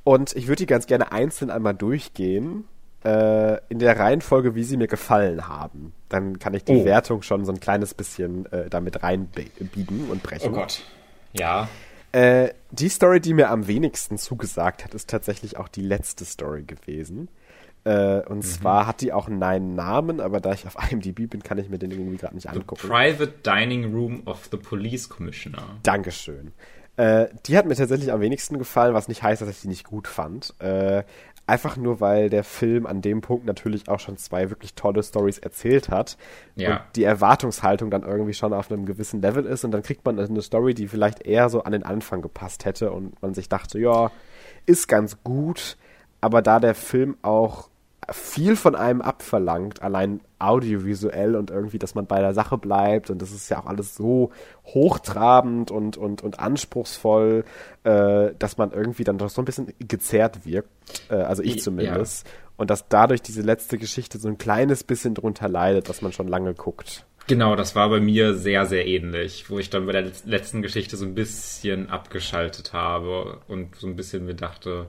Und 0.04 0.36
ich 0.36 0.46
würde 0.46 0.60
die 0.60 0.66
ganz 0.66 0.86
gerne 0.86 1.12
einzeln 1.12 1.50
einmal 1.50 1.74
durchgehen, 1.74 2.64
äh, 3.04 3.58
in 3.68 3.78
der 3.78 3.98
Reihenfolge, 3.98 4.54
wie 4.54 4.64
sie 4.64 4.76
mir 4.76 4.88
gefallen 4.88 5.48
haben. 5.48 5.92
Dann 6.08 6.38
kann 6.38 6.54
ich 6.54 6.64
die 6.64 6.76
oh. 6.76 6.84
Wertung 6.84 7.22
schon 7.22 7.44
so 7.44 7.52
ein 7.52 7.60
kleines 7.60 7.94
bisschen 7.94 8.46
äh, 8.52 8.68
damit 8.68 9.02
reinbiegen 9.02 10.10
und 10.10 10.22
brechen. 10.22 10.52
Oh 10.52 10.56
Gott. 10.56 10.82
Ja. 11.32 11.68
Äh, 12.12 12.50
die 12.70 12.88
Story, 12.88 13.20
die 13.20 13.34
mir 13.34 13.50
am 13.50 13.66
wenigsten 13.66 14.18
zugesagt 14.18 14.84
hat, 14.84 14.94
ist 14.94 15.10
tatsächlich 15.10 15.56
auch 15.56 15.68
die 15.68 15.82
letzte 15.82 16.24
Story 16.24 16.62
gewesen. 16.62 17.28
Äh, 17.84 18.22
und 18.22 18.38
mhm. 18.38 18.42
zwar 18.42 18.86
hat 18.86 19.00
die 19.00 19.12
auch 19.12 19.28
einen 19.28 19.74
Namen, 19.74 20.20
aber 20.20 20.40
da 20.40 20.52
ich 20.52 20.66
auf 20.66 20.76
IMDb 20.90 21.30
bin, 21.30 21.42
kann 21.42 21.58
ich 21.58 21.68
mir 21.68 21.78
den 21.78 21.92
irgendwie 21.92 22.16
gerade 22.16 22.34
nicht 22.34 22.48
angucken. 22.48 22.80
The 22.82 22.88
Private 22.88 23.34
Dining 23.44 23.92
Room 23.94 24.22
of 24.26 24.48
the 24.50 24.56
Police 24.56 25.08
Commissioner. 25.08 25.62
Dankeschön. 25.82 26.52
Äh, 26.96 27.28
die 27.46 27.56
hat 27.56 27.66
mir 27.66 27.76
tatsächlich 27.76 28.10
am 28.10 28.20
wenigsten 28.20 28.58
gefallen, 28.58 28.94
was 28.94 29.06
nicht 29.06 29.22
heißt, 29.22 29.42
dass 29.42 29.50
ich 29.50 29.60
die 29.60 29.68
nicht 29.68 29.84
gut 29.84 30.08
fand. 30.08 30.54
Äh, 30.60 31.04
einfach 31.46 31.76
nur, 31.76 32.00
weil 32.00 32.28
der 32.28 32.44
Film 32.44 32.86
an 32.86 33.02
dem 33.02 33.20
Punkt 33.20 33.46
natürlich 33.46 33.88
auch 33.88 34.00
schon 34.00 34.16
zwei 34.16 34.50
wirklich 34.50 34.74
tolle 34.74 35.02
Stories 35.02 35.38
erzählt 35.38 35.88
hat. 35.88 36.16
Ja. 36.56 36.70
Und 36.70 36.80
die 36.96 37.04
Erwartungshaltung 37.04 37.90
dann 37.90 38.02
irgendwie 38.02 38.34
schon 38.34 38.52
auf 38.52 38.70
einem 38.70 38.84
gewissen 38.84 39.22
Level 39.22 39.46
ist. 39.46 39.64
Und 39.64 39.70
dann 39.70 39.82
kriegt 39.82 40.04
man 40.04 40.18
eine 40.18 40.42
Story, 40.42 40.74
die 40.74 40.88
vielleicht 40.88 41.22
eher 41.22 41.48
so 41.48 41.62
an 41.62 41.72
den 41.72 41.84
Anfang 41.84 42.22
gepasst 42.22 42.64
hätte 42.64 42.90
und 42.90 43.20
man 43.22 43.34
sich 43.34 43.48
dachte, 43.48 43.78
ja, 43.78 44.10
ist 44.66 44.88
ganz 44.88 45.22
gut. 45.22 45.76
Aber 46.20 46.42
da 46.42 46.58
der 46.58 46.74
Film 46.74 47.16
auch 47.22 47.68
viel 48.10 48.56
von 48.56 48.74
einem 48.74 49.00
abverlangt, 49.00 49.82
allein 49.82 50.20
audiovisuell 50.38 51.34
und 51.34 51.50
irgendwie, 51.50 51.78
dass 51.78 51.94
man 51.94 52.06
bei 52.06 52.20
der 52.20 52.34
Sache 52.34 52.58
bleibt 52.58 53.10
und 53.10 53.20
das 53.22 53.32
ist 53.32 53.48
ja 53.48 53.60
auch 53.60 53.66
alles 53.66 53.94
so 53.94 54.30
hochtrabend 54.64 55.70
und, 55.70 55.96
und, 55.96 56.22
und 56.22 56.38
anspruchsvoll, 56.38 57.44
äh, 57.84 58.30
dass 58.38 58.58
man 58.58 58.72
irgendwie 58.72 59.04
dann 59.04 59.18
doch 59.18 59.30
so 59.30 59.42
ein 59.42 59.44
bisschen 59.44 59.72
gezerrt 59.78 60.44
wirkt, 60.44 60.68
äh, 61.08 61.14
also 61.14 61.42
ich 61.42 61.62
zumindest. 61.62 62.26
Ja. 62.26 62.32
Und 62.58 62.70
dass 62.70 62.88
dadurch 62.88 63.22
diese 63.22 63.42
letzte 63.42 63.76
Geschichte 63.78 64.18
so 64.18 64.28
ein 64.28 64.38
kleines 64.38 64.84
bisschen 64.84 65.14
drunter 65.14 65.48
leidet, 65.48 65.88
dass 65.88 66.00
man 66.00 66.12
schon 66.12 66.28
lange 66.28 66.54
guckt. 66.54 67.04
Genau, 67.26 67.56
das 67.56 67.74
war 67.74 67.88
bei 67.90 67.98
mir 67.98 68.34
sehr, 68.34 68.66
sehr 68.66 68.86
ähnlich, 68.86 69.50
wo 69.50 69.58
ich 69.58 69.68
dann 69.68 69.86
bei 69.86 69.92
der 69.92 70.12
letzten 70.24 70.62
Geschichte 70.62 70.96
so 70.96 71.04
ein 71.04 71.14
bisschen 71.14 71.90
abgeschaltet 71.90 72.72
habe 72.72 73.40
und 73.48 73.74
so 73.74 73.88
ein 73.88 73.96
bisschen 73.96 74.24
mir 74.26 74.34
dachte, 74.34 74.86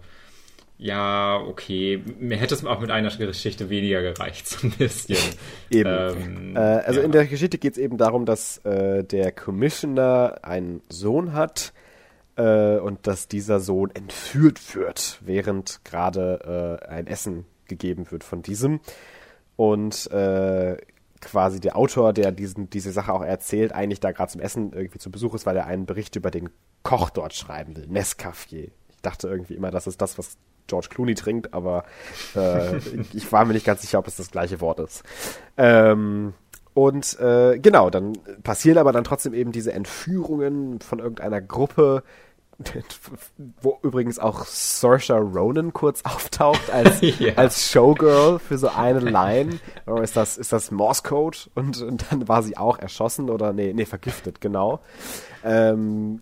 ja, 0.78 1.42
okay. 1.48 2.04
Mir 2.20 2.38
hätte 2.38 2.54
es 2.54 2.64
auch 2.64 2.80
mit 2.80 2.92
einer 2.92 3.10
Geschichte 3.10 3.70
weniger 3.70 4.02
gereicht, 4.02 4.48
so 4.48 4.68
ein 4.68 4.72
bisschen. 4.72 5.18
eben. 5.70 5.90
Ähm, 5.90 6.56
äh, 6.56 6.60
also 6.60 7.00
ja. 7.00 7.06
in 7.06 7.12
der 7.12 7.26
Geschichte 7.26 7.58
geht 7.58 7.74
es 7.74 7.78
eben 7.80 7.98
darum, 7.98 8.26
dass 8.26 8.60
äh, 8.60 9.04
der 9.04 9.32
Commissioner 9.32 10.40
einen 10.44 10.82
Sohn 10.90 11.34
hat 11.34 11.74
äh, 12.36 12.78
und 12.78 13.08
dass 13.08 13.28
dieser 13.28 13.60
Sohn 13.60 13.90
entführt 13.92 14.76
wird, 14.76 15.20
während 15.22 15.84
gerade 15.84 16.80
äh, 16.84 16.88
ein 16.88 17.08
Essen 17.08 17.46
gegeben 17.66 18.12
wird 18.12 18.24
von 18.24 18.44
diesem. 18.44 18.80
Und 19.56 20.12
äh, 20.12 20.78
quasi 21.20 21.60
der 21.60 21.76
Autor, 21.76 22.14
der 22.14 22.32
diesen, 22.32 22.70
diese 22.70 22.92
Sache 22.92 23.12
auch 23.12 23.24
erzählt, 23.24 23.74
eigentlich 23.74 24.00
da 24.00 24.12
gerade 24.12 24.32
zum 24.32 24.42
Essen 24.42 24.72
irgendwie 24.74 25.00
zu 25.00 25.10
Besuch 25.10 25.34
ist, 25.34 25.48
weil 25.48 25.58
er 25.58 25.66
einen 25.66 25.88
Bericht 25.88 26.16
über 26.16 26.30
den 26.30 26.52
Koch 26.84 27.10
dort 27.10 27.34
schreiben 27.34 27.76
will, 27.76 27.86
Nescafé. 27.86 28.70
Ich 28.90 29.02
dachte 29.02 29.28
irgendwie 29.28 29.56
immer, 29.56 29.72
das 29.72 29.88
ist 29.88 30.00
das, 30.00 30.20
was 30.20 30.38
George 30.68 30.88
Clooney 30.90 31.16
trinkt, 31.16 31.54
aber 31.54 31.84
äh, 32.36 32.78
ich 33.14 33.32
war 33.32 33.46
mir 33.46 33.54
nicht 33.54 33.66
ganz 33.66 33.82
sicher, 33.82 34.00
ob 34.00 34.08
es 34.08 34.16
das 34.16 34.32
gleiche 34.32 34.62
Wort 34.62 34.80
ist. 34.80 35.04
Ähm, 35.58 36.34
und 36.74 37.20
äh, 37.20 37.58
genau, 37.58 37.90
dann 37.90 38.14
passieren 38.44 38.78
aber 38.78 38.92
dann 38.92 39.04
trotzdem 39.04 39.34
eben 39.34 39.52
diese 39.52 39.74
Entführungen 39.74 40.80
von 40.80 41.00
irgendeiner 41.00 41.42
Gruppe, 41.42 42.04
wo 43.62 43.78
übrigens 43.84 44.18
auch 44.18 44.46
Saoirse 44.46 45.14
Ronan 45.14 45.74
kurz 45.74 46.02
auftaucht 46.04 46.72
als, 46.72 47.02
ja. 47.20 47.34
als 47.36 47.72
Showgirl 47.72 48.40
für 48.40 48.58
so 48.58 48.70
eine 48.70 49.00
Line. 49.00 49.60
Oder 49.86 50.02
ist 50.02 50.18
das, 50.18 50.38
ist 50.38 50.52
das 50.52 50.72
Morse 50.72 51.04
Code? 51.04 51.38
Und, 51.54 51.82
und 51.82 52.06
dann 52.12 52.28
war 52.28 52.42
sie 52.42 52.58
auch 52.58 52.80
erschossen 52.80 53.30
oder 53.30 53.54
nee, 53.54 53.74
nee, 53.74 53.86
vergiftet, 53.86 54.42
genau. 54.42 54.80
Ähm, 55.44 56.22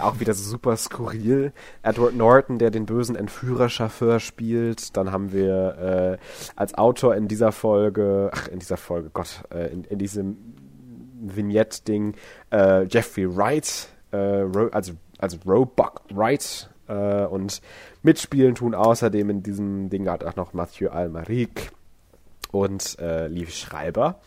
auch 0.00 0.18
wieder 0.18 0.34
so 0.34 0.42
super 0.42 0.76
skurril. 0.76 1.52
Edward 1.82 2.16
Norton, 2.16 2.58
der 2.58 2.70
den 2.70 2.86
bösen 2.86 3.14
Entführerchauffeur 3.14 4.18
spielt. 4.18 4.96
Dann 4.96 5.12
haben 5.12 5.32
wir 5.32 6.18
äh, 6.18 6.24
als 6.56 6.74
Autor 6.74 7.14
in 7.14 7.28
dieser 7.28 7.52
Folge, 7.52 8.30
ach, 8.34 8.48
in 8.48 8.58
dieser 8.58 8.76
Folge, 8.76 9.10
Gott, 9.12 9.44
äh, 9.54 9.68
in, 9.68 9.84
in 9.84 9.98
diesem 9.98 10.36
Vignette-Ding, 11.22 12.14
äh, 12.50 12.84
Jeffrey 12.84 13.36
Wright, 13.36 13.88
äh, 14.12 14.44
also 14.72 14.94
also 15.20 15.38
Roebuck 15.46 16.02
Wright 16.12 16.70
äh, 16.88 17.24
und 17.24 17.60
mitspielen 18.02 18.54
tun 18.54 18.74
außerdem 18.74 19.30
in 19.30 19.42
diesem 19.42 19.90
Ding 19.90 20.08
halt 20.08 20.24
auch 20.24 20.36
noch 20.36 20.52
Mathieu 20.52 20.90
Almaric 20.90 21.70
und 22.50 22.98
äh, 22.98 23.28
Liv 23.28 23.54
Schreiber. 23.54 24.20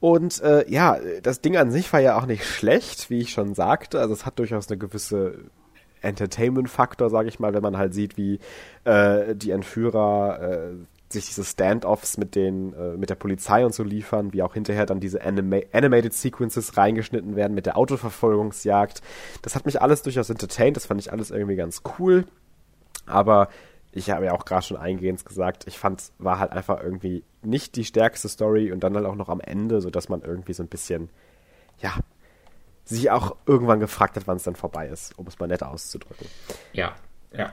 Und 0.00 0.42
äh, 0.42 0.70
ja, 0.70 0.98
das 1.22 1.40
Ding 1.40 1.56
an 1.56 1.70
sich 1.70 1.90
war 1.92 2.00
ja 2.00 2.18
auch 2.18 2.26
nicht 2.26 2.44
schlecht, 2.44 3.08
wie 3.08 3.20
ich 3.20 3.30
schon 3.30 3.54
sagte. 3.54 4.00
Also 4.00 4.12
es 4.12 4.26
hat 4.26 4.38
durchaus 4.38 4.68
eine 4.68 4.76
gewisse 4.76 5.38
Entertainment-Faktor, 6.02 7.08
sage 7.08 7.28
ich 7.28 7.40
mal, 7.40 7.54
wenn 7.54 7.62
man 7.62 7.78
halt 7.78 7.94
sieht, 7.94 8.18
wie 8.18 8.38
äh, 8.84 9.34
die 9.34 9.50
Entführer 9.50 10.40
äh, 10.42 10.72
sich 11.08 11.26
diese 11.26 11.44
Standoffs 11.44 12.18
mit 12.18 12.34
den 12.34 12.72
äh, 12.72 12.96
mit 12.96 13.10
der 13.10 13.14
Polizei 13.14 13.64
und 13.64 13.74
so 13.74 13.82
liefern, 13.82 14.32
wie 14.32 14.42
auch 14.42 14.54
hinterher 14.54 14.86
dann 14.86 15.00
diese 15.00 15.22
Anima 15.22 15.58
Animated 15.72 16.12
Sequences 16.12 16.76
reingeschnitten 16.76 17.36
werden 17.36 17.54
mit 17.54 17.66
der 17.66 17.76
Autoverfolgungsjagd. 17.76 19.00
Das 19.42 19.54
hat 19.54 19.66
mich 19.66 19.80
alles 19.80 20.02
durchaus 20.02 20.30
entertained, 20.30 20.76
das 20.76 20.86
fand 20.86 21.00
ich 21.00 21.12
alles 21.12 21.30
irgendwie 21.30 21.56
ganz 21.56 21.82
cool. 21.98 22.26
Aber 23.06 23.48
ich 23.92 24.10
habe 24.10 24.24
ja 24.24 24.32
auch 24.32 24.44
gerade 24.44 24.66
schon 24.66 24.76
eingehend 24.76 25.24
gesagt, 25.24 25.66
ich 25.68 25.78
fand, 25.78 26.10
war 26.18 26.40
halt 26.40 26.50
einfach 26.50 26.82
irgendwie 26.82 27.22
nicht 27.42 27.76
die 27.76 27.84
stärkste 27.84 28.28
Story 28.28 28.72
und 28.72 28.80
dann 28.80 28.96
halt 28.96 29.06
auch 29.06 29.14
noch 29.14 29.28
am 29.28 29.40
Ende, 29.40 29.80
so 29.80 29.90
dass 29.90 30.08
man 30.08 30.22
irgendwie 30.22 30.52
so 30.52 30.62
ein 30.62 30.68
bisschen, 30.68 31.10
ja, 31.78 31.94
sich 32.84 33.10
auch 33.10 33.36
irgendwann 33.46 33.80
gefragt 33.80 34.16
hat, 34.16 34.26
wann 34.26 34.36
es 34.36 34.42
dann 34.42 34.56
vorbei 34.56 34.88
ist, 34.88 35.16
um 35.18 35.26
es 35.26 35.38
mal 35.38 35.46
nett 35.46 35.62
auszudrücken. 35.62 36.26
Ja, 36.72 36.94
ja. 37.32 37.52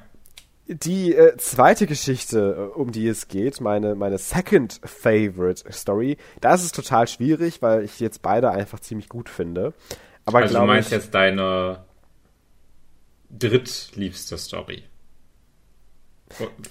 Die 0.68 1.16
äh, 1.16 1.36
zweite 1.38 1.88
Geschichte, 1.88 2.72
äh, 2.74 2.80
um 2.80 2.92
die 2.92 3.08
es 3.08 3.28
geht, 3.28 3.60
meine, 3.62 3.96
meine 3.96 4.18
second 4.18 4.80
favorite 4.84 5.72
Story, 5.72 6.18
da 6.40 6.54
ist 6.54 6.64
es 6.64 6.72
total 6.72 7.08
schwierig, 7.08 7.62
weil 7.62 7.84
ich 7.84 8.00
jetzt 8.00 8.22
beide 8.22 8.52
einfach 8.52 8.80
ziemlich 8.80 9.10
gut 9.10 9.28
finde. 9.28 9.74
Aber 10.26 10.40
also 10.40 10.60
du 10.60 10.66
meinst 10.66 10.90
ich, 10.90 10.94
jetzt 10.94 11.14
deine 11.14 11.84
drittliebste 13.30 14.38
Story? 14.38 14.84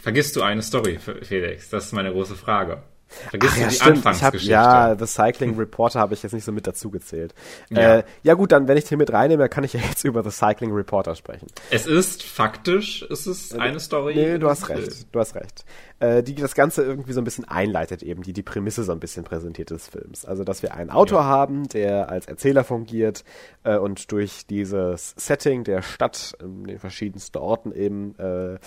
Vergisst 0.00 0.36
du 0.36 0.42
eine 0.42 0.62
Story, 0.62 0.98
Felix? 0.98 1.68
Das 1.68 1.86
ist 1.86 1.92
meine 1.92 2.12
große 2.12 2.36
Frage. 2.36 2.82
Vergiss 3.30 3.58
ja, 3.58 3.68
die 3.68 3.74
stimmt. 3.74 3.96
Anfangsgeschichte. 4.06 4.56
Hab, 4.56 4.98
ja, 4.98 4.98
The 4.98 5.06
Cycling 5.06 5.56
Reporter 5.56 6.00
habe 6.00 6.14
ich 6.14 6.22
jetzt 6.22 6.32
nicht 6.32 6.44
so 6.44 6.52
mit 6.52 6.66
dazu 6.66 6.90
gezählt. 6.90 7.34
Ja. 7.68 7.98
Äh, 7.98 8.04
ja 8.22 8.34
gut, 8.34 8.52
dann 8.52 8.68
wenn 8.68 8.76
ich 8.76 8.84
den 8.84 8.98
mit 8.98 9.12
reinnehme, 9.12 9.48
kann 9.48 9.64
ich 9.64 9.72
ja 9.72 9.80
jetzt 9.80 10.04
über 10.04 10.22
The 10.22 10.30
Cycling 10.30 10.72
Reporter 10.72 11.14
sprechen. 11.16 11.48
Es 11.70 11.86
ist 11.86 12.22
faktisch, 12.22 13.02
ist 13.02 13.26
es 13.26 13.52
eine 13.52 13.80
Story. 13.80 14.14
Nee, 14.14 14.38
du 14.38 14.48
hast 14.48 14.68
recht, 14.68 15.06
du 15.12 15.18
hast 15.18 15.34
recht. 15.34 15.64
Äh, 15.98 16.22
die 16.22 16.34
das 16.34 16.54
Ganze 16.54 16.82
irgendwie 16.82 17.12
so 17.12 17.20
ein 17.20 17.24
bisschen 17.24 17.44
einleitet 17.44 18.02
eben, 18.02 18.22
die 18.22 18.32
die 18.32 18.42
Prämisse 18.42 18.84
so 18.84 18.92
ein 18.92 19.00
bisschen 19.00 19.22
präsentiert 19.22 19.70
des 19.70 19.88
Films. 19.88 20.24
Also, 20.24 20.44
dass 20.44 20.62
wir 20.62 20.74
einen 20.74 20.88
Autor 20.88 21.20
ja. 21.20 21.26
haben, 21.26 21.68
der 21.68 22.08
als 22.08 22.26
Erzähler 22.26 22.64
fungiert 22.64 23.22
äh, 23.64 23.76
und 23.76 24.10
durch 24.10 24.46
dieses 24.46 25.14
Setting 25.18 25.62
der 25.64 25.82
Stadt 25.82 26.34
in 26.40 26.64
den 26.64 26.78
verschiedensten 26.78 27.36
Orten 27.36 27.72
eben 27.72 28.18
äh, 28.18 28.58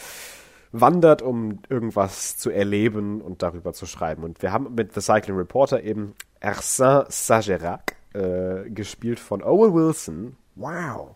wandert, 0.73 1.21
um 1.21 1.59
irgendwas 1.69 2.35
zu 2.37 2.49
erleben 2.49 3.21
und 3.21 3.43
darüber 3.43 3.73
zu 3.73 3.85
schreiben. 3.85 4.23
Und 4.23 4.41
wir 4.41 4.51
haben 4.51 4.73
mit 4.75 4.93
The 4.93 5.01
Cycling 5.01 5.37
Reporter 5.37 5.83
eben 5.83 6.15
Ersin 6.41 7.03
Sagerac, 7.07 7.95
äh, 8.13 8.69
gespielt 8.69 9.19
von 9.19 9.41
Owen 9.43 9.73
Wilson. 9.73 10.35
Wow. 10.55 11.15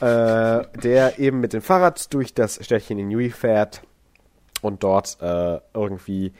äh, 0.00 0.62
der 0.82 1.18
eben 1.18 1.40
mit 1.40 1.52
dem 1.52 1.62
Fahrrad 1.62 2.12
durch 2.14 2.34
das 2.34 2.64
Städtchen 2.64 2.98
in 2.98 3.08
Nui 3.08 3.30
fährt 3.30 3.82
und 4.62 4.82
dort 4.82 5.18
äh, 5.20 5.60
irgendwie 5.74 6.32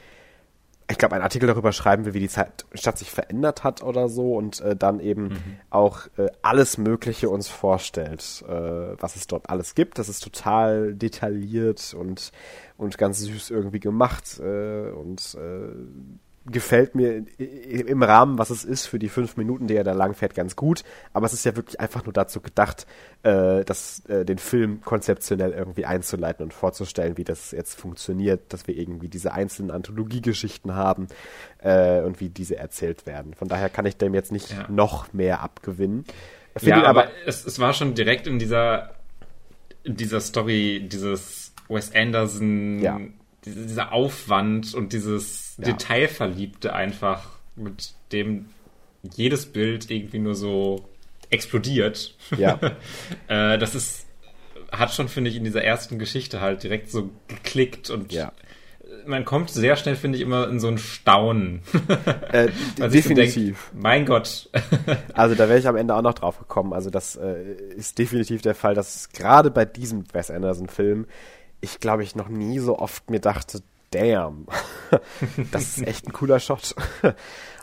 ich 0.89 0.97
glaube, 0.97 1.15
ein 1.15 1.21
Artikel 1.21 1.47
darüber 1.47 1.73
schreiben 1.73 2.05
will, 2.05 2.13
wie 2.13 2.21
die 2.21 2.29
Zeit, 2.29 2.65
Stadt 2.73 2.97
sich 2.97 3.11
verändert 3.11 3.63
hat 3.63 3.83
oder 3.83 4.07
so 4.07 4.35
und 4.35 4.61
äh, 4.61 4.75
dann 4.75 4.99
eben 5.01 5.23
mhm. 5.23 5.57
auch 5.69 6.07
äh, 6.17 6.27
alles 6.41 6.77
Mögliche 6.77 7.29
uns 7.29 7.49
vorstellt, 7.49 8.43
äh, 8.47 8.51
was 8.51 9.17
es 9.17 9.27
dort 9.27 9.49
alles 9.49 9.75
gibt. 9.75 9.99
Das 9.99 10.07
ist 10.07 10.23
total 10.23 10.93
detailliert 10.93 11.93
und, 11.93 12.31
und 12.77 12.97
ganz 12.97 13.19
süß 13.19 13.49
irgendwie 13.49 13.81
gemacht 13.81 14.39
äh, 14.39 14.89
und 14.91 15.35
äh, 15.35 16.26
gefällt 16.51 16.95
mir 16.95 17.25
im 17.37 18.03
Rahmen, 18.03 18.37
was 18.37 18.49
es 18.49 18.63
ist, 18.63 18.85
für 18.85 18.99
die 18.99 19.09
fünf 19.09 19.37
Minuten, 19.37 19.67
die 19.67 19.75
er 19.75 19.83
da 19.83 19.93
lang 19.93 20.13
fährt, 20.13 20.33
ganz 20.33 20.55
gut. 20.55 20.83
Aber 21.13 21.25
es 21.25 21.33
ist 21.33 21.45
ja 21.45 21.55
wirklich 21.55 21.79
einfach 21.79 22.05
nur 22.05 22.13
dazu 22.13 22.41
gedacht, 22.41 22.87
äh, 23.23 23.63
das, 23.65 24.05
äh, 24.07 24.25
den 24.25 24.37
Film 24.37 24.81
konzeptionell 24.81 25.51
irgendwie 25.51 25.85
einzuleiten 25.85 26.43
und 26.43 26.53
vorzustellen, 26.53 27.17
wie 27.17 27.23
das 27.23 27.51
jetzt 27.51 27.79
funktioniert, 27.79 28.53
dass 28.53 28.67
wir 28.67 28.77
irgendwie 28.77 29.09
diese 29.09 29.33
einzelnen 29.33 29.71
Anthologiegeschichten 29.71 30.75
haben 30.75 31.07
äh, 31.59 32.01
und 32.01 32.19
wie 32.19 32.29
diese 32.29 32.57
erzählt 32.57 33.05
werden. 33.05 33.33
Von 33.33 33.47
daher 33.47 33.69
kann 33.69 33.85
ich 33.85 33.97
dem 33.97 34.13
jetzt 34.13 34.31
nicht 34.31 34.51
ja. 34.51 34.65
noch 34.69 35.13
mehr 35.13 35.41
abgewinnen. 35.41 36.05
Ja, 36.61 36.77
aber, 36.77 36.87
aber 36.87 37.11
es, 37.25 37.45
es 37.45 37.59
war 37.59 37.73
schon 37.73 37.93
direkt 37.93 38.25
in 38.25 38.39
dieser, 38.39 38.95
in 39.83 39.95
dieser 39.95 40.21
Story, 40.21 40.87
dieses 40.91 41.53
Wes 41.69 41.93
Anderson, 41.93 42.79
ja. 42.79 42.99
dieser 43.45 43.91
Aufwand 43.91 44.73
und 44.73 44.93
dieses 44.93 45.46
ja. 45.57 45.65
Detailverliebte 45.65 46.73
einfach, 46.73 47.37
mit 47.55 47.93
dem 48.11 48.47
jedes 49.15 49.45
Bild 49.47 49.89
irgendwie 49.89 50.19
nur 50.19 50.35
so 50.35 50.87
explodiert. 51.29 52.15
Ja. 52.37 52.59
äh, 53.27 53.57
das 53.57 53.75
ist, 53.75 54.05
hat 54.71 54.93
schon, 54.93 55.07
finde 55.07 55.29
ich, 55.29 55.35
in 55.35 55.43
dieser 55.43 55.63
ersten 55.63 55.99
Geschichte 55.99 56.41
halt 56.41 56.63
direkt 56.63 56.91
so 56.91 57.09
geklickt 57.27 57.89
und 57.89 58.11
ja. 58.11 58.31
man 59.05 59.25
kommt 59.25 59.49
sehr 59.49 59.75
schnell, 59.75 59.95
finde 59.95 60.17
ich, 60.17 60.23
immer 60.23 60.47
in 60.47 60.59
so 60.59 60.67
ein 60.67 60.77
Staunen. 60.77 61.61
äh, 62.31 62.49
definitiv. 62.77 63.69
Denk, 63.71 63.83
mein 63.83 64.05
Gott. 64.05 64.49
also 65.13 65.35
da 65.35 65.49
wäre 65.49 65.59
ich 65.59 65.67
am 65.67 65.75
Ende 65.75 65.95
auch 65.95 66.01
noch 66.01 66.13
drauf 66.13 66.39
gekommen. 66.39 66.73
Also 66.73 66.89
das 66.89 67.15
äh, 67.15 67.53
ist 67.75 67.97
definitiv 67.97 68.41
der 68.41 68.55
Fall, 68.55 68.75
dass 68.75 69.09
gerade 69.09 69.51
bei 69.51 69.65
diesem 69.65 70.05
Wes 70.13 70.31
Anderson-Film 70.31 71.07
ich 71.61 71.79
glaube 71.79 72.03
ich 72.03 72.15
noch 72.15 72.29
nie 72.29 72.59
so 72.59 72.77
oft 72.77 73.09
mir 73.09 73.19
dachte, 73.19 73.61
damn, 73.91 74.47
das 75.51 75.77
ist 75.77 75.87
echt 75.87 76.07
ein 76.07 76.13
cooler 76.13 76.39
Shot. 76.39 76.75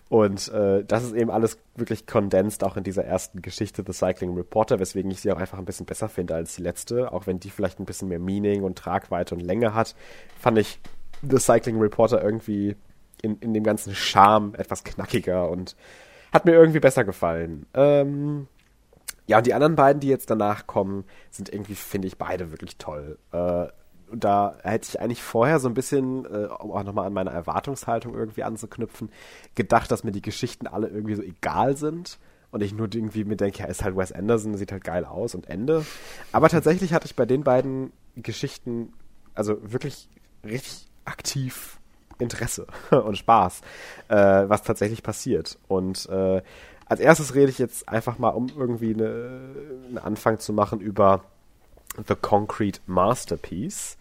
Und 0.09 0.49
äh, 0.49 0.85
das 0.85 1.03
ist 1.03 1.15
eben 1.15 1.31
alles 1.31 1.59
wirklich 1.75 2.07
kondensiert 2.07 2.63
auch 2.63 2.77
in 2.77 2.85
dieser 2.85 3.05
ersten 3.05 3.43
Geschichte 3.43 3.83
The 3.87 3.93
Cycling 3.93 4.35
Reporter, 4.35 4.79
weswegen 4.79 5.11
ich 5.11 5.21
sie 5.21 5.33
auch 5.33 5.39
einfach 5.39 5.59
ein 5.59 5.65
bisschen 5.65 5.87
besser 5.87 6.09
finde 6.09 6.35
als 6.35 6.57
die 6.57 6.63
letzte, 6.63 7.13
auch 7.13 7.27
wenn 7.27 7.41
die 7.41 7.51
vielleicht 7.51 7.81
ein 7.81 7.87
bisschen 7.87 8.09
mehr 8.09 8.19
Meaning 8.19 8.63
und 8.63 8.79
Tragweite 8.79 9.35
und 9.35 9.41
Länge 9.41 9.75
hat, 9.75 9.95
fand 10.39 10.59
ich 10.59 10.79
The 11.23 11.39
Cycling 11.39 11.81
Reporter 11.81 12.23
irgendwie 12.23 12.77
in, 13.23 13.39
in 13.39 13.55
dem 13.55 13.65
ganzen 13.65 13.95
Charme 13.95 14.55
etwas 14.57 14.85
knackiger 14.85 15.49
und 15.49 15.75
hat 16.33 16.45
mir 16.45 16.53
irgendwie 16.53 16.81
besser 16.81 17.05
gefallen. 17.05 17.67
Ähm, 17.73 18.47
ja, 19.27 19.39
und 19.39 19.47
die 19.47 19.55
anderen 19.55 19.75
beiden, 19.75 20.01
die 20.01 20.09
jetzt 20.09 20.29
danach 20.29 20.67
kommen, 20.67 21.05
sind 21.31 21.49
irgendwie, 21.49 21.75
finde 21.75 22.09
ich, 22.09 22.19
beide 22.19 22.51
wirklich 22.51 22.77
toll. 22.77 23.19
Äh, 23.33 23.69
da 24.17 24.57
hätte 24.63 24.89
ich 24.89 25.01
eigentlich 25.01 25.23
vorher 25.23 25.59
so 25.59 25.69
ein 25.69 25.75
bisschen, 25.75 26.25
äh, 26.25 26.49
um 26.59 26.73
auch 26.73 26.85
nochmal 26.85 27.07
an 27.07 27.13
meine 27.13 27.31
Erwartungshaltung 27.31 28.15
irgendwie 28.15 28.45
anzuknüpfen, 28.45 29.11
gedacht, 29.55 29.91
dass 29.91 30.05
mir 30.05 30.13
die 30.13 30.23
Geschichten 30.23 30.67
alle 30.67 30.89
irgendwie 30.89 31.15
so 31.15 31.23
egal 31.23 31.77
sind 31.77 32.19
und 32.51 32.63
ich 32.63 32.73
nur 32.73 32.89
irgendwie 32.93 33.25
mir 33.25 33.37
denke, 33.37 33.61
ja, 33.61 33.67
ist 33.67 33.83
halt 33.83 33.97
Wes 33.97 34.13
Anderson, 34.13 34.57
sieht 34.57 34.73
halt 34.73 34.85
geil 34.85 35.05
aus 35.05 35.35
und 35.35 35.49
Ende. 35.49 35.85
Aber 36.33 36.49
tatsächlich 36.49 36.93
hatte 36.93 37.07
ich 37.07 37.17
bei 37.17 37.27
den 37.27 37.43
beiden 37.43 37.93
Geschichten 38.17 38.93
also 39.35 39.59
wirklich 39.61 40.09
richtig 40.45 40.87
aktiv 41.05 41.79
Interesse 42.19 42.67
und 42.91 43.19
Spaß, 43.19 43.61
äh, 44.09 44.15
was 44.15 44.63
tatsächlich 44.63 45.03
passiert. 45.03 45.59
Und 45.69 46.09
äh, 46.09 46.43
als 46.87 47.01
erstes 47.01 47.35
rede 47.35 47.51
ich 47.51 47.59
jetzt 47.59 47.89
einfach 47.89 48.19
mal, 48.19 48.31
um 48.31 48.49
irgendwie 48.57 48.95
eine, 48.95 49.51
einen 49.89 49.99
Anfang 49.99 50.39
zu 50.39 50.53
machen 50.53 50.81
über 50.81 51.25
The 52.07 52.15
Concrete 52.15 52.81
Masterpiece. 52.87 53.97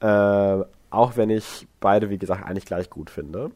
Äh, 0.00 0.64
auch 0.90 1.16
wenn 1.16 1.30
ich 1.30 1.66
beide, 1.78 2.10
wie 2.10 2.18
gesagt, 2.18 2.44
eigentlich 2.44 2.66
gleich 2.66 2.90
gut 2.90 3.10
finde. 3.10 3.52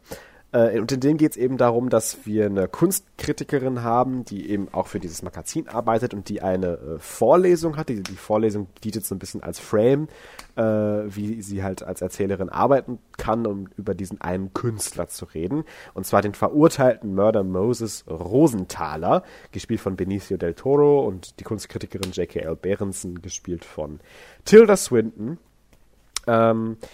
Äh, 0.54 0.78
und 0.78 0.92
in 0.92 1.00
dem 1.00 1.16
geht 1.16 1.32
es 1.32 1.36
eben 1.36 1.58
darum, 1.58 1.90
dass 1.90 2.24
wir 2.24 2.46
eine 2.46 2.68
Kunstkritikerin 2.68 3.82
haben, 3.82 4.24
die 4.24 4.48
eben 4.48 4.68
auch 4.72 4.86
für 4.86 5.00
dieses 5.00 5.22
Magazin 5.22 5.68
arbeitet 5.68 6.14
und 6.14 6.28
die 6.28 6.42
eine 6.42 6.78
äh, 6.78 6.98
Vorlesung 6.98 7.76
hat. 7.76 7.88
Die, 7.88 8.02
die 8.02 8.14
Vorlesung 8.14 8.68
dient 8.84 9.04
so 9.04 9.14
ein 9.14 9.18
bisschen 9.18 9.42
als 9.42 9.58
Frame, 9.58 10.06
äh, 10.54 10.62
wie 10.62 11.42
sie 11.42 11.64
halt 11.64 11.82
als 11.82 12.00
Erzählerin 12.00 12.48
arbeiten 12.48 13.00
kann, 13.18 13.46
um 13.46 13.68
über 13.76 13.94
diesen 13.94 14.20
einen 14.20 14.54
Künstler 14.54 15.08
zu 15.08 15.24
reden. 15.24 15.64
Und 15.92 16.06
zwar 16.06 16.22
den 16.22 16.34
verurteilten 16.34 17.14
Mörder 17.14 17.42
Moses 17.42 18.04
Rosenthaler, 18.08 19.24
gespielt 19.50 19.80
von 19.80 19.96
Benicio 19.96 20.36
del 20.36 20.54
Toro 20.54 21.04
und 21.04 21.40
die 21.40 21.44
Kunstkritikerin 21.44 22.12
J.K.L. 22.12 22.54
Berenson, 22.54 23.20
gespielt 23.20 23.64
von 23.64 23.98
Tilda 24.44 24.76
Swinton. 24.76 25.38
Ähm, 26.26 26.76
äh, 26.80 26.86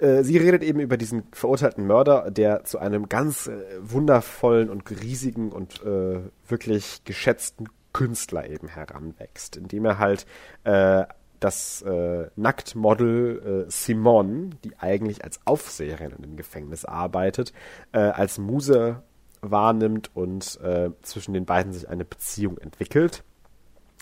sie 0.00 0.38
redet 0.38 0.62
eben 0.62 0.80
über 0.80 0.96
diesen 0.96 1.24
verurteilten 1.32 1.86
Mörder, 1.86 2.30
der 2.30 2.64
zu 2.64 2.78
einem 2.78 3.08
ganz 3.08 3.46
äh, 3.46 3.62
wundervollen 3.80 4.70
und 4.70 4.90
riesigen 4.90 5.52
und 5.52 5.82
äh, 5.82 6.20
wirklich 6.48 7.02
geschätzten 7.04 7.68
Künstler 7.92 8.48
eben 8.48 8.68
heranwächst, 8.68 9.56
indem 9.56 9.84
er 9.84 9.98
halt 9.98 10.26
äh, 10.64 11.04
das 11.40 11.82
äh, 11.82 12.28
Nacktmodel 12.36 13.66
äh, 13.66 13.70
Simone, 13.70 14.50
die 14.64 14.76
eigentlich 14.78 15.24
als 15.24 15.40
Aufseherin 15.44 16.12
in 16.12 16.22
dem 16.22 16.36
Gefängnis 16.36 16.84
arbeitet, 16.84 17.52
äh, 17.92 17.98
als 17.98 18.38
Muse 18.38 19.02
wahrnimmt 19.42 20.10
und 20.14 20.58
äh, 20.62 20.90
zwischen 21.02 21.34
den 21.34 21.44
beiden 21.44 21.72
sich 21.72 21.88
eine 21.88 22.04
Beziehung 22.04 22.58
entwickelt. 22.58 23.24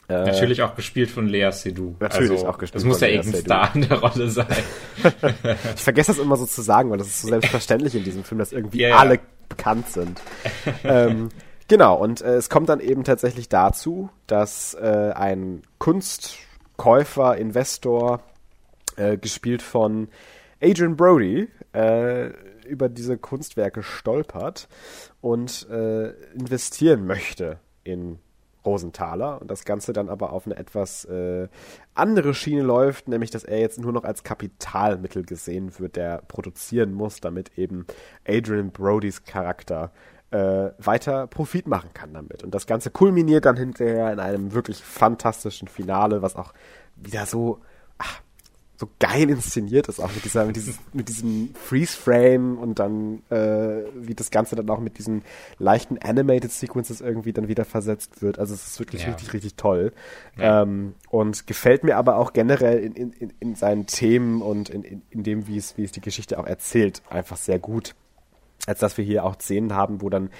Äh, 0.08 0.24
natürlich 0.24 0.62
auch 0.62 0.74
gespielt 0.74 1.10
von 1.10 1.26
Lea 1.26 1.50
Seydoux. 1.52 1.94
Natürlich 2.00 2.32
also, 2.32 2.48
auch 2.48 2.58
gespielt 2.58 2.76
Das 2.76 2.84
muss 2.84 3.00
ja 3.00 3.08
irgendein 3.08 3.40
Star 3.40 3.74
in 3.74 3.88
der 3.88 3.98
Rolle 3.98 4.28
sein. 4.28 4.46
ich 5.74 5.82
vergesse 5.82 6.12
das 6.12 6.18
immer 6.18 6.36
so 6.36 6.46
zu 6.46 6.60
sagen, 6.62 6.90
weil 6.90 6.98
das 6.98 7.06
ist 7.06 7.22
so 7.22 7.28
selbstverständlich 7.28 7.94
in 7.94 8.04
diesem 8.04 8.24
Film, 8.24 8.38
dass 8.38 8.52
irgendwie 8.52 8.82
yeah, 8.82 8.98
alle 8.98 9.14
ja. 9.14 9.20
bekannt 9.48 9.88
sind. 9.90 10.20
ähm, 10.84 11.28
genau, 11.68 11.96
und 11.96 12.20
äh, 12.20 12.34
es 12.34 12.50
kommt 12.50 12.68
dann 12.68 12.80
eben 12.80 13.04
tatsächlich 13.04 13.48
dazu, 13.48 14.10
dass 14.26 14.74
äh, 14.74 15.12
ein 15.14 15.62
Kunstkäufer, 15.78 17.36
Investor, 17.36 18.20
äh, 18.96 19.16
gespielt 19.16 19.62
von 19.62 20.08
Adrian 20.60 20.96
Brody, 20.96 21.48
äh, 21.72 22.30
über 22.66 22.88
diese 22.88 23.18
Kunstwerke 23.18 23.82
stolpert 23.82 24.68
und 25.20 25.68
äh, 25.70 26.10
investieren 26.34 27.06
möchte 27.06 27.58
in 27.84 28.18
Rosenthaler 28.64 29.40
und 29.40 29.50
das 29.50 29.64
Ganze 29.64 29.92
dann 29.92 30.08
aber 30.08 30.32
auf 30.32 30.46
eine 30.46 30.56
etwas 30.56 31.04
äh, 31.04 31.48
andere 31.94 32.34
Schiene 32.34 32.62
läuft, 32.62 33.08
nämlich 33.08 33.30
dass 33.30 33.44
er 33.44 33.60
jetzt 33.60 33.80
nur 33.80 33.92
noch 33.92 34.04
als 34.04 34.22
Kapitalmittel 34.22 35.24
gesehen 35.24 35.78
wird, 35.78 35.96
der 35.96 36.22
produzieren 36.28 36.94
muss, 36.94 37.20
damit 37.20 37.58
eben 37.58 37.86
Adrian 38.26 38.70
Brodys 38.70 39.24
Charakter 39.24 39.92
äh, 40.30 40.70
weiter 40.78 41.26
Profit 41.26 41.66
machen 41.66 41.90
kann 41.92 42.14
damit. 42.14 42.42
Und 42.42 42.54
das 42.54 42.66
Ganze 42.66 42.90
kulminiert 42.90 43.44
dann 43.44 43.56
hinterher 43.56 44.12
in 44.12 44.18
einem 44.18 44.52
wirklich 44.52 44.82
fantastischen 44.82 45.68
Finale, 45.68 46.22
was 46.22 46.36
auch 46.36 46.54
wieder 46.96 47.26
so 47.26 47.60
so 48.82 48.88
geil 48.98 49.30
inszeniert 49.30 49.86
ist, 49.86 50.00
auch 50.00 50.12
mit 50.12 50.24
dieser, 50.24 50.44
mit 50.44 50.56
diesem, 50.56 50.74
mit 50.92 51.08
diesem 51.08 51.54
Freeze-Frame 51.54 52.58
und 52.58 52.80
dann, 52.80 53.22
äh, 53.30 53.84
wie 53.94 54.14
das 54.16 54.32
Ganze 54.32 54.56
dann 54.56 54.68
auch 54.70 54.80
mit 54.80 54.98
diesen 54.98 55.22
leichten 55.60 55.98
Animated 55.98 56.50
Sequences 56.50 57.00
irgendwie 57.00 57.32
dann 57.32 57.46
wieder 57.46 57.64
versetzt 57.64 58.22
wird. 58.22 58.40
Also 58.40 58.54
es 58.54 58.66
ist 58.66 58.80
wirklich 58.80 59.02
ja. 59.02 59.10
richtig, 59.10 59.32
richtig 59.34 59.54
toll. 59.54 59.92
Ja. 60.36 60.62
Ähm, 60.62 60.94
und 61.10 61.46
gefällt 61.46 61.84
mir 61.84 61.96
aber 61.96 62.16
auch 62.16 62.32
generell 62.32 62.80
in, 62.80 63.12
in, 63.12 63.32
in 63.38 63.54
seinen 63.54 63.86
Themen 63.86 64.42
und 64.42 64.68
in, 64.68 64.82
in, 64.82 65.02
in 65.10 65.22
dem, 65.22 65.46
wie 65.46 65.58
es, 65.58 65.78
wie 65.78 65.84
es 65.84 65.92
die 65.92 66.00
Geschichte 66.00 66.40
auch 66.40 66.46
erzählt, 66.46 67.02
einfach 67.08 67.36
sehr 67.36 67.60
gut. 67.60 67.94
Als 68.66 68.80
dass 68.80 68.98
wir 68.98 69.04
hier 69.04 69.24
auch 69.24 69.36
Szenen 69.36 69.74
haben, 69.74 70.02
wo 70.02 70.10
dann 70.10 70.30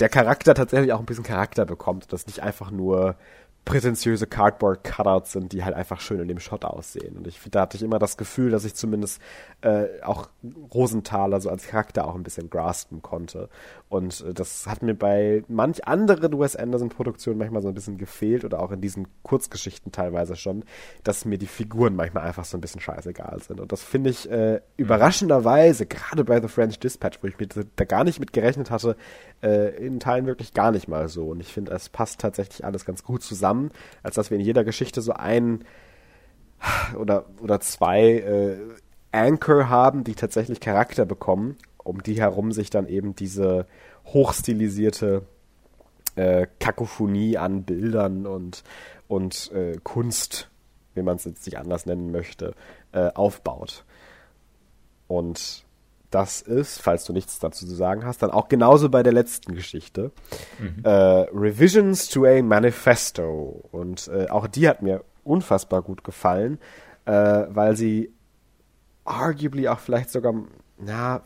der 0.00 0.08
Charakter 0.08 0.54
tatsächlich 0.54 0.94
auch 0.94 1.00
ein 1.00 1.06
bisschen 1.06 1.24
Charakter 1.24 1.66
bekommt. 1.66 2.10
Das 2.10 2.26
nicht 2.26 2.40
einfach 2.40 2.70
nur 2.70 3.16
prätentiöse 3.64 4.26
Cardboard-Cutouts 4.26 5.32
sind, 5.32 5.52
die 5.52 5.62
halt 5.62 5.74
einfach 5.74 6.00
schön 6.00 6.18
in 6.20 6.28
dem 6.28 6.40
Shot 6.40 6.64
aussehen. 6.64 7.16
Und 7.16 7.26
ich 7.28 7.40
da 7.50 7.62
hatte 7.62 7.76
ich 7.76 7.82
immer 7.82 8.00
das 8.00 8.16
Gefühl, 8.16 8.50
dass 8.50 8.64
ich 8.64 8.74
zumindest 8.74 9.20
äh, 9.60 9.86
auch 10.02 10.28
Rosenthaler 10.74 11.40
so 11.40 11.48
als 11.48 11.68
Charakter 11.68 12.08
auch 12.08 12.16
ein 12.16 12.24
bisschen 12.24 12.50
graspen 12.50 13.02
konnte. 13.02 13.48
Und 13.88 14.22
äh, 14.22 14.34
das 14.34 14.66
hat 14.66 14.82
mir 14.82 14.94
bei 14.94 15.44
manch 15.46 15.86
anderen 15.86 16.38
Wes 16.40 16.56
Anderson-Produktionen 16.56 17.38
manchmal 17.38 17.62
so 17.62 17.68
ein 17.68 17.74
bisschen 17.74 17.98
gefehlt 17.98 18.44
oder 18.44 18.60
auch 18.60 18.72
in 18.72 18.80
diesen 18.80 19.06
Kurzgeschichten 19.22 19.92
teilweise 19.92 20.34
schon, 20.34 20.64
dass 21.04 21.24
mir 21.24 21.38
die 21.38 21.46
Figuren 21.46 21.94
manchmal 21.94 22.24
einfach 22.24 22.44
so 22.44 22.56
ein 22.56 22.60
bisschen 22.60 22.80
scheißegal 22.80 23.40
sind. 23.42 23.60
Und 23.60 23.70
das 23.70 23.84
finde 23.84 24.10
ich 24.10 24.28
äh, 24.28 24.60
überraschenderweise, 24.76 25.86
gerade 25.86 26.24
bei 26.24 26.40
The 26.40 26.48
French 26.48 26.80
Dispatch, 26.80 27.18
wo 27.22 27.28
ich 27.28 27.38
mir 27.38 27.46
da 27.46 27.84
gar 27.84 28.02
nicht 28.02 28.18
mit 28.18 28.32
gerechnet 28.32 28.70
hatte, 28.72 28.96
äh, 29.42 29.76
in 29.76 30.00
Teilen 30.00 30.26
wirklich 30.26 30.52
gar 30.52 30.72
nicht 30.72 30.88
mal 30.88 31.08
so. 31.08 31.28
Und 31.28 31.40
ich 31.40 31.52
finde, 31.52 31.72
es 31.72 31.88
passt 31.88 32.20
tatsächlich 32.20 32.64
alles 32.64 32.84
ganz 32.84 33.04
gut 33.04 33.22
zusammen, 33.22 33.51
als 34.02 34.16
dass 34.16 34.30
wir 34.30 34.38
in 34.38 34.44
jeder 34.44 34.64
Geschichte 34.64 35.00
so 35.00 35.12
einen 35.12 35.64
oder, 36.98 37.26
oder 37.40 37.60
zwei 37.60 38.02
äh, 38.02 38.58
Anchor 39.12 39.68
haben, 39.68 40.04
die 40.04 40.14
tatsächlich 40.14 40.60
Charakter 40.60 41.04
bekommen, 41.04 41.56
um 41.78 42.02
die 42.02 42.20
herum 42.20 42.52
sich 42.52 42.70
dann 42.70 42.86
eben 42.86 43.14
diese 43.14 43.66
hochstilisierte 44.06 45.22
äh, 46.14 46.46
Kakophonie 46.60 47.36
an 47.36 47.64
Bildern 47.64 48.26
und, 48.26 48.64
und 49.08 49.50
äh, 49.52 49.78
Kunst, 49.82 50.50
wie 50.94 51.02
man 51.02 51.16
es 51.16 51.24
jetzt 51.24 51.46
nicht 51.46 51.58
anders 51.58 51.86
nennen 51.86 52.10
möchte, 52.10 52.54
äh, 52.92 53.10
aufbaut. 53.12 53.84
Und 55.08 55.64
das 56.12 56.42
ist, 56.42 56.80
falls 56.80 57.04
du 57.04 57.12
nichts 57.12 57.38
dazu 57.38 57.66
zu 57.66 57.74
sagen 57.74 58.04
hast, 58.04 58.22
dann 58.22 58.30
auch 58.30 58.48
genauso 58.48 58.88
bei 58.88 59.02
der 59.02 59.12
letzten 59.12 59.54
Geschichte. 59.54 60.12
Mhm. 60.58 60.84
Äh, 60.84 60.90
Revisions 60.90 62.08
to 62.08 62.24
a 62.24 62.42
Manifesto. 62.42 63.64
Und 63.72 64.08
äh, 64.08 64.28
auch 64.28 64.46
die 64.46 64.68
hat 64.68 64.82
mir 64.82 65.04
unfassbar 65.24 65.82
gut 65.82 66.04
gefallen, 66.04 66.58
äh, 67.06 67.12
weil 67.12 67.76
sie 67.76 68.12
arguably 69.04 69.68
auch 69.68 69.80
vielleicht 69.80 70.10
sogar, 70.10 70.34
na, 70.78 71.22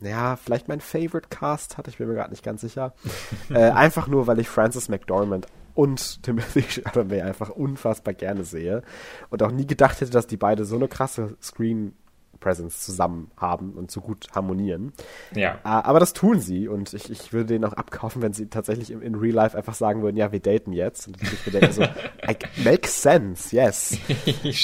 ja, 0.00 0.36
vielleicht 0.36 0.68
mein 0.68 0.80
Favorite 0.80 1.28
Cast 1.28 1.76
hat, 1.76 1.88
ich 1.88 1.98
bin 1.98 2.08
mir 2.08 2.14
gerade 2.14 2.30
nicht 2.30 2.44
ganz 2.44 2.60
sicher. 2.60 2.94
äh, 3.50 3.70
einfach 3.70 4.06
nur, 4.06 4.26
weil 4.26 4.38
ich 4.38 4.48
Francis 4.48 4.88
McDormand 4.88 5.46
und 5.74 6.22
Timothy 6.22 6.62
Chalamet 6.62 7.22
einfach 7.22 7.50
unfassbar 7.50 8.14
gerne 8.14 8.44
sehe 8.44 8.82
und 9.30 9.42
auch 9.42 9.50
nie 9.50 9.66
gedacht 9.66 10.00
hätte, 10.00 10.12
dass 10.12 10.26
die 10.26 10.36
beide 10.36 10.64
so 10.64 10.76
eine 10.76 10.88
krasse 10.88 11.36
Screen 11.42 11.94
Presence 12.38 12.80
zusammen 12.80 13.30
haben 13.36 13.72
und 13.72 13.90
so 13.90 14.00
gut 14.00 14.28
harmonieren. 14.34 14.92
Ja. 15.34 15.58
Ah, 15.62 15.82
aber 15.82 16.00
das 16.00 16.12
tun 16.12 16.40
sie 16.40 16.68
und 16.68 16.92
ich, 16.94 17.10
ich 17.10 17.32
würde 17.32 17.46
denen 17.46 17.64
auch 17.64 17.72
abkaufen, 17.72 18.22
wenn 18.22 18.32
sie 18.32 18.46
tatsächlich 18.46 18.90
in, 18.90 19.02
in 19.02 19.14
Real 19.14 19.34
Life 19.34 19.56
einfach 19.56 19.74
sagen 19.74 20.02
würden, 20.02 20.16
ja, 20.16 20.32
wir 20.32 20.40
daten 20.40 20.72
jetzt. 20.72 21.08
Und 21.08 21.22
ich 21.22 21.46
mir 21.46 21.60
denke 21.60 21.72
so, 21.72 21.84
makes 22.64 23.02
sense, 23.02 23.54
yes. 23.54 23.98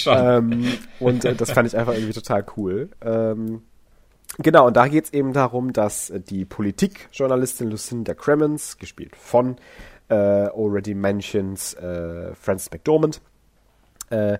Ähm, 0.06 0.72
und 0.98 1.24
äh, 1.24 1.34
das 1.34 1.52
fand 1.52 1.68
ich 1.68 1.76
einfach 1.76 1.94
irgendwie 1.94 2.12
total 2.12 2.44
cool. 2.56 2.90
Ähm, 3.02 3.62
Genau, 4.38 4.66
und 4.68 4.76
da 4.76 4.88
geht 4.88 5.04
es 5.04 5.12
eben 5.12 5.32
darum, 5.32 5.72
dass 5.72 6.12
die 6.28 6.44
Politikjournalistin 6.44 7.68
Lucinda 7.68 8.14
Cremens, 8.14 8.78
gespielt 8.78 9.16
von 9.16 9.56
äh, 10.08 10.14
already 10.14 10.94
mentioned 10.94 11.76
äh, 11.78 12.34
Frances 12.34 12.70
McDormand, 12.70 13.20
äh, 14.10 14.38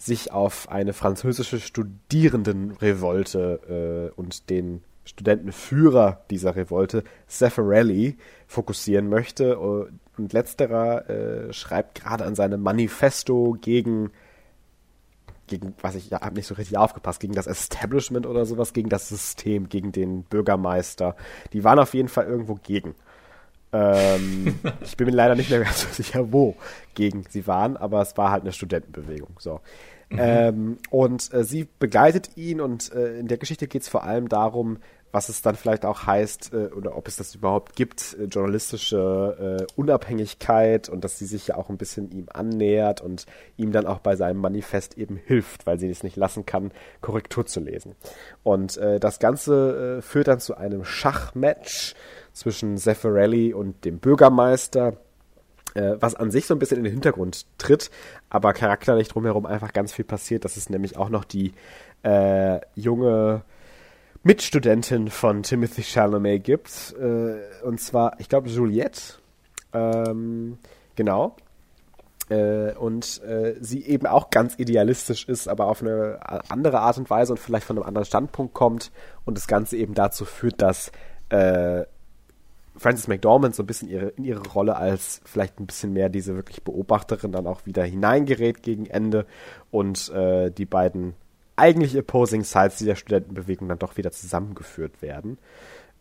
sich 0.00 0.32
auf 0.32 0.68
eine 0.70 0.94
französische 0.94 1.60
Studierendenrevolte 1.60 4.12
äh, 4.16 4.18
und 4.18 4.48
den 4.48 4.82
Studentenführer 5.04 6.22
dieser 6.30 6.56
Revolte, 6.56 7.04
Zeffirelli, 7.26 8.16
fokussieren 8.46 9.10
möchte. 9.10 9.58
Und 9.58 10.32
letzterer 10.32 11.10
äh, 11.10 11.52
schreibt 11.52 12.00
gerade 12.00 12.24
an 12.24 12.34
seinem 12.34 12.62
Manifesto 12.62 13.58
gegen 13.60 14.10
gegen, 15.48 15.74
was 15.82 15.96
ich 15.96 16.08
ja, 16.10 16.20
habe 16.20 16.36
nicht 16.36 16.46
so 16.46 16.54
richtig 16.54 16.78
aufgepasst, 16.78 17.20
gegen 17.20 17.34
das 17.34 17.48
Establishment 17.48 18.24
oder 18.24 18.46
sowas, 18.46 18.72
gegen 18.72 18.88
das 18.88 19.08
System, 19.08 19.68
gegen 19.68 19.90
den 19.90 20.22
Bürgermeister. 20.22 21.16
Die 21.52 21.64
waren 21.64 21.80
auf 21.80 21.92
jeden 21.92 22.08
Fall 22.08 22.26
irgendwo 22.26 22.54
gegen. 22.54 22.94
Ähm, 23.72 24.58
ich 24.82 24.96
bin 24.96 25.06
mir 25.06 25.14
leider 25.14 25.34
nicht 25.34 25.50
mehr 25.50 25.60
ganz 25.60 25.82
so 25.82 25.88
sicher, 25.90 26.32
wo 26.32 26.56
gegen 26.94 27.24
sie 27.28 27.46
waren, 27.46 27.76
aber 27.76 28.02
es 28.02 28.16
war 28.16 28.30
halt 28.30 28.42
eine 28.42 28.52
Studentenbewegung. 28.52 29.36
So. 29.38 29.60
Mhm. 30.10 30.18
Ähm, 30.18 30.78
und 30.90 31.32
äh, 31.32 31.44
sie 31.44 31.68
begleitet 31.78 32.36
ihn 32.36 32.60
und 32.60 32.92
äh, 32.92 33.18
in 33.18 33.28
der 33.28 33.38
Geschichte 33.38 33.68
geht 33.68 33.82
es 33.82 33.88
vor 33.88 34.02
allem 34.02 34.28
darum, 34.28 34.78
was 35.12 35.28
es 35.28 35.42
dann 35.42 35.56
vielleicht 35.56 35.84
auch 35.84 36.06
heißt 36.06 36.52
äh, 36.52 36.68
oder 36.68 36.96
ob 36.96 37.08
es 37.08 37.16
das 37.16 37.34
überhaupt 37.34 37.74
gibt, 37.74 38.16
äh, 38.18 38.24
journalistische 38.24 39.58
äh, 39.60 39.72
Unabhängigkeit 39.76 40.88
und 40.88 41.04
dass 41.04 41.18
sie 41.18 41.26
sich 41.26 41.48
ja 41.48 41.56
auch 41.56 41.68
ein 41.68 41.78
bisschen 41.78 42.10
ihm 42.10 42.26
annähert 42.32 43.00
und 43.00 43.26
ihm 43.56 43.72
dann 43.72 43.86
auch 43.86 43.98
bei 43.98 44.16
seinem 44.16 44.40
Manifest 44.40 44.96
eben 44.98 45.16
hilft, 45.16 45.66
weil 45.66 45.78
sie 45.78 45.90
es 45.90 46.02
nicht 46.02 46.16
lassen 46.16 46.46
kann, 46.46 46.70
Korrektur 47.00 47.46
zu 47.46 47.60
lesen. 47.60 47.96
Und 48.42 48.76
äh, 48.76 49.00
das 49.00 49.18
Ganze 49.18 50.00
führt 50.02 50.28
dann 50.28 50.40
zu 50.40 50.56
einem 50.56 50.84
Schachmatch 50.84 51.94
zwischen 52.32 52.76
Zeffirelli 52.76 53.52
und 53.52 53.84
dem 53.84 53.98
Bürgermeister, 53.98 54.96
äh, 55.74 55.96
was 56.00 56.14
an 56.14 56.30
sich 56.30 56.46
so 56.46 56.54
ein 56.54 56.58
bisschen 56.58 56.78
in 56.78 56.84
den 56.84 56.92
Hintergrund 56.92 57.46
tritt, 57.58 57.90
aber 58.28 58.52
charakterlich 58.52 59.08
drumherum 59.08 59.46
einfach 59.46 59.72
ganz 59.72 59.92
viel 59.92 60.04
passiert. 60.04 60.44
Das 60.44 60.56
ist 60.56 60.70
nämlich 60.70 60.96
auch 60.96 61.08
noch 61.08 61.24
die 61.24 61.52
äh, 62.02 62.60
junge 62.74 63.42
Mitstudentin 64.22 65.08
von 65.08 65.42
Timothy 65.42 65.82
Chalamet 65.82 66.44
gibt. 66.44 66.94
Äh, 67.00 67.64
und 67.64 67.80
zwar, 67.80 68.18
ich 68.20 68.28
glaube, 68.28 68.48
Juliette. 68.48 69.14
Ähm, 69.72 70.58
genau. 70.94 71.36
Äh, 72.28 72.74
und 72.74 73.22
äh, 73.22 73.56
sie 73.60 73.84
eben 73.84 74.06
auch 74.06 74.30
ganz 74.30 74.58
idealistisch 74.58 75.26
ist, 75.28 75.48
aber 75.48 75.66
auf 75.66 75.82
eine 75.82 76.20
andere 76.48 76.80
Art 76.80 76.98
und 76.98 77.10
Weise 77.10 77.32
und 77.32 77.38
vielleicht 77.38 77.66
von 77.66 77.76
einem 77.76 77.86
anderen 77.86 78.04
Standpunkt 78.04 78.54
kommt 78.54 78.92
und 79.24 79.36
das 79.36 79.48
Ganze 79.48 79.76
eben 79.76 79.94
dazu 79.94 80.24
führt, 80.24 80.60
dass 80.62 80.92
äh, 81.30 81.84
Frances 82.80 83.08
McDormand 83.08 83.54
so 83.54 83.62
ein 83.62 83.66
bisschen 83.66 83.90
ihre, 83.90 84.08
in 84.08 84.24
ihre 84.24 84.48
Rolle 84.48 84.74
als 84.74 85.20
vielleicht 85.26 85.60
ein 85.60 85.66
bisschen 85.66 85.92
mehr 85.92 86.08
diese 86.08 86.34
wirklich 86.34 86.62
Beobachterin 86.62 87.30
dann 87.30 87.46
auch 87.46 87.66
wieder 87.66 87.84
hineingerät 87.84 88.62
gegen 88.62 88.86
Ende 88.86 89.26
und 89.70 90.08
äh, 90.14 90.50
die 90.50 90.64
beiden 90.64 91.12
eigentlich 91.56 91.94
Opposing 91.98 92.42
Sides 92.42 92.78
dieser 92.78 92.96
Studentenbewegung 92.96 93.68
dann 93.68 93.78
doch 93.78 93.98
wieder 93.98 94.12
zusammengeführt 94.12 95.02
werden. 95.02 95.36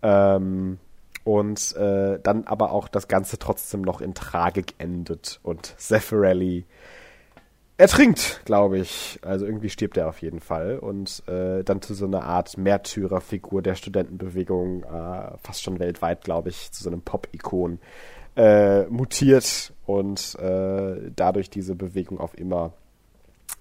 Ähm, 0.01 0.77
und 1.25 1.75
äh, 1.75 2.17
dann 2.23 2.45
aber 2.45 2.71
auch 2.71 2.87
das 2.87 3.09
Ganze 3.09 3.37
trotzdem 3.37 3.81
noch 3.81 3.99
in 3.99 4.13
Tragik 4.13 4.75
endet 4.77 5.41
und 5.43 5.75
Zeffirelli 5.77 6.65
ertrinkt, 7.79 8.41
glaube 8.43 8.77
ich. 8.77 9.19
Also 9.21 9.45
irgendwie 9.45 9.69
stirbt 9.69 9.95
er 9.95 10.09
auf 10.09 10.21
jeden 10.21 10.41
Fall 10.41 10.77
und 10.77 11.23
äh, 11.27 11.63
dann 11.63 11.81
zu 11.81 11.93
so 11.93 12.05
einer 12.05 12.23
Art 12.23 12.57
Märtyrerfigur 12.57 13.61
der 13.61 13.75
Studentenbewegung, 13.75 14.83
äh, 14.83 15.37
fast 15.37 15.63
schon 15.63 15.79
weltweit, 15.79 16.23
glaube 16.23 16.49
ich, 16.49 16.71
zu 16.73 16.83
so 16.83 16.89
einem 16.89 17.01
Pop-Ikon 17.01 17.79
äh, 18.35 18.83
mutiert 18.87 19.71
und 19.85 20.35
äh, 20.39 21.09
dadurch 21.15 21.49
diese 21.49 21.73
Bewegung 21.75 22.19
auf 22.19 22.37
immer 22.37 22.73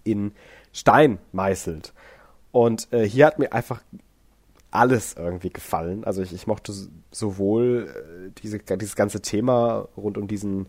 in 0.03 0.33
Stein 0.73 1.19
meißelt. 1.31 1.95
Und 2.51 2.93
äh, 2.93 3.09
hier 3.09 3.25
hat 3.25 3.39
mir 3.39 3.53
einfach 3.53 3.83
alles 4.73 5.15
irgendwie 5.15 5.51
gefallen. 5.51 6.03
Also 6.03 6.23
ich, 6.23 6.33
ich 6.33 6.49
mochte 6.49 6.73
sowohl 7.13 7.89
äh, 7.89 8.31
diese, 8.43 8.59
dieses 8.59 8.97
ganze 8.97 9.23
Thema 9.23 9.89
rund 9.97 10.19
um 10.19 10.27
diesen 10.27 10.67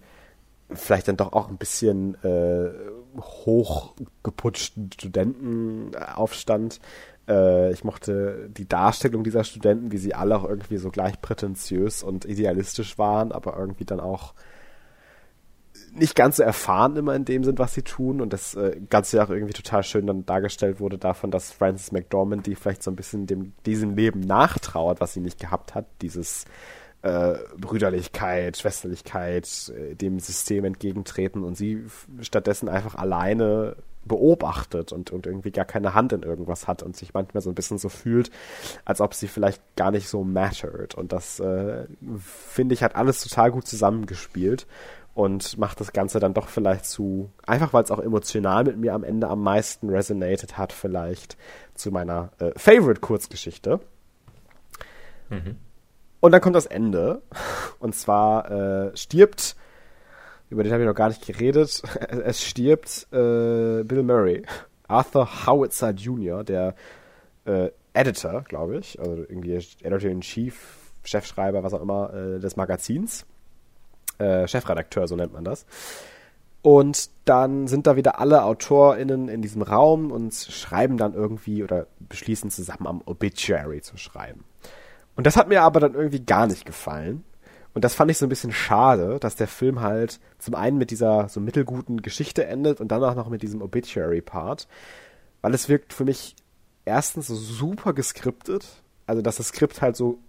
vielleicht 0.72 1.08
dann 1.08 1.18
doch 1.18 1.34
auch 1.34 1.50
ein 1.50 1.58
bisschen 1.58 2.16
äh, 2.24 2.70
hochgeputschten 3.18 4.92
Studentenaufstand. 4.94 6.80
Äh, 7.28 7.72
ich 7.72 7.84
mochte 7.84 8.50
die 8.50 8.68
Darstellung 8.68 9.24
dieser 9.24 9.44
Studenten, 9.44 9.92
wie 9.92 9.98
sie 9.98 10.14
alle 10.14 10.38
auch 10.38 10.44
irgendwie 10.44 10.78
so 10.78 10.90
gleich 10.90 11.22
prätentiös 11.22 12.04
und 12.04 12.26
idealistisch 12.26 12.98
waren, 12.98 13.32
aber 13.32 13.58
irgendwie 13.58 13.86
dann 13.86 14.00
auch 14.00 14.34
nicht 15.94 16.16
ganz 16.16 16.38
so 16.38 16.44
erfahren 16.44 16.96
immer 16.96 17.16
in 17.16 17.26
dem 17.26 17.44
sind, 17.44 17.60
was 17.60 17.74
sie 17.74 17.82
tun. 17.82 18.22
Und 18.22 18.34
das 18.34 18.56
äh, 18.56 18.80
Ganze 18.90 19.18
ja 19.18 19.26
auch 19.26 19.30
irgendwie 19.30 19.54
total 19.54 19.84
schön 19.84 20.08
dann 20.08 20.26
dargestellt 20.26 20.80
wurde 20.80 20.98
davon, 20.98 21.32
dass 21.32 21.52
Frances 21.52 21.92
McDormand, 21.92 22.46
die 22.46 22.56
vielleicht 22.56 22.84
so 22.84 22.92
ein 22.92 22.96
bisschen 22.96 23.28
dem, 23.28 23.54
diesem 23.66 23.96
Leben 23.96 24.20
nachtrauert, 24.20 25.02
was 25.02 25.14
sie 25.14 25.22
nicht 25.22 25.40
gehabt 25.40 25.76
hat, 25.76 25.86
dieses 26.02 26.46
äh, 27.02 27.36
Brüderlichkeit, 27.58 28.58
Schwesterlichkeit, 28.58 29.72
äh, 29.76 29.96
dem 29.96 30.20
System 30.20 30.66
entgegentreten 30.66 31.44
und 31.44 31.56
sie 31.56 31.86
stattdessen 32.22 32.70
einfach 32.70 32.96
alleine 32.96 33.78
beobachtet 34.06 34.92
und, 34.92 35.12
und 35.12 35.26
irgendwie 35.26 35.52
gar 35.52 35.66
keine 35.66 35.94
Hand 35.94 36.14
in 36.14 36.24
irgendwas 36.24 36.68
hat 36.68 36.84
und 36.84 36.96
sich 36.96 37.14
manchmal 37.14 37.42
so 37.42 37.50
ein 37.50 37.56
bisschen 37.56 37.78
so 37.78 37.90
fühlt, 37.90 38.32
als 38.86 39.02
ob 39.02 39.14
sie 39.14 39.28
vielleicht 39.28 39.62
gar 39.76 39.92
nicht 39.92 40.10
so 40.10 40.24
mattered. 40.24 40.96
Und 40.96 41.12
das, 41.14 41.40
äh, 41.40 41.86
finde 42.18 42.74
ich, 42.74 42.84
hat 42.84 42.96
alles 42.96 43.22
total 43.22 43.52
gut 43.52 43.68
zusammengespielt 43.68 44.68
und 45.14 45.58
macht 45.58 45.80
das 45.80 45.94
Ganze 45.94 46.20
dann 46.20 46.34
doch 46.34 46.48
vielleicht 46.48 46.86
zu, 46.86 47.30
einfach 47.46 47.74
weil 47.74 47.84
es 47.84 47.92
auch 47.92 48.00
emotional 48.00 48.64
mit 48.64 48.78
mir 48.78 48.94
am 48.94 49.04
Ende 49.04 49.28
am 49.28 49.42
meisten 49.42 49.90
resonated 49.90 50.58
hat, 50.58 50.74
vielleicht 50.74 51.38
zu 51.76 51.92
meiner 51.92 52.32
äh, 52.40 52.52
Favorite-Kurzgeschichte. 52.58 53.80
Mhm. 55.30 55.58
Und 56.20 56.32
dann 56.32 56.42
kommt 56.42 56.56
das 56.56 56.66
Ende. 56.66 57.22
Und 57.80 57.96
zwar 57.96 58.52
äh, 58.52 58.98
stirbt, 58.98 59.56
über 60.50 60.64
den 60.64 60.72
habe 60.72 60.84
ich 60.84 60.88
noch 60.88 60.96
gar 60.96 61.10
nicht 61.10 61.26
geredet, 61.26 61.82
es 62.10 62.44
stirbt 62.44 63.08
äh, 63.12 63.84
Bill 63.84 64.04
Murray, 64.04 64.44
Arthur 64.88 65.46
Howitzer 65.46 65.92
Jr., 65.92 66.44
der 66.44 66.76
äh, 67.46 67.70
Editor, 67.94 68.44
glaube 68.44 68.78
ich, 68.78 69.00
also 69.00 69.18
irgendwie 69.18 69.54
Editor-in-Chief, 69.54 70.78
Chefschreiber, 71.04 71.64
was 71.64 71.74
auch 71.74 71.82
immer, 71.82 72.14
äh, 72.14 72.40
des 72.40 72.56
Magazins 72.56 73.26
äh, 74.20 74.48
Chefredakteur, 74.48 75.08
so 75.08 75.16
nennt 75.16 75.34
man 75.34 75.44
das. 75.44 75.66
Und 76.62 77.10
dann 77.26 77.68
sind 77.68 77.88
da 77.88 77.96
wieder 77.96 78.20
alle 78.20 78.44
AutorInnen 78.44 79.30
in 79.30 79.42
diesem 79.42 79.62
Raum 79.62 80.12
und 80.12 80.34
schreiben 80.34 80.98
dann 80.98 81.14
irgendwie 81.14 81.64
oder 81.64 81.88
beschließen 82.00 82.52
zusammen 82.52 82.86
am 82.86 83.02
Obituary 83.06 83.82
zu 83.82 83.96
schreiben. 83.96 84.44
Und 85.20 85.26
das 85.26 85.36
hat 85.36 85.50
mir 85.50 85.64
aber 85.64 85.82
dann 85.82 85.96
irgendwie 85.96 86.22
gar 86.22 86.48
nicht 86.48 86.66
gefallen. 86.66 87.26
Und 87.74 87.84
das 87.84 87.94
fand 87.94 88.10
ich 88.10 88.18
so 88.18 88.26
ein 88.26 88.30
bisschen 88.30 88.54
schade, 88.54 89.20
dass 89.20 89.36
der 89.36 89.50
Film 89.50 89.82
halt 89.82 90.22
zum 90.38 90.56
einen 90.56 90.78
mit 90.78 90.92
dieser 90.92 91.28
so 91.28 91.42
mittelguten 91.42 92.02
Geschichte 92.02 92.46
endet 92.46 92.80
und 92.80 92.88
dann 92.88 93.04
auch 93.04 93.16
noch 93.16 93.28
mit 93.28 93.42
diesem 93.42 93.62
Obituary-Part. 93.62 94.70
Weil 95.42 95.54
es 95.54 95.68
wirkt 95.68 95.92
für 95.92 96.06
mich 96.06 96.38
erstens 96.86 97.28
so 97.28 97.36
super 97.36 97.92
geskriptet. 97.92 98.66
Also, 99.08 99.22
dass 99.22 99.36
das 99.36 99.50
Skript 99.50 99.82
halt 99.82 99.98
so 99.98 100.20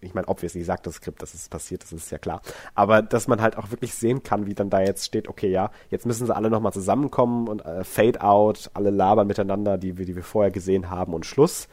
ich 0.00 0.14
meine, 0.14 0.28
obviously 0.28 0.62
sagt 0.62 0.86
das 0.86 0.94
Skript, 0.94 1.20
dass 1.20 1.34
es 1.34 1.48
passiert, 1.48 1.82
das 1.82 1.90
ist 1.92 2.12
ja 2.12 2.18
klar. 2.18 2.42
Aber 2.76 3.02
dass 3.02 3.26
man 3.26 3.42
halt 3.42 3.58
auch 3.58 3.72
wirklich 3.72 3.92
sehen 3.92 4.22
kann, 4.22 4.46
wie 4.46 4.54
dann 4.54 4.70
da 4.70 4.80
jetzt 4.80 5.04
steht, 5.04 5.26
okay, 5.26 5.50
ja, 5.50 5.72
jetzt 5.90 6.06
müssen 6.06 6.26
sie 6.26 6.34
alle 6.34 6.48
nochmal 6.48 6.72
zusammenkommen 6.72 7.48
und 7.48 7.64
äh, 7.64 7.82
Fade 7.82 8.22
out, 8.22 8.70
alle 8.72 8.90
labern 8.90 9.26
miteinander, 9.26 9.78
die, 9.78 9.94
die 9.94 10.14
wir 10.14 10.22
vorher 10.22 10.52
gesehen 10.52 10.90
haben 10.90 11.12
und 11.12 11.26
Schluss. 11.26 11.66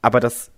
aber 0.00 0.20
das, 0.20 0.52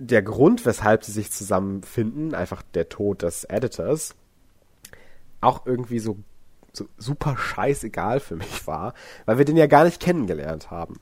der 0.00 0.22
Grund, 0.22 0.64
weshalb 0.66 1.04
sie 1.04 1.12
sich 1.12 1.30
zusammenfinden, 1.30 2.34
einfach 2.34 2.62
der 2.74 2.88
Tod 2.88 3.22
des 3.22 3.44
Editors, 3.44 4.14
auch 5.40 5.66
irgendwie 5.66 5.98
so, 5.98 6.16
so 6.72 6.86
super 6.96 7.36
scheißegal 7.36 8.20
für 8.20 8.36
mich 8.36 8.66
war, 8.66 8.94
weil 9.26 9.38
wir 9.38 9.44
den 9.44 9.56
ja 9.56 9.66
gar 9.66 9.84
nicht 9.84 10.00
kennengelernt 10.00 10.70
haben. 10.70 11.00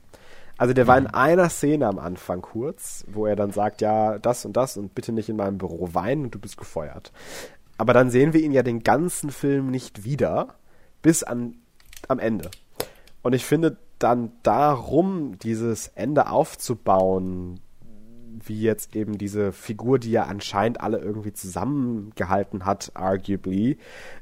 Also 0.57 0.73
der 0.73 0.87
war 0.87 0.97
in 0.97 1.07
einer 1.07 1.49
Szene 1.49 1.87
am 1.87 1.99
Anfang 1.99 2.41
kurz, 2.41 3.05
wo 3.07 3.25
er 3.25 3.37
dann 3.37 3.51
sagt, 3.51 3.79
ja, 3.79 4.19
das 4.19 4.43
und 4.43 4.57
das 4.57 4.75
und 4.75 4.93
bitte 4.93 5.13
nicht 5.13 5.29
in 5.29 5.37
meinem 5.37 5.57
Büro 5.57 5.93
weinen 5.93 6.25
und 6.25 6.35
du 6.35 6.39
bist 6.39 6.57
gefeuert. 6.57 7.13
Aber 7.77 7.93
dann 7.93 8.09
sehen 8.09 8.33
wir 8.33 8.41
ihn 8.41 8.51
ja 8.51 8.61
den 8.61 8.83
ganzen 8.83 9.31
Film 9.31 9.71
nicht 9.71 10.03
wieder, 10.03 10.55
bis 11.01 11.23
an, 11.23 11.55
am 12.09 12.19
Ende. 12.19 12.51
Und 13.21 13.31
ich 13.31 13.45
finde 13.45 13.77
dann 13.99 14.33
darum, 14.43 15.39
dieses 15.39 15.87
Ende 15.87 16.29
aufzubauen, 16.29 17.61
wie 18.45 18.61
jetzt 18.61 18.95
eben 18.95 19.17
diese 19.17 19.51
Figur, 19.51 19.99
die 19.99 20.11
ja 20.11 20.23
anscheinend 20.23 20.81
alle 20.81 20.99
irgendwie 20.99 21.33
zusammengehalten 21.33 22.65
hat, 22.65 22.91
arguably, 22.93 23.77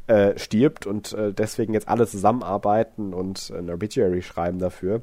äh, 0.07 0.37
stirbt 0.37 0.85
und 0.85 1.13
äh, 1.13 1.33
deswegen 1.33 1.73
jetzt 1.73 1.87
alle 1.87 2.07
zusammenarbeiten 2.07 3.13
und 3.13 3.51
ein 3.51 3.69
Obituary 3.69 4.21
schreiben 4.21 4.59
dafür 4.59 5.01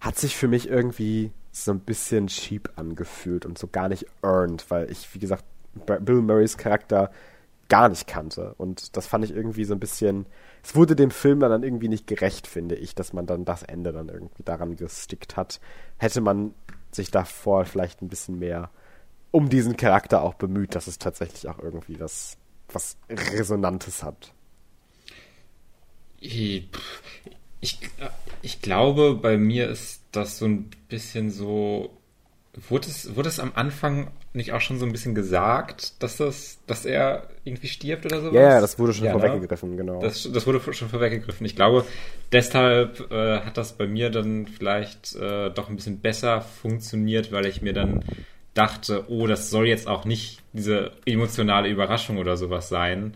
hat 0.00 0.18
sich 0.18 0.36
für 0.36 0.48
mich 0.48 0.68
irgendwie 0.68 1.32
so 1.50 1.72
ein 1.72 1.80
bisschen 1.80 2.28
cheap 2.28 2.70
angefühlt 2.76 3.44
und 3.44 3.58
so 3.58 3.66
gar 3.66 3.88
nicht 3.88 4.06
earned, 4.22 4.70
weil 4.70 4.90
ich, 4.90 5.12
wie 5.14 5.18
gesagt, 5.18 5.44
Bill 5.86 6.22
Murrays 6.22 6.56
Charakter 6.56 7.10
gar 7.68 7.88
nicht 7.88 8.06
kannte. 8.06 8.54
Und 8.56 8.96
das 8.96 9.06
fand 9.06 9.24
ich 9.24 9.34
irgendwie 9.34 9.64
so 9.64 9.74
ein 9.74 9.80
bisschen. 9.80 10.26
Es 10.62 10.74
wurde 10.74 10.96
dem 10.96 11.10
Film 11.10 11.40
dann 11.40 11.62
irgendwie 11.62 11.88
nicht 11.88 12.06
gerecht, 12.06 12.46
finde 12.46 12.74
ich, 12.76 12.94
dass 12.94 13.12
man 13.12 13.26
dann 13.26 13.44
das 13.44 13.62
Ende 13.62 13.92
dann 13.92 14.08
irgendwie 14.08 14.42
daran 14.42 14.76
gestickt 14.76 15.36
hat. 15.36 15.60
Hätte 15.98 16.20
man 16.20 16.54
sich 16.92 17.10
davor 17.10 17.64
vielleicht 17.64 18.02
ein 18.02 18.08
bisschen 18.08 18.38
mehr 18.38 18.70
um 19.30 19.48
diesen 19.48 19.76
Charakter 19.76 20.22
auch 20.22 20.34
bemüht, 20.34 20.74
dass 20.74 20.86
es 20.86 20.98
tatsächlich 20.98 21.48
auch 21.48 21.58
irgendwie 21.58 22.00
was, 22.00 22.36
was 22.72 22.96
Resonantes 23.08 24.02
hat. 24.02 24.32
Ich, 26.20 26.68
ich, 27.60 27.78
ich 28.42 28.62
glaube, 28.62 29.14
bei 29.14 29.36
mir 29.36 29.68
ist 29.68 30.02
das 30.12 30.38
so 30.38 30.46
ein 30.46 30.70
bisschen 30.88 31.30
so. 31.30 31.97
Wurde 32.68 32.88
es, 32.88 33.14
wurde 33.14 33.28
es 33.28 33.38
am 33.38 33.52
Anfang 33.54 34.08
nicht 34.32 34.52
auch 34.52 34.60
schon 34.60 34.78
so 34.78 34.86
ein 34.86 34.92
bisschen 34.92 35.14
gesagt, 35.14 36.02
dass 36.02 36.16
das, 36.16 36.58
dass 36.66 36.84
er 36.84 37.28
irgendwie 37.44 37.68
stirbt 37.68 38.06
oder 38.06 38.20
sowas? 38.20 38.34
Ja, 38.34 38.40
yeah, 38.40 38.60
das 38.60 38.78
wurde 38.78 38.94
schon 38.94 39.04
ja, 39.04 39.14
ne? 39.14 39.20
vorweggegriffen, 39.20 39.76
genau. 39.76 40.00
Das, 40.00 40.28
das 40.32 40.46
wurde 40.46 40.60
schon 40.72 40.88
vorweggegriffen. 40.88 41.46
Ich 41.46 41.54
glaube, 41.54 41.84
deshalb 42.32 43.10
äh, 43.12 43.40
hat 43.40 43.56
das 43.56 43.74
bei 43.74 43.86
mir 43.86 44.10
dann 44.10 44.46
vielleicht 44.46 45.14
äh, 45.16 45.50
doch 45.50 45.68
ein 45.68 45.76
bisschen 45.76 46.00
besser 46.00 46.40
funktioniert, 46.40 47.30
weil 47.32 47.46
ich 47.46 47.62
mir 47.62 47.74
dann 47.74 48.04
dachte, 48.54 49.04
oh, 49.08 49.26
das 49.26 49.50
soll 49.50 49.68
jetzt 49.68 49.86
auch 49.86 50.04
nicht 50.04 50.40
diese 50.52 50.92
emotionale 51.06 51.68
Überraschung 51.68 52.18
oder 52.18 52.36
sowas 52.36 52.68
sein, 52.68 53.14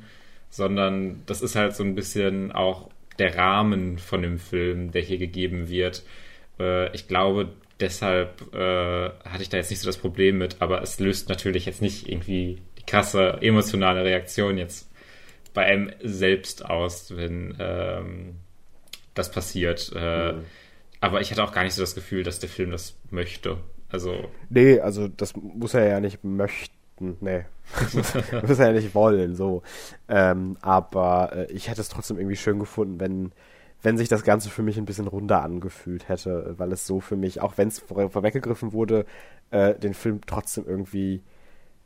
sondern 0.51 1.23
das 1.27 1.43
ist 1.43 1.57
halt 1.57 1.75
so 1.75 1.83
ein 1.83 1.95
bisschen 1.95 2.53
auch 2.53 2.91
der 3.19 3.37
Rahmen 3.37 3.99
von 3.99 4.23
dem 4.23 4.39
Film, 4.39 4.93
der 4.93 5.03
hier 5.03 5.19
gegeben 5.19 5.69
wird. 5.69 6.05
Äh, 6.61 6.95
ich 6.95 7.09
glaube, 7.09 7.49
deshalb 7.83 8.55
äh, 8.55 9.11
hatte 9.29 9.43
ich 9.43 9.49
da 9.49 9.59
jetzt 9.59 9.71
nicht 9.71 9.81
so 9.81 9.87
das 9.87 9.99
Problem 9.99 10.39
mit, 10.39 10.57
aber 10.61 10.81
es 10.83 10.99
löst 11.01 11.29
natürlich 11.29 11.67
jetzt 11.67 11.83
nicht 11.83 12.09
irgendwie 12.09 12.63
die 12.79 12.87
krasse 12.87 13.39
emotionale 13.43 14.05
Reaktion 14.05 14.57
jetzt 14.57 14.91
bei 15.53 15.65
einem 15.65 15.93
selbst 16.03 16.65
aus, 16.65 17.15
wenn 17.15 17.57
ähm, 17.59 18.37
das 19.13 19.31
passiert. 19.31 19.93
Äh, 19.95 20.33
mhm. 20.33 20.45
Aber 21.01 21.21
ich 21.21 21.31
hatte 21.31 21.45
auch 21.45 21.53
gar 21.53 21.65
nicht 21.65 21.75
so 21.75 21.83
das 21.83 21.95
Gefühl, 21.95 22.23
dass 22.23 22.39
der 22.39 22.49
Film 22.49 22.71
das 22.71 22.97
möchte. 23.11 23.59
Also. 23.91 24.31
Nee, 24.49 24.81
also 24.81 25.09
das 25.09 25.35
muss 25.37 25.75
er 25.75 25.87
ja 25.87 26.01
nicht 26.01 26.25
möchten 26.25 26.73
nee, 27.21 27.45
muss 28.47 28.59
er 28.59 28.69
ja 28.69 28.73
nicht 28.73 28.95
wollen, 28.95 29.35
so. 29.35 29.63
Ähm, 30.09 30.57
aber 30.61 31.33
äh, 31.33 31.53
ich 31.53 31.69
hätte 31.69 31.81
es 31.81 31.89
trotzdem 31.89 32.19
irgendwie 32.19 32.37
schön 32.37 32.59
gefunden, 32.59 33.01
wenn, 33.01 33.33
wenn 33.83 33.99
sich 33.99 34.09
das 34.09 34.23
Ganze 34.23 34.49
für 34.49 34.63
mich 34.63 34.79
ein 34.79 34.85
bisschen 34.85 35.09
runder 35.09 35.43
angefühlt 35.43 36.09
hätte, 36.09 36.55
weil 36.57 36.73
es 36.73 36.87
so 36.87 37.01
für 37.01 37.17
mich, 37.17 37.41
auch 37.41 37.59
wenn 37.59 37.69
es 37.69 37.81
vor, 37.81 38.11
vorweggegriffen 38.11 38.73
wurde, 38.73 39.05
äh, 39.51 39.75
den 39.75 39.95
Film 39.95 40.21
trotzdem 40.27 40.67
irgendwie 40.67 41.23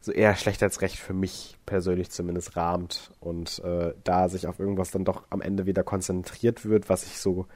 so 0.01 0.12
eher 0.12 0.36
schlecht 0.36 0.62
als 0.62 0.82
recht 0.82 0.99
für 0.99 1.14
mich 1.14 1.57
persönlich 1.66 2.11
zumindest 2.11 2.57
rahmt 2.57 3.12
und 3.18 3.59
äh, 3.64 3.94
da 4.05 4.28
sich 4.28 4.47
auf 4.47 4.61
irgendwas 4.61 4.90
dann 4.90 5.05
doch 5.05 5.24
am 5.30 5.40
Ende 5.40 5.66
wieder 5.66 5.82
konzentriert 5.82 6.64
wird, 6.64 6.88
was 6.88 7.05
ich 7.07 7.18
so 7.18 7.47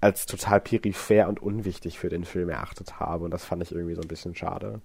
als 0.00 0.26
total 0.26 0.60
peripher 0.60 1.28
und 1.28 1.40
unwichtig 1.40 1.98
für 1.98 2.08
den 2.08 2.24
Film 2.24 2.48
erachtet 2.48 2.98
habe 2.98 3.24
und 3.24 3.30
das 3.30 3.44
fand 3.44 3.62
ich 3.62 3.72
irgendwie 3.72 3.94
so 3.94 4.02
ein 4.02 4.08
bisschen 4.08 4.34
schade. 4.34 4.80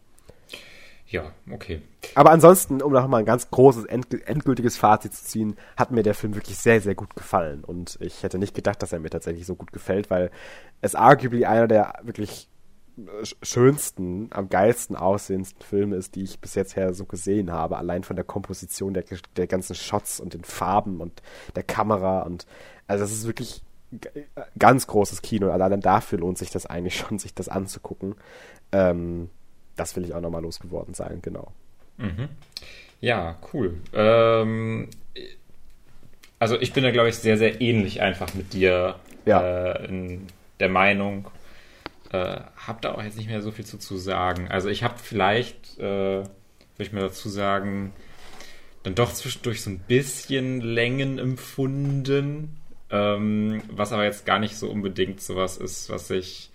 Ja, 1.11 1.33
okay. 1.51 1.81
Aber 2.15 2.31
ansonsten, 2.31 2.81
um 2.81 2.93
nochmal 2.93 3.19
ein 3.19 3.25
ganz 3.25 3.51
großes, 3.51 3.83
endgültiges 3.85 4.77
Fazit 4.77 5.13
zu 5.13 5.25
ziehen, 5.25 5.57
hat 5.75 5.91
mir 5.91 6.03
der 6.03 6.15
Film 6.15 6.35
wirklich 6.35 6.57
sehr, 6.57 6.79
sehr 6.79 6.95
gut 6.95 7.15
gefallen. 7.15 7.65
Und 7.65 7.97
ich 7.99 8.23
hätte 8.23 8.39
nicht 8.39 8.55
gedacht, 8.55 8.81
dass 8.81 8.93
er 8.93 8.99
mir 8.99 9.09
tatsächlich 9.09 9.45
so 9.45 9.55
gut 9.55 9.73
gefällt, 9.73 10.09
weil 10.09 10.31
es 10.79 10.95
arguably 10.95 11.45
einer 11.45 11.67
der 11.67 11.95
wirklich 12.01 12.47
äh, 12.97 13.25
schönsten, 13.41 14.29
am 14.31 14.47
geilsten 14.47 14.95
aussehendsten 14.95 15.61
Filme 15.61 15.97
ist, 15.97 16.15
die 16.15 16.23
ich 16.23 16.39
bis 16.39 16.55
jetzt 16.55 16.77
her 16.77 16.93
so 16.93 17.03
gesehen 17.03 17.51
habe. 17.51 17.77
Allein 17.77 18.03
von 18.03 18.15
der 18.15 18.25
Komposition 18.25 18.93
der, 18.93 19.03
der 19.35 19.47
ganzen 19.47 19.75
Shots 19.75 20.21
und 20.21 20.33
den 20.33 20.45
Farben 20.45 21.01
und 21.01 21.21
der 21.57 21.63
Kamera. 21.63 22.21
Und 22.21 22.45
also 22.87 23.03
das 23.03 23.11
ist 23.11 23.27
wirklich 23.27 23.61
ganz 24.57 24.87
großes 24.87 25.21
Kino. 25.21 25.51
Allein 25.51 25.81
dafür 25.81 26.19
lohnt 26.19 26.37
sich 26.37 26.51
das 26.51 26.65
eigentlich 26.65 26.95
schon, 26.95 27.19
sich 27.19 27.33
das 27.33 27.49
anzugucken. 27.49 28.15
Ähm, 28.71 29.29
das 29.81 29.95
will 29.95 30.05
ich 30.05 30.13
auch 30.13 30.21
nochmal 30.21 30.43
losgeworden 30.43 30.93
sein, 30.93 31.19
genau. 31.23 31.51
Mhm. 31.97 32.29
Ja, 32.99 33.37
cool. 33.51 33.81
Ähm, 33.93 34.89
also 36.37 36.59
ich 36.61 36.71
bin 36.71 36.83
da, 36.83 36.91
glaube 36.91 37.09
ich, 37.09 37.15
sehr, 37.15 37.37
sehr 37.37 37.61
ähnlich 37.61 37.99
einfach 37.99 38.35
mit 38.35 38.53
dir 38.53 38.95
ja. 39.25 39.41
äh, 39.41 39.85
in 39.87 40.27
der 40.59 40.69
Meinung. 40.69 41.29
Äh, 42.11 42.41
hab 42.55 42.83
da 42.83 42.93
auch 42.93 43.01
jetzt 43.01 43.17
nicht 43.17 43.27
mehr 43.27 43.41
so 43.41 43.51
viel 43.51 43.65
zu, 43.65 43.79
zu 43.79 43.97
sagen. 43.97 44.49
Also 44.49 44.69
ich 44.69 44.83
habe 44.83 44.99
vielleicht, 45.01 45.79
äh, 45.79 45.81
würde 46.21 46.27
ich 46.77 46.93
mal 46.93 47.01
dazu 47.01 47.27
sagen, 47.27 47.91
dann 48.83 48.93
doch 48.93 49.11
zwischendurch 49.11 49.63
so 49.63 49.71
ein 49.71 49.79
bisschen 49.79 50.61
Längen 50.61 51.17
empfunden, 51.17 52.57
ähm, 52.91 53.63
was 53.71 53.93
aber 53.93 54.03
jetzt 54.03 54.27
gar 54.27 54.37
nicht 54.37 54.57
so 54.57 54.69
unbedingt 54.69 55.21
sowas 55.21 55.57
ist, 55.57 55.89
was 55.89 56.11
ich 56.11 56.50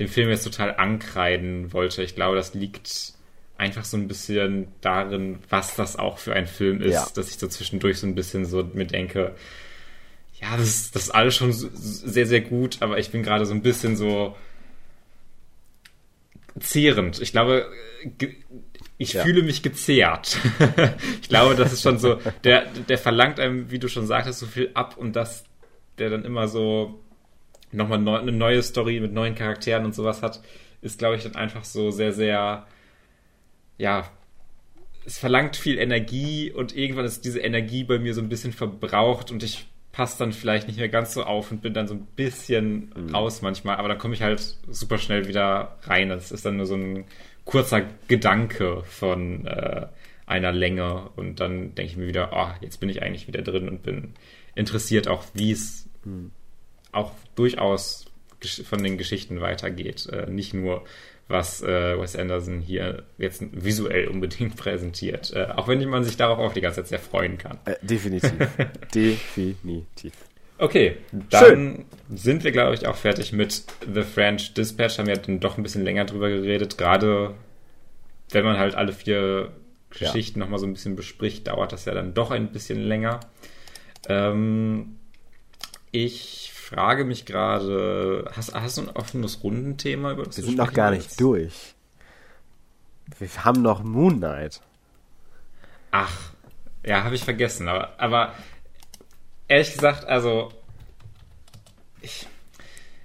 dem 0.00 0.08
Film 0.08 0.30
jetzt 0.30 0.44
total 0.44 0.74
ankreiden 0.76 1.72
wollte. 1.72 2.02
Ich 2.02 2.14
glaube, 2.14 2.34
das 2.34 2.54
liegt 2.54 3.12
einfach 3.58 3.84
so 3.84 3.98
ein 3.98 4.08
bisschen 4.08 4.68
darin, 4.80 5.38
was 5.50 5.76
das 5.76 5.96
auch 5.96 6.18
für 6.18 6.32
ein 6.32 6.46
Film 6.46 6.80
ist, 6.80 6.94
ja. 6.94 7.06
dass 7.14 7.28
ich 7.28 7.38
so 7.38 7.46
zwischendurch 7.46 7.98
so 7.98 8.06
ein 8.06 8.14
bisschen 8.14 8.46
so 8.46 8.64
mir 8.72 8.86
denke, 8.86 9.36
ja, 10.40 10.56
das 10.56 10.66
ist, 10.66 10.96
das 10.96 11.04
ist 11.04 11.10
alles 11.10 11.36
schon 11.36 11.52
sehr, 11.52 12.26
sehr 12.26 12.40
gut, 12.40 12.78
aber 12.80 12.98
ich 12.98 13.10
bin 13.10 13.22
gerade 13.22 13.44
so 13.44 13.52
ein 13.52 13.60
bisschen 13.60 13.96
so 13.96 14.34
zehrend. 16.58 17.20
Ich 17.20 17.32
glaube, 17.32 17.70
ich 18.96 19.12
ja. 19.12 19.22
fühle 19.22 19.42
mich 19.42 19.62
gezehrt. 19.62 20.38
ich 21.20 21.28
glaube, 21.28 21.54
das 21.54 21.74
ist 21.74 21.82
schon 21.82 21.98
so, 21.98 22.18
der, 22.44 22.66
der 22.66 22.96
verlangt 22.96 23.38
einem, 23.38 23.70
wie 23.70 23.78
du 23.78 23.88
schon 23.88 24.06
sagtest, 24.06 24.38
so 24.38 24.46
viel 24.46 24.70
ab 24.72 24.96
und 24.96 25.14
dass 25.14 25.44
der 25.98 26.08
dann 26.08 26.24
immer 26.24 26.48
so 26.48 26.98
nochmal 27.72 27.98
neu, 27.98 28.16
eine 28.16 28.32
neue 28.32 28.62
Story 28.62 29.00
mit 29.00 29.12
neuen 29.12 29.34
Charakteren 29.34 29.84
und 29.84 29.94
sowas 29.94 30.22
hat, 30.22 30.40
ist, 30.82 30.98
glaube 30.98 31.16
ich, 31.16 31.22
dann 31.22 31.36
einfach 31.36 31.64
so 31.64 31.90
sehr, 31.90 32.12
sehr, 32.12 32.66
ja, 33.78 34.10
es 35.04 35.18
verlangt 35.18 35.56
viel 35.56 35.78
Energie 35.78 36.50
und 36.52 36.76
irgendwann 36.76 37.04
ist 37.04 37.24
diese 37.24 37.40
Energie 37.40 37.84
bei 37.84 37.98
mir 37.98 38.14
so 38.14 38.20
ein 38.20 38.28
bisschen 38.28 38.52
verbraucht 38.52 39.30
und 39.30 39.42
ich 39.42 39.66
passe 39.92 40.18
dann 40.18 40.32
vielleicht 40.32 40.68
nicht 40.68 40.78
mehr 40.78 40.88
ganz 40.88 41.14
so 41.14 41.24
auf 41.24 41.50
und 41.50 41.62
bin 41.62 41.74
dann 41.74 41.88
so 41.88 41.94
ein 41.94 42.06
bisschen 42.16 42.92
mhm. 42.94 43.14
raus 43.14 43.42
manchmal, 43.42 43.76
aber 43.76 43.88
dann 43.88 43.98
komme 43.98 44.14
ich 44.14 44.22
halt 44.22 44.56
super 44.68 44.98
schnell 44.98 45.26
wieder 45.26 45.78
rein. 45.82 46.10
Das 46.10 46.30
ist 46.30 46.44
dann 46.44 46.56
nur 46.56 46.66
so 46.66 46.76
ein 46.76 47.06
kurzer 47.44 47.82
Gedanke 48.06 48.82
von 48.84 49.46
äh, 49.46 49.86
einer 50.26 50.52
Länge 50.52 51.10
und 51.16 51.40
dann 51.40 51.74
denke 51.74 51.90
ich 51.90 51.96
mir 51.96 52.06
wieder, 52.06 52.30
oh, 52.32 52.54
jetzt 52.60 52.78
bin 52.78 52.88
ich 52.88 53.02
eigentlich 53.02 53.26
wieder 53.26 53.42
drin 53.42 53.68
und 53.68 53.82
bin 53.82 54.14
interessiert 54.54 55.08
auch, 55.08 55.24
wie 55.34 55.50
es 55.50 55.88
mhm 56.04 56.30
auch 56.92 57.12
durchaus 57.34 58.06
von 58.64 58.82
den 58.82 58.98
Geschichten 58.98 59.40
weitergeht. 59.40 60.08
Äh, 60.10 60.30
nicht 60.30 60.54
nur, 60.54 60.84
was 61.28 61.62
äh, 61.62 61.98
Wes 62.00 62.16
Anderson 62.16 62.60
hier 62.60 63.04
jetzt 63.18 63.42
visuell 63.52 64.08
unbedingt 64.08 64.56
präsentiert. 64.56 65.32
Äh, 65.34 65.48
auch 65.56 65.68
wenn 65.68 65.86
man 65.88 66.04
sich 66.04 66.16
darauf 66.16 66.38
auch 66.38 66.52
die 66.52 66.60
ganze 66.60 66.80
Zeit 66.80 66.88
sehr 66.88 66.98
freuen 66.98 67.38
kann. 67.38 67.58
Äh, 67.64 67.76
definitiv. 67.82 68.32
definitiv. 68.94 70.12
Okay, 70.58 70.98
dann 71.30 71.44
Schön. 71.44 71.84
sind 72.14 72.44
wir, 72.44 72.52
glaube 72.52 72.74
ich, 72.74 72.86
auch 72.86 72.96
fertig 72.96 73.32
mit 73.32 73.64
The 73.94 74.02
French 74.02 74.52
Dispatch. 74.52 74.98
Haben 74.98 75.06
wir 75.06 75.16
dann 75.16 75.40
doch 75.40 75.56
ein 75.56 75.62
bisschen 75.62 75.84
länger 75.84 76.04
drüber 76.04 76.28
geredet. 76.28 76.76
Gerade 76.76 77.34
wenn 78.30 78.44
man 78.44 78.58
halt 78.58 78.74
alle 78.74 78.92
vier 78.92 79.52
Geschichten 79.88 80.38
ja. 80.38 80.44
nochmal 80.44 80.58
so 80.58 80.66
ein 80.66 80.74
bisschen 80.74 80.96
bespricht, 80.96 81.48
dauert 81.48 81.72
das 81.72 81.86
ja 81.86 81.94
dann 81.94 82.12
doch 82.12 82.30
ein 82.30 82.52
bisschen 82.52 82.78
länger. 82.78 83.20
Ähm, 84.08 84.96
ich 85.92 86.49
frage 86.70 87.04
mich 87.04 87.26
gerade, 87.26 88.30
hast, 88.36 88.54
hast 88.54 88.78
du 88.78 88.82
ein 88.82 88.90
offenes 88.90 89.42
Rundenthema, 89.42 90.12
über 90.12 90.24
das 90.24 90.36
Wir 90.36 90.44
sind 90.44 90.56
noch 90.56 90.72
gar 90.72 90.92
nicht 90.92 91.20
durch. 91.20 91.74
Wir 93.18 93.28
haben 93.44 93.60
noch 93.60 93.82
Moon 93.82 94.18
Knight. 94.18 94.60
Ach, 95.90 96.32
ja, 96.84 97.02
habe 97.02 97.16
ich 97.16 97.24
vergessen. 97.24 97.68
Aber, 97.68 97.98
aber 97.98 98.32
ehrlich 99.48 99.72
gesagt, 99.72 100.04
also 100.04 100.52
ich, 102.02 102.28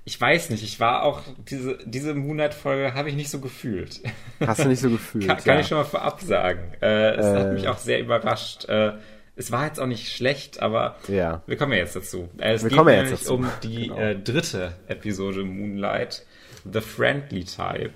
ich 0.03 0.21
weiß 0.21 0.51
nicht. 0.51 0.63
Ich 0.63 0.79
war 0.79 1.01
auch 1.01 1.21
diese 1.49 1.79
diese 1.85 2.13
Moonlight-Folge 2.13 2.93
habe 2.93 3.09
ich 3.09 3.15
nicht 3.15 3.31
so 3.31 3.39
gefühlt. 3.39 4.01
Hast 4.45 4.63
du 4.63 4.67
nicht 4.67 4.79
so 4.79 4.89
gefühlt? 4.91 5.27
kann, 5.27 5.37
kann 5.37 5.55
ja. 5.55 5.59
ich 5.61 5.67
schon 5.67 5.79
mal 5.79 5.85
vorab 5.85 6.21
sagen. 6.21 6.73
Äh, 6.81 7.15
es 7.15 7.25
äh, 7.25 7.39
hat 7.39 7.53
mich 7.53 7.67
auch 7.67 7.79
sehr 7.79 7.99
überrascht. 7.99 8.65
Äh, 8.65 8.93
es 9.35 9.51
war 9.51 9.65
jetzt 9.65 9.79
auch 9.79 9.87
nicht 9.87 10.11
schlecht, 10.11 10.61
aber 10.61 10.95
ja. 11.07 11.41
wir 11.45 11.57
kommen 11.57 11.73
ja 11.73 11.79
jetzt 11.79 11.95
dazu. 11.95 12.29
Äh, 12.37 12.53
es 12.53 12.63
wir 12.63 12.69
geht 12.69 12.77
kommen 12.77 12.93
nämlich 12.95 13.11
jetzt 13.11 13.23
dazu. 13.23 13.35
um 13.35 13.49
die 13.63 13.87
genau. 13.87 13.97
äh, 13.97 14.15
dritte 14.15 14.75
Episode 14.87 15.43
Moonlight, 15.43 16.25
The 16.71 16.81
Friendly 16.81 17.43
Type, 17.43 17.93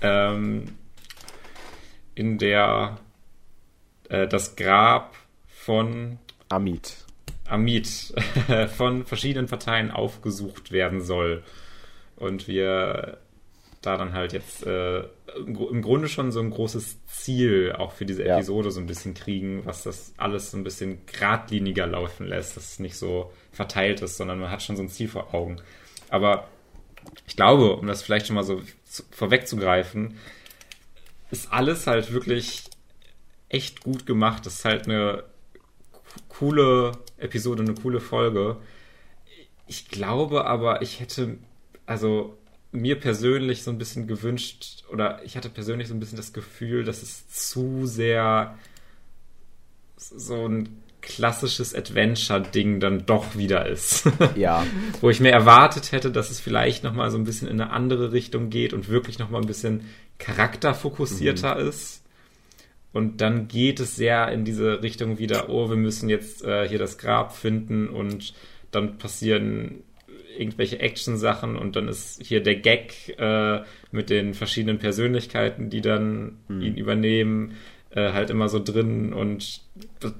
ähm, 0.00 0.76
in 2.14 2.38
der 2.38 2.98
äh, 4.08 4.26
das 4.26 4.56
Grab 4.56 5.16
von 5.48 6.18
Amit. 6.48 6.96
Amit 7.48 7.88
von 8.76 9.06
verschiedenen 9.06 9.46
Parteien 9.46 9.90
aufgesucht 9.90 10.72
werden 10.72 11.00
soll. 11.00 11.42
Und 12.16 12.48
wir 12.48 13.18
da 13.82 13.96
dann 13.96 14.12
halt 14.12 14.32
jetzt 14.32 14.64
äh, 14.64 15.00
im 15.36 15.82
Grunde 15.82 16.08
schon 16.08 16.30
so 16.30 16.40
ein 16.40 16.50
großes 16.50 17.04
Ziel 17.06 17.74
auch 17.76 17.92
für 17.92 18.06
diese 18.06 18.24
Episode 18.24 18.68
ja. 18.68 18.70
so 18.70 18.80
ein 18.80 18.86
bisschen 18.86 19.14
kriegen, 19.14 19.66
was 19.66 19.82
das 19.82 20.14
alles 20.16 20.52
so 20.52 20.56
ein 20.56 20.64
bisschen 20.64 21.04
geradliniger 21.06 21.86
laufen 21.86 22.26
lässt, 22.26 22.56
dass 22.56 22.72
es 22.72 22.78
nicht 22.78 22.96
so 22.96 23.32
verteilt 23.50 24.00
ist, 24.00 24.16
sondern 24.16 24.38
man 24.38 24.50
hat 24.50 24.62
schon 24.62 24.76
so 24.76 24.82
ein 24.82 24.88
Ziel 24.88 25.08
vor 25.08 25.34
Augen. 25.34 25.56
Aber 26.08 26.48
ich 27.26 27.34
glaube, 27.34 27.74
um 27.76 27.86
das 27.86 28.02
vielleicht 28.02 28.28
schon 28.28 28.36
mal 28.36 28.44
so 28.44 28.62
zu, 28.84 29.02
vorwegzugreifen, 29.10 30.16
ist 31.30 31.52
alles 31.52 31.86
halt 31.86 32.12
wirklich 32.12 32.64
echt 33.48 33.82
gut 33.82 34.06
gemacht. 34.06 34.46
Das 34.46 34.54
ist 34.54 34.64
halt 34.64 34.86
eine 34.86 35.24
coole 36.28 36.92
Episode, 37.18 37.62
eine 37.62 37.74
coole 37.74 38.00
Folge. 38.00 38.58
Ich 39.66 39.88
glaube 39.88 40.44
aber, 40.44 40.82
ich 40.82 41.00
hätte, 41.00 41.38
also 41.86 42.38
mir 42.72 42.98
persönlich 42.98 43.62
so 43.62 43.70
ein 43.70 43.78
bisschen 43.78 44.06
gewünscht, 44.06 44.84
oder 44.90 45.22
ich 45.24 45.36
hatte 45.36 45.50
persönlich 45.50 45.88
so 45.88 45.94
ein 45.94 46.00
bisschen 46.00 46.16
das 46.16 46.32
Gefühl, 46.32 46.84
dass 46.84 47.02
es 47.02 47.28
zu 47.28 47.86
sehr 47.86 48.58
so 49.96 50.48
ein 50.48 50.82
klassisches 51.02 51.74
Adventure-Ding 51.74 52.80
dann 52.80 53.04
doch 53.04 53.36
wieder 53.36 53.66
ist. 53.66 54.08
Ja. 54.36 54.64
Wo 55.00 55.10
ich 55.10 55.20
mir 55.20 55.32
erwartet 55.32 55.92
hätte, 55.92 56.10
dass 56.10 56.30
es 56.30 56.40
vielleicht 56.40 56.84
nochmal 56.84 57.10
so 57.10 57.18
ein 57.18 57.24
bisschen 57.24 57.48
in 57.48 57.60
eine 57.60 57.70
andere 57.70 58.12
Richtung 58.12 58.50
geht 58.50 58.72
und 58.72 58.88
wirklich 58.88 59.18
nochmal 59.18 59.42
ein 59.42 59.46
bisschen 59.46 59.82
charakterfokussierter 60.18 61.56
mhm. 61.56 61.68
ist. 61.68 62.02
Und 62.92 63.20
dann 63.20 63.48
geht 63.48 63.80
es 63.80 63.96
sehr 63.96 64.30
in 64.30 64.44
diese 64.44 64.82
Richtung 64.82 65.18
wieder, 65.18 65.48
oh, 65.48 65.68
wir 65.68 65.76
müssen 65.76 66.08
jetzt 66.08 66.44
äh, 66.44 66.68
hier 66.68 66.78
das 66.78 66.98
Grab 66.98 67.34
finden 67.34 67.88
und 67.88 68.34
dann 68.70 68.98
passieren 68.98 69.82
irgendwelche 70.38 70.80
Action-Sachen 70.80 71.56
und 71.56 71.76
dann 71.76 71.88
ist 71.88 72.22
hier 72.22 72.42
der 72.42 72.56
Gag 72.56 73.14
äh, 73.18 73.60
mit 73.90 74.10
den 74.10 74.34
verschiedenen 74.34 74.78
Persönlichkeiten, 74.78 75.70
die 75.70 75.80
dann 75.80 76.38
mhm. 76.48 76.62
ihn 76.62 76.76
übernehmen, 76.76 77.54
äh, 77.90 78.12
halt 78.12 78.30
immer 78.30 78.48
so 78.48 78.62
drin 78.62 79.12
und 79.12 79.60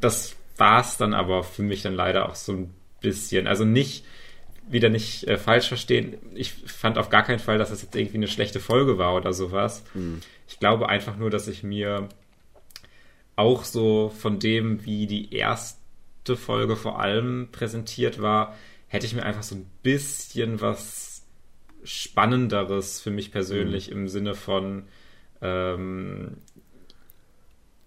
das 0.01 0.37
war's 0.57 0.97
dann 0.97 1.15
aber 1.15 1.43
für 1.43 1.63
mich 1.63 1.83
dann 1.83 1.95
leider 1.95 2.29
auch 2.29 2.35
so 2.35 2.53
ein 2.53 2.75
bisschen. 3.01 3.47
Also 3.47 3.65
nicht, 3.65 4.05
wieder 4.69 4.89
nicht 4.89 5.27
äh, 5.27 5.39
falsch 5.39 5.69
verstehen, 5.69 6.17
ich 6.35 6.53
fand 6.53 6.99
auf 6.99 7.11
gar 7.11 7.23
keinen 7.23 7.39
Fall, 7.39 7.59
dass 7.59 7.71
das 7.71 7.83
jetzt 7.83 7.97
irgendwie 7.97 8.19
eine 8.19 8.29
schlechte 8.29 8.61
Folge 8.61 8.99
war 8.99 9.15
oder 9.15 9.33
sowas. 9.33 9.85
Mhm. 9.95 10.21
Ich 10.49 10.59
glaube 10.59 10.89
einfach 10.89 11.17
nur, 11.17 11.31
dass 11.31 11.49
ich 11.49 11.63
mir 11.63 12.09
auch 13.37 13.65
so 13.65 14.13
von 14.17 14.39
dem, 14.39 14.85
wie 14.85 15.07
die 15.07 15.35
erste 15.35 16.37
Folge 16.37 16.77
vor 16.77 17.01
allem 17.01 17.49
präsentiert 17.51 18.21
war, 18.21 18.57
hätte 18.93 19.07
ich 19.07 19.15
mir 19.15 19.25
einfach 19.25 19.43
so 19.43 19.55
ein 19.55 19.65
bisschen 19.83 20.61
was 20.61 21.23
Spannenderes 21.83 23.01
für 23.01 23.11
mich 23.11 23.33
persönlich 23.33 23.89
mhm. 23.89 23.97
im 23.97 24.09
Sinne 24.09 24.35
von 24.35 24.85
ähm, 25.41 26.37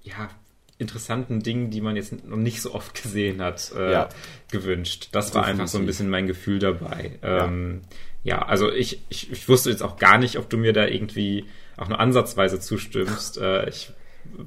ja, 0.01 0.31
interessanten 0.79 1.43
Dingen, 1.43 1.69
die 1.69 1.79
man 1.79 1.95
jetzt 1.95 2.25
noch 2.25 2.37
nicht 2.37 2.59
so 2.59 2.73
oft 2.73 2.99
gesehen 3.01 3.39
hat, 3.39 3.71
äh, 3.77 3.91
ja. 3.91 4.09
gewünscht. 4.49 5.09
Das 5.11 5.35
war 5.35 5.45
einfach 5.45 5.67
so 5.67 5.77
ein 5.77 5.85
bisschen 5.85 6.09
mein 6.09 6.25
Gefühl 6.25 6.57
dabei. 6.57 7.19
Ja, 7.21 7.45
ähm, 7.45 7.81
ja 8.23 8.41
also 8.41 8.71
ich, 8.71 9.03
ich, 9.09 9.31
ich, 9.31 9.47
wusste 9.47 9.69
jetzt 9.69 9.83
auch 9.83 9.97
gar 9.97 10.17
nicht, 10.17 10.39
ob 10.39 10.49
du 10.49 10.57
mir 10.57 10.73
da 10.73 10.87
irgendwie 10.87 11.45
auch 11.77 11.87
nur 11.87 11.99
ansatzweise 11.99 12.59
zustimmst. 12.59 13.37
äh, 13.37 13.69
ich 13.69 13.93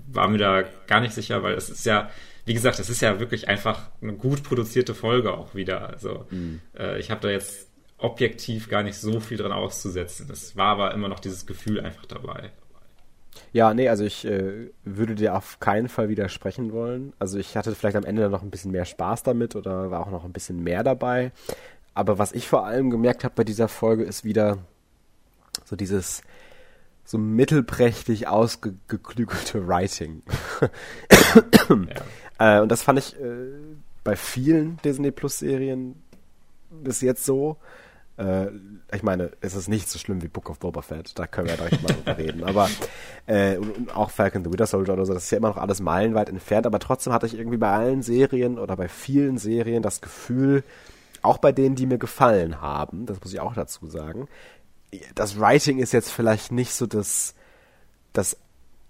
war 0.09 0.27
mir 0.27 0.39
da 0.39 0.65
gar 0.89 1.01
nicht 1.01 1.15
sicher, 1.15 1.45
weil 1.45 1.55
es 1.55 1.71
ist 1.71 1.87
ja, 1.87 2.11
wie 2.49 2.55
gesagt, 2.55 2.79
es 2.79 2.91
ist 2.91 3.03
ja 3.03 3.21
wirklich 3.21 3.49
einfach 3.49 3.91
eine 4.03 4.15
gut 4.15 4.43
produzierte 4.43 4.95
Folge 4.95 5.35
auch 5.35 5.55
wieder. 5.55 5.89
Also 5.89 6.27
mhm. 6.31 6.61
äh, 6.77 6.99
ich 6.99 7.11
habe 7.11 7.21
da 7.21 7.29
jetzt 7.29 7.69
objektiv 7.99 8.69
gar 8.69 8.83
nicht 8.83 8.97
so 8.97 9.21
viel 9.21 9.37
dran 9.37 9.53
auszusetzen. 9.53 10.29
Es 10.33 10.57
war 10.57 10.69
aber 10.69 10.95
immer 10.95 11.09
noch 11.09 11.21
dieses 11.21 11.47
Gefühl 11.47 11.81
einfach 11.81 12.07
dabei. 12.07 12.51
Ja, 13.53 13.75
nee, 13.75 13.89
also 13.89 14.05
ich 14.05 14.25
äh, 14.25 14.71
würde 14.85 15.15
dir 15.15 15.37
auf 15.37 15.61
keinen 15.61 15.89
Fall 15.89 16.09
widersprechen 16.09 16.73
wollen. 16.73 17.13
Also 17.19 17.39
ich 17.39 17.57
hatte 17.57 17.75
vielleicht 17.75 17.97
am 17.97 18.05
Ende 18.05 18.29
noch 18.31 18.43
ein 18.43 18.51
bisschen 18.51 18.73
mehr 18.73 18.85
Spaß 18.85 19.23
damit 19.23 19.55
oder 19.55 19.91
war 19.91 20.01
auch 20.01 20.11
noch 20.11 20.25
ein 20.25 20.33
bisschen 20.33 20.63
mehr 20.63 20.83
dabei. 20.83 21.33
Aber 21.95 22.19
was 22.19 22.33
ich 22.33 22.49
vor 22.49 22.65
allem 22.65 22.91
gemerkt 22.91 23.25
habe 23.25 23.35
bei 23.37 23.45
dieser 23.45 23.69
Folge 23.69 24.05
ist 24.05 24.25
wieder 24.25 24.59
so 25.65 25.77
dieses 25.77 26.23
so 27.05 27.17
mittelprächtig 27.19 28.29
ausgeklügelte 28.29 29.67
Writing. 29.67 30.23
ja. 30.61 31.77
äh, 32.39 32.61
und 32.61 32.70
das 32.70 32.82
fand 32.82 32.99
ich 32.99 33.18
äh, 33.20 33.47
bei 34.05 34.16
vielen 34.16 34.78
Disney 34.84 35.11
Plus 35.11 35.39
Serien 35.39 36.03
bis 36.70 37.01
jetzt 37.01 37.24
so. 37.24 37.57
Äh, 38.16 38.49
ich 38.93 39.03
meine, 39.03 39.30
es 39.41 39.55
ist 39.55 39.68
nicht 39.68 39.89
so 39.89 39.99
schlimm 39.99 40.22
wie 40.22 40.28
Book 40.28 40.51
of 40.51 40.59
Boba 40.59 40.82
Fett, 40.82 41.18
da 41.18 41.26
können 41.26 41.47
wir 41.47 41.55
ja 41.55 41.64
direkt 41.64 41.82
mal 41.82 41.95
drüber 41.95 42.18
reden. 42.18 42.45
Aber 42.45 42.68
äh, 43.26 43.57
und, 43.57 43.76
und 43.76 43.97
auch 43.97 44.11
Falcon 44.11 44.45
the 44.45 44.51
Winter 44.51 44.66
Soldier 44.66 44.95
oder 44.95 45.07
so, 45.07 45.14
das 45.14 45.24
ist 45.24 45.30
ja 45.30 45.39
immer 45.39 45.49
noch 45.49 45.57
alles 45.57 45.80
meilenweit 45.80 46.28
entfernt. 46.28 46.66
Aber 46.66 46.78
trotzdem 46.78 47.12
hatte 47.12 47.26
ich 47.26 47.39
irgendwie 47.39 47.59
bei 47.59 47.70
allen 47.70 48.03
Serien 48.03 48.59
oder 48.59 48.76
bei 48.76 48.89
vielen 48.89 49.39
Serien 49.39 49.82
das 49.82 50.01
Gefühl, 50.01 50.64
auch 51.22 51.39
bei 51.39 51.53
denen, 51.53 51.74
die 51.74 51.86
mir 51.86 51.99
gefallen 51.99 52.61
haben, 52.61 53.07
das 53.07 53.20
muss 53.20 53.32
ich 53.32 53.41
auch 53.41 53.55
dazu 53.55 53.86
sagen, 53.86 54.28
das 55.14 55.39
Writing 55.39 55.78
ist 55.78 55.93
jetzt 55.93 56.11
vielleicht 56.11 56.53
nicht 56.53 56.72
so 56.72 56.86
das, 56.86 57.34
das 58.12 58.36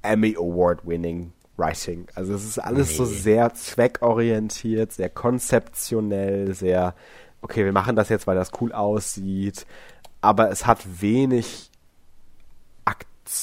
Emmy 0.03 0.37
Award 0.37 0.87
winning 0.87 1.33
Writing. 1.59 2.07
Also 2.15 2.35
es 2.35 2.45
ist 2.45 2.59
alles 2.59 2.91
nee. 2.91 2.97
so 2.97 3.05
sehr 3.05 3.53
zweckorientiert, 3.55 4.93
sehr 4.93 5.11
konzeptionell, 5.11 6.55
sehr, 6.55 6.95
okay, 7.43 7.65
wir 7.65 7.73
machen 7.73 7.97
das 7.97 8.09
jetzt, 8.09 8.27
weil 8.27 8.37
das 8.37 8.53
cool 8.61 8.73
aussieht, 8.73 9.67
aber 10.21 10.51
es 10.51 10.67
hat 10.67 11.01
wenig 11.01 11.71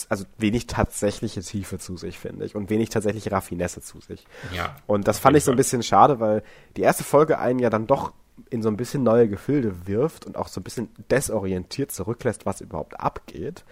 also 0.09 0.25
wenig 0.37 0.67
tatsächliche 0.67 1.41
Tiefe 1.41 1.77
zu 1.77 1.97
sich, 1.97 2.17
finde 2.17 2.45
ich, 2.45 2.55
und 2.55 2.69
wenig 2.69 2.89
tatsächliche 2.89 3.31
Raffinesse 3.31 3.81
zu 3.81 3.99
sich. 4.01 4.25
Ja. 4.55 4.75
Und 4.87 5.07
das 5.07 5.19
fand 5.19 5.37
ich 5.37 5.43
so 5.43 5.51
ein 5.51 5.57
bisschen 5.57 5.83
schade, 5.83 6.19
weil 6.19 6.43
die 6.75 6.81
erste 6.81 7.03
Folge 7.03 7.39
einen 7.39 7.59
ja 7.59 7.69
dann 7.69 7.87
doch 7.87 8.11
in 8.49 8.61
so 8.61 8.69
ein 8.69 8.77
bisschen 8.77 9.03
neue 9.03 9.29
Gefilde 9.29 9.87
wirft 9.87 10.25
und 10.25 10.37
auch 10.37 10.47
so 10.47 10.59
ein 10.59 10.63
bisschen 10.63 10.89
desorientiert 11.09 11.91
zurücklässt, 11.91 12.45
was 12.45 12.61
überhaupt 12.61 12.99
abgeht. 12.99 13.63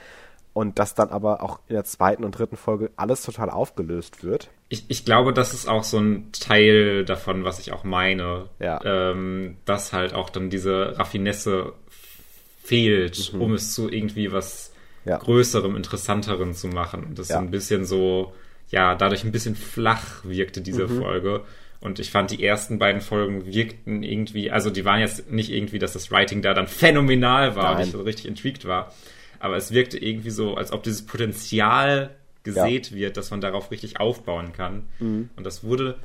Und 0.54 0.78
dass 0.78 0.94
dann 0.94 1.10
aber 1.10 1.42
auch 1.42 1.60
in 1.68 1.74
der 1.74 1.84
zweiten 1.84 2.24
und 2.24 2.38
dritten 2.38 2.58
Folge 2.58 2.92
alles 2.96 3.24
total 3.24 3.50
aufgelöst 3.50 4.24
wird. 4.24 4.50
Ich, 4.70 4.86
ich 4.88 5.04
glaube, 5.04 5.34
das 5.34 5.54
ist 5.54 5.68
auch 5.68 5.84
so 5.84 5.98
ein 5.98 6.32
Teil 6.32 7.06
davon, 7.06 7.44
was 7.44 7.60
ich 7.60 7.74
auch 7.74 7.84
meine. 7.84 8.50
Ja. 8.60 8.80
Ähm, 8.84 9.58
dass 9.66 9.94
halt 9.94 10.14
auch 10.14 10.30
dann 10.30 10.52
diese 10.52 10.98
Raffinesse 10.98 11.74
fehlt, 12.64 13.34
mhm. 13.34 13.42
um 13.42 13.54
es 13.54 13.74
zu 13.74 13.92
irgendwie 13.92 14.32
was 14.32 14.74
ja. 15.06 15.18
Größerem, 15.18 15.76
Interessanterem 15.76 16.54
zu 16.54 16.68
machen. 16.68 17.04
Und 17.04 17.20
das 17.20 17.30
ja. 17.30 17.36
ist 17.36 17.42
ein 17.42 17.52
bisschen 17.52 17.86
so, 17.86 18.34
ja, 18.70 18.96
dadurch 18.96 19.24
ein 19.24 19.32
bisschen 19.32 19.56
flach 19.56 20.24
wirkte 20.24 20.62
diese 20.62 20.88
mhm. 20.88 21.02
Folge. 21.02 21.42
Und 21.82 22.00
ich 22.00 22.12
fand, 22.12 22.32
die 22.32 22.42
ersten 22.42 22.80
beiden 22.80 23.02
Folgen 23.02 23.46
wirkten 23.46 24.04
irgendwie, 24.04 24.50
also 24.52 24.70
die 24.70 24.86
waren 24.86 25.02
jetzt 25.02 25.30
nicht 25.30 25.52
irgendwie, 25.52 25.80
dass 25.80 25.92
das 25.92 26.12
Writing 26.12 26.42
da 26.42 26.54
dann 26.54 26.68
phänomenal 26.68 27.58
war 27.58 27.74
Nein. 27.74 27.76
und 27.76 27.84
ich 27.84 27.92
so 27.92 28.02
richtig 28.02 28.28
intrigued 28.28 28.66
war. 28.66 28.94
Aber 29.44 29.58
es 29.58 29.72
wirkte 29.72 29.98
irgendwie 29.98 30.30
so, 30.30 30.56
als 30.56 30.72
ob 30.72 30.84
dieses 30.84 31.06
Potenzial 31.06 32.12
gesät 32.44 32.92
ja. 32.92 32.96
wird, 32.96 33.18
dass 33.18 33.30
man 33.30 33.42
darauf 33.42 33.72
richtig 33.72 34.00
aufbauen 34.00 34.54
kann. 34.54 34.86
Mhm. 35.00 35.32
Und 35.36 35.46
das 35.46 35.66
wurde 35.66 35.98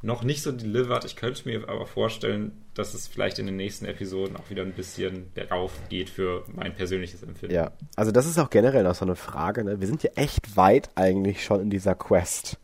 noch 0.00 0.22
nicht 0.22 0.42
so 0.42 0.50
delivered. 0.50 1.04
Ich 1.04 1.14
könnte 1.14 1.46
mir 1.46 1.68
aber 1.68 1.84
vorstellen, 1.84 2.52
dass 2.72 2.94
es 2.94 3.06
vielleicht 3.06 3.38
in 3.38 3.44
den 3.44 3.56
nächsten 3.56 3.84
Episoden 3.84 4.34
auch 4.38 4.48
wieder 4.48 4.62
ein 4.62 4.72
bisschen 4.72 5.30
bergauf 5.34 5.72
geht 5.90 6.08
für 6.08 6.44
mein 6.54 6.74
persönliches 6.74 7.22
Empfinden. 7.22 7.54
Ja, 7.54 7.72
also 7.96 8.12
das 8.12 8.24
ist 8.24 8.38
auch 8.38 8.48
generell 8.48 8.84
noch 8.84 8.94
so 8.94 9.04
eine 9.04 9.14
Frage. 9.14 9.62
Ne? 9.62 9.78
Wir 9.78 9.86
sind 9.86 10.02
ja 10.02 10.12
echt 10.14 10.56
weit 10.56 10.88
eigentlich 10.94 11.44
schon 11.44 11.60
in 11.60 11.68
dieser 11.68 11.94
Quest. 11.94 12.58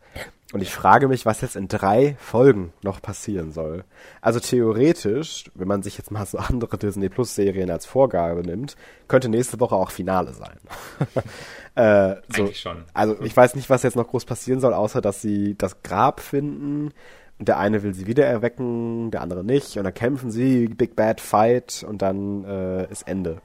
Und 0.53 0.61
ich 0.61 0.71
frage 0.71 1.07
mich, 1.07 1.25
was 1.25 1.41
jetzt 1.41 1.55
in 1.55 1.67
drei 1.67 2.15
Folgen 2.19 2.73
noch 2.83 3.01
passieren 3.01 3.51
soll. 3.51 3.83
Also 4.21 4.39
theoretisch, 4.39 5.49
wenn 5.55 5.67
man 5.67 5.81
sich 5.81 5.97
jetzt 5.97 6.11
mal 6.11 6.27
so 6.27 6.37
andere 6.37 6.77
Disney 6.77 7.09
Plus 7.09 7.33
Serien 7.33 7.71
als 7.71 7.87
Vorgabe 7.87 8.43
nimmt, 8.43 8.75
könnte 9.07 9.29
nächste 9.29 9.59
Woche 9.59 9.75
auch 9.75 9.89
Finale 9.89 10.31
sein. 10.31 10.57
äh, 11.75 12.21
so, 12.29 12.43
Eigentlich 12.43 12.59
schon. 12.59 12.85
Also 12.93 13.19
ich 13.23 13.35
weiß 13.35 13.55
nicht, 13.55 13.71
was 13.71 13.81
jetzt 13.81 13.95
noch 13.95 14.07
groß 14.07 14.25
passieren 14.25 14.59
soll, 14.59 14.75
außer 14.75 15.01
dass 15.01 15.23
sie 15.23 15.55
das 15.57 15.81
Grab 15.81 16.19
finden. 16.19 16.91
Und 17.39 17.47
der 17.47 17.57
eine 17.57 17.81
will 17.81 17.95
sie 17.95 18.05
wieder 18.05 18.27
erwecken, 18.27 19.09
der 19.09 19.21
andere 19.21 19.43
nicht. 19.43 19.75
Und 19.77 19.85
dann 19.85 19.93
kämpfen 19.95 20.29
sie, 20.29 20.67
Big 20.67 20.95
Bad 20.95 21.19
Fight 21.19 21.83
und 21.85 22.03
dann 22.03 22.45
äh, 22.45 22.91
ist 22.91 23.07
Ende. 23.07 23.41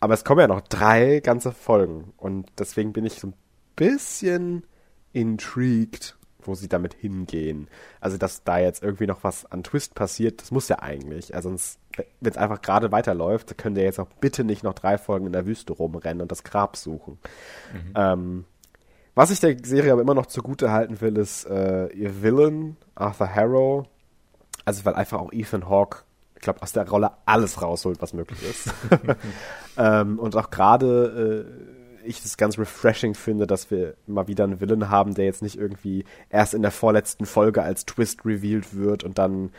Aber 0.00 0.14
es 0.14 0.24
kommen 0.24 0.40
ja 0.40 0.48
noch 0.48 0.62
drei 0.62 1.20
ganze 1.20 1.52
Folgen. 1.52 2.14
Und 2.16 2.48
deswegen 2.58 2.94
bin 2.94 3.04
ich 3.04 3.20
so 3.20 3.26
ein 3.26 3.34
bisschen 3.76 4.64
intrigued, 5.12 6.16
wo 6.46 6.54
sie 6.54 6.68
damit 6.68 6.94
hingehen. 6.94 7.68
Also, 8.00 8.16
dass 8.16 8.44
da 8.44 8.58
jetzt 8.58 8.82
irgendwie 8.82 9.06
noch 9.06 9.24
was 9.24 9.50
an 9.50 9.62
Twist 9.62 9.94
passiert, 9.94 10.40
das 10.42 10.50
muss 10.50 10.68
ja 10.68 10.80
eigentlich. 10.80 11.34
Also, 11.34 11.48
sonst, 11.48 11.78
wenn 12.20 12.32
es 12.32 12.36
einfach 12.36 12.62
gerade 12.62 12.92
weiterläuft, 12.92 13.56
können 13.58 13.76
wir 13.76 13.84
jetzt 13.84 13.98
auch 13.98 14.08
bitte 14.20 14.44
nicht 14.44 14.62
noch 14.62 14.74
drei 14.74 14.98
Folgen 14.98 15.26
in 15.26 15.32
der 15.32 15.46
Wüste 15.46 15.72
rumrennen 15.72 16.22
und 16.22 16.30
das 16.30 16.44
Grab 16.44 16.76
suchen. 16.76 17.18
Mhm. 17.72 17.92
Ähm, 17.94 18.44
was 19.14 19.30
ich 19.30 19.40
der 19.40 19.56
Serie 19.64 19.92
aber 19.92 20.02
immer 20.02 20.14
noch 20.14 20.26
zugute 20.26 20.70
halten 20.70 21.00
will, 21.00 21.16
ist 21.16 21.46
äh, 21.46 21.88
ihr 21.88 22.22
Villain, 22.22 22.76
Arthur 22.94 23.34
Harrow. 23.34 23.86
Also, 24.64 24.84
weil 24.84 24.94
einfach 24.94 25.18
auch 25.18 25.32
Ethan 25.32 25.68
Hawke, 25.68 26.04
ich 26.34 26.42
glaube, 26.42 26.62
aus 26.62 26.72
der 26.72 26.88
Rolle 26.88 27.12
alles 27.24 27.62
rausholt, 27.62 28.02
was 28.02 28.12
möglich 28.12 28.42
ist. 28.42 28.72
ähm, 29.78 30.18
und 30.18 30.36
auch 30.36 30.50
gerade 30.50 31.46
äh, 31.46 31.75
ich 32.06 32.22
das 32.22 32.36
ganz 32.36 32.58
refreshing 32.58 33.14
finde, 33.14 33.46
dass 33.46 33.70
wir 33.70 33.94
mal 34.06 34.28
wieder 34.28 34.44
einen 34.44 34.60
Villain 34.60 34.88
haben, 34.88 35.14
der 35.14 35.24
jetzt 35.24 35.42
nicht 35.42 35.58
irgendwie 35.58 36.04
erst 36.30 36.54
in 36.54 36.62
der 36.62 36.70
vorletzten 36.70 37.26
Folge 37.26 37.62
als 37.62 37.84
Twist 37.86 38.24
revealed 38.24 38.76
wird 38.76 39.04
und 39.04 39.18
dann 39.18 39.50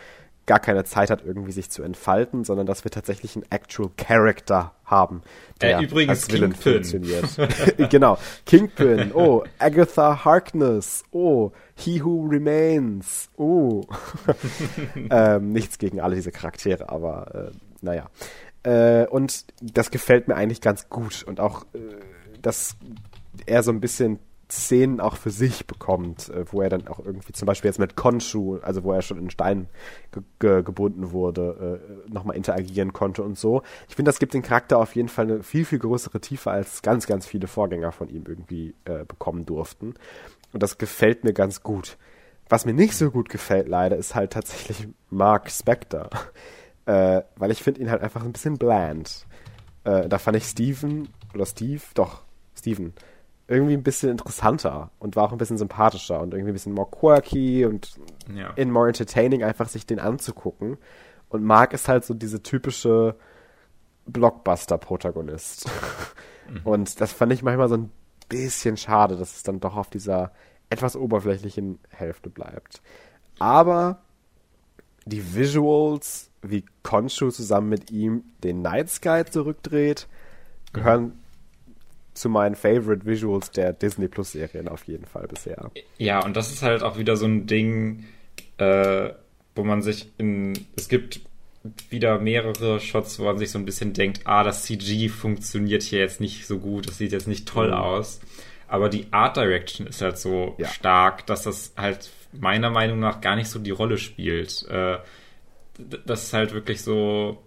gar 0.47 0.59
keine 0.59 0.85
Zeit 0.85 1.09
hat, 1.09 1.23
irgendwie 1.23 1.51
sich 1.51 1.69
zu 1.69 1.83
entfalten, 1.83 2.45
sondern 2.45 2.65
dass 2.65 2.83
wir 2.85 2.89
tatsächlich 2.89 3.35
einen 3.35 3.45
actual 3.51 3.91
Character 3.97 4.73
haben, 4.85 5.21
der 5.61 5.79
äh, 5.79 5.83
übrigens 5.83 6.23
als 6.23 6.31
Villain 6.31 6.53
Kingpin. 6.53 6.73
funktioniert. 6.73 7.89
genau. 7.91 8.17
Kingpin, 8.45 9.11
oh, 9.13 9.43
Agatha 9.59 10.23
Harkness, 10.23 11.03
oh, 11.11 11.51
He 11.75 12.01
Who 12.01 12.27
Remains, 12.29 13.29
oh. 13.35 13.83
ähm, 15.09 15.51
nichts 15.51 15.77
gegen 15.77 15.99
alle 15.99 16.15
diese 16.15 16.31
Charaktere, 16.31 16.89
aber 16.89 17.51
äh, 17.51 17.57
naja. 17.81 18.09
Äh, 18.63 19.05
und 19.07 19.45
das 19.61 19.91
gefällt 19.91 20.29
mir 20.29 20.35
eigentlich 20.35 20.61
ganz 20.61 20.89
gut 20.89 21.23
und 21.23 21.41
auch 21.41 21.63
äh, 21.73 21.77
dass 22.47 22.77
er 23.45 23.61
so 23.61 23.71
ein 23.71 23.81
bisschen 23.81 24.19
Szenen 24.49 25.01
auch 25.01 25.17
für 25.17 25.29
sich 25.29 25.67
bekommt, 25.67 26.29
äh, 26.29 26.45
wo 26.49 26.61
er 26.61 26.69
dann 26.69 26.87
auch 26.87 26.99
irgendwie 26.99 27.33
zum 27.33 27.45
Beispiel 27.45 27.67
jetzt 27.67 27.79
mit 27.79 27.97
Konshu, 27.97 28.59
also 28.61 28.85
wo 28.85 28.93
er 28.93 29.01
schon 29.01 29.19
in 29.19 29.29
Stein 29.29 29.67
ge 30.13 30.23
ge 30.39 30.63
gebunden 30.63 31.11
wurde, 31.11 31.81
äh, 32.07 32.09
nochmal 32.09 32.37
interagieren 32.37 32.93
konnte 32.93 33.23
und 33.23 33.37
so. 33.37 33.63
Ich 33.89 33.95
finde, 33.95 34.07
das 34.07 34.19
gibt 34.19 34.33
den 34.33 34.43
Charakter 34.43 34.77
auf 34.77 34.95
jeden 34.95 35.09
Fall 35.09 35.25
eine 35.25 35.43
viel, 35.43 35.65
viel 35.65 35.79
größere 35.79 36.21
Tiefe, 36.21 36.49
als 36.49 36.81
ganz, 36.81 37.05
ganz 37.05 37.25
viele 37.25 37.47
Vorgänger 37.47 37.91
von 37.91 38.07
ihm 38.07 38.23
irgendwie 38.25 38.73
äh, 38.85 39.03
bekommen 39.03 39.45
durften. 39.45 39.95
Und 40.53 40.63
das 40.63 40.77
gefällt 40.77 41.25
mir 41.25 41.33
ganz 41.33 41.61
gut. 41.61 41.97
Was 42.47 42.65
mir 42.65 42.73
nicht 42.73 42.95
so 42.95 43.11
gut 43.11 43.27
gefällt, 43.27 43.67
leider, 43.67 43.97
ist 43.97 44.15
halt 44.15 44.31
tatsächlich 44.31 44.87
Mark 45.09 45.51
Spector. 45.51 46.09
Äh, 46.85 47.23
weil 47.35 47.51
ich 47.51 47.63
finde 47.63 47.81
ihn 47.81 47.91
halt 47.91 48.01
einfach 48.01 48.23
ein 48.23 48.31
bisschen 48.31 48.57
bland. 48.57 49.27
Äh, 49.83 50.07
da 50.07 50.19
fand 50.19 50.37
ich 50.37 50.45
Steven, 50.45 51.09
oder 51.33 51.45
Steve, 51.45 51.81
doch, 51.95 52.23
Steven 52.57 52.93
irgendwie 53.47 53.73
ein 53.73 53.83
bisschen 53.83 54.09
interessanter 54.09 54.91
und 54.99 55.15
war 55.15 55.23
auch 55.23 55.31
ein 55.31 55.37
bisschen 55.37 55.57
sympathischer 55.57 56.19
und 56.19 56.33
irgendwie 56.33 56.51
ein 56.51 56.53
bisschen 56.53 56.73
more 56.73 56.89
quirky 56.89 57.65
und 57.65 57.95
ja. 58.33 58.51
in 58.51 58.71
more 58.71 58.87
entertaining, 58.87 59.43
einfach 59.43 59.69
sich 59.69 59.85
den 59.85 59.99
anzugucken. 59.99 60.77
Und 61.29 61.43
Mark 61.43 61.73
ist 61.73 61.87
halt 61.87 62.03
so 62.03 62.13
diese 62.13 62.43
typische 62.43 63.15
Blockbuster-Protagonist. 64.05 65.69
Mhm. 66.49 66.61
Und 66.63 67.01
das 67.01 67.11
fand 67.11 67.33
ich 67.33 67.43
manchmal 67.43 67.67
so 67.67 67.75
ein 67.75 67.91
bisschen 68.29 68.77
schade, 68.77 69.17
dass 69.17 69.35
es 69.35 69.43
dann 69.43 69.59
doch 69.59 69.75
auf 69.75 69.89
dieser 69.89 70.31
etwas 70.69 70.95
oberflächlichen 70.95 71.79
Hälfte 71.89 72.29
bleibt. 72.29 72.81
Aber 73.39 73.99
die 75.05 75.35
Visuals, 75.35 76.31
wie 76.41 76.63
Konshu 76.83 77.29
zusammen 77.31 77.67
mit 77.67 77.91
ihm 77.91 78.23
den 78.43 78.61
Night 78.61 78.89
Sky 78.89 79.23
zurückdreht, 79.29 80.07
gehören 80.71 81.03
mhm 81.03 81.26
zu 82.19 82.29
meinen 82.29 82.55
Favorite 82.55 83.05
Visuals 83.05 83.51
der 83.51 83.73
Disney 83.73 84.07
Plus 84.07 84.31
Serien 84.33 84.67
auf 84.67 84.87
jeden 84.87 85.05
Fall 85.05 85.27
bisher. 85.27 85.71
Ja, 85.97 86.23
und 86.23 86.35
das 86.35 86.51
ist 86.51 86.63
halt 86.63 86.83
auch 86.83 86.97
wieder 86.97 87.17
so 87.17 87.25
ein 87.25 87.47
Ding, 87.47 88.05
äh, 88.57 89.09
wo 89.55 89.63
man 89.63 89.81
sich 89.81 90.11
in, 90.17 90.53
es 90.75 90.87
gibt 90.87 91.21
wieder 91.89 92.19
mehrere 92.19 92.79
Shots, 92.79 93.19
wo 93.19 93.25
man 93.25 93.37
sich 93.37 93.51
so 93.51 93.59
ein 93.59 93.65
bisschen 93.65 93.93
denkt, 93.93 94.21
ah, 94.25 94.43
das 94.43 94.63
CG 94.63 95.09
funktioniert 95.09 95.83
hier 95.83 95.99
jetzt 95.99 96.21
nicht 96.21 96.45
so 96.47 96.59
gut, 96.59 96.87
das 96.87 96.97
sieht 96.97 97.11
jetzt 97.11 97.27
nicht 97.27 97.47
toll 97.47 97.69
mhm. 97.69 97.73
aus. 97.73 98.19
Aber 98.67 98.89
die 98.89 99.07
Art 99.11 99.37
Direction 99.37 99.87
ist 99.87 100.01
halt 100.01 100.17
so 100.17 100.55
ja. 100.57 100.67
stark, 100.67 101.25
dass 101.25 101.43
das 101.43 101.73
halt 101.77 102.09
meiner 102.33 102.69
Meinung 102.69 102.99
nach 102.99 103.21
gar 103.21 103.35
nicht 103.35 103.49
so 103.49 103.59
die 103.59 103.71
Rolle 103.71 103.97
spielt. 103.97 104.67
Äh, 104.69 104.97
das 106.05 106.23
ist 106.23 106.33
halt 106.33 106.53
wirklich 106.53 106.81
so, 106.81 107.41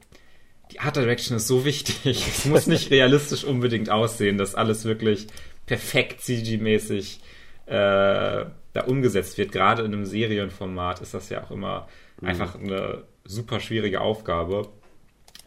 die 0.72 0.80
Art 0.80 0.96
Direction 0.96 1.36
ist 1.36 1.46
so 1.46 1.64
wichtig. 1.64 2.04
Es 2.28 2.44
muss 2.44 2.66
nicht 2.66 2.90
realistisch 2.90 3.44
unbedingt 3.44 3.90
aussehen, 3.90 4.38
dass 4.38 4.54
alles 4.54 4.84
wirklich 4.84 5.26
perfekt 5.66 6.20
CG-mäßig 6.20 7.20
äh, 7.66 7.72
da 8.72 8.80
umgesetzt 8.86 9.38
wird. 9.38 9.52
Gerade 9.52 9.82
in 9.82 9.92
einem 9.92 10.04
Serienformat 10.04 11.00
ist 11.00 11.14
das 11.14 11.28
ja 11.28 11.42
auch 11.44 11.50
immer 11.50 11.88
mhm. 12.20 12.28
einfach 12.28 12.58
eine 12.58 13.04
super 13.24 13.60
schwierige 13.60 14.00
Aufgabe. 14.00 14.68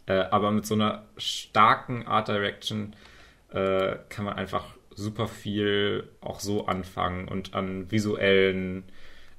Äh, 0.06 0.14
aber 0.14 0.52
mit 0.52 0.66
so 0.66 0.76
einer 0.76 1.06
starken 1.18 2.06
Art 2.06 2.28
Direction 2.28 2.96
äh, 3.52 3.96
kann 4.10 4.26
man 4.26 4.36
einfach 4.36 4.66
super 4.96 5.28
viel 5.28 6.10
auch 6.22 6.40
so 6.40 6.68
anfangen 6.68 7.28
und 7.28 7.54
an 7.54 7.90
visuellen, 7.92 8.84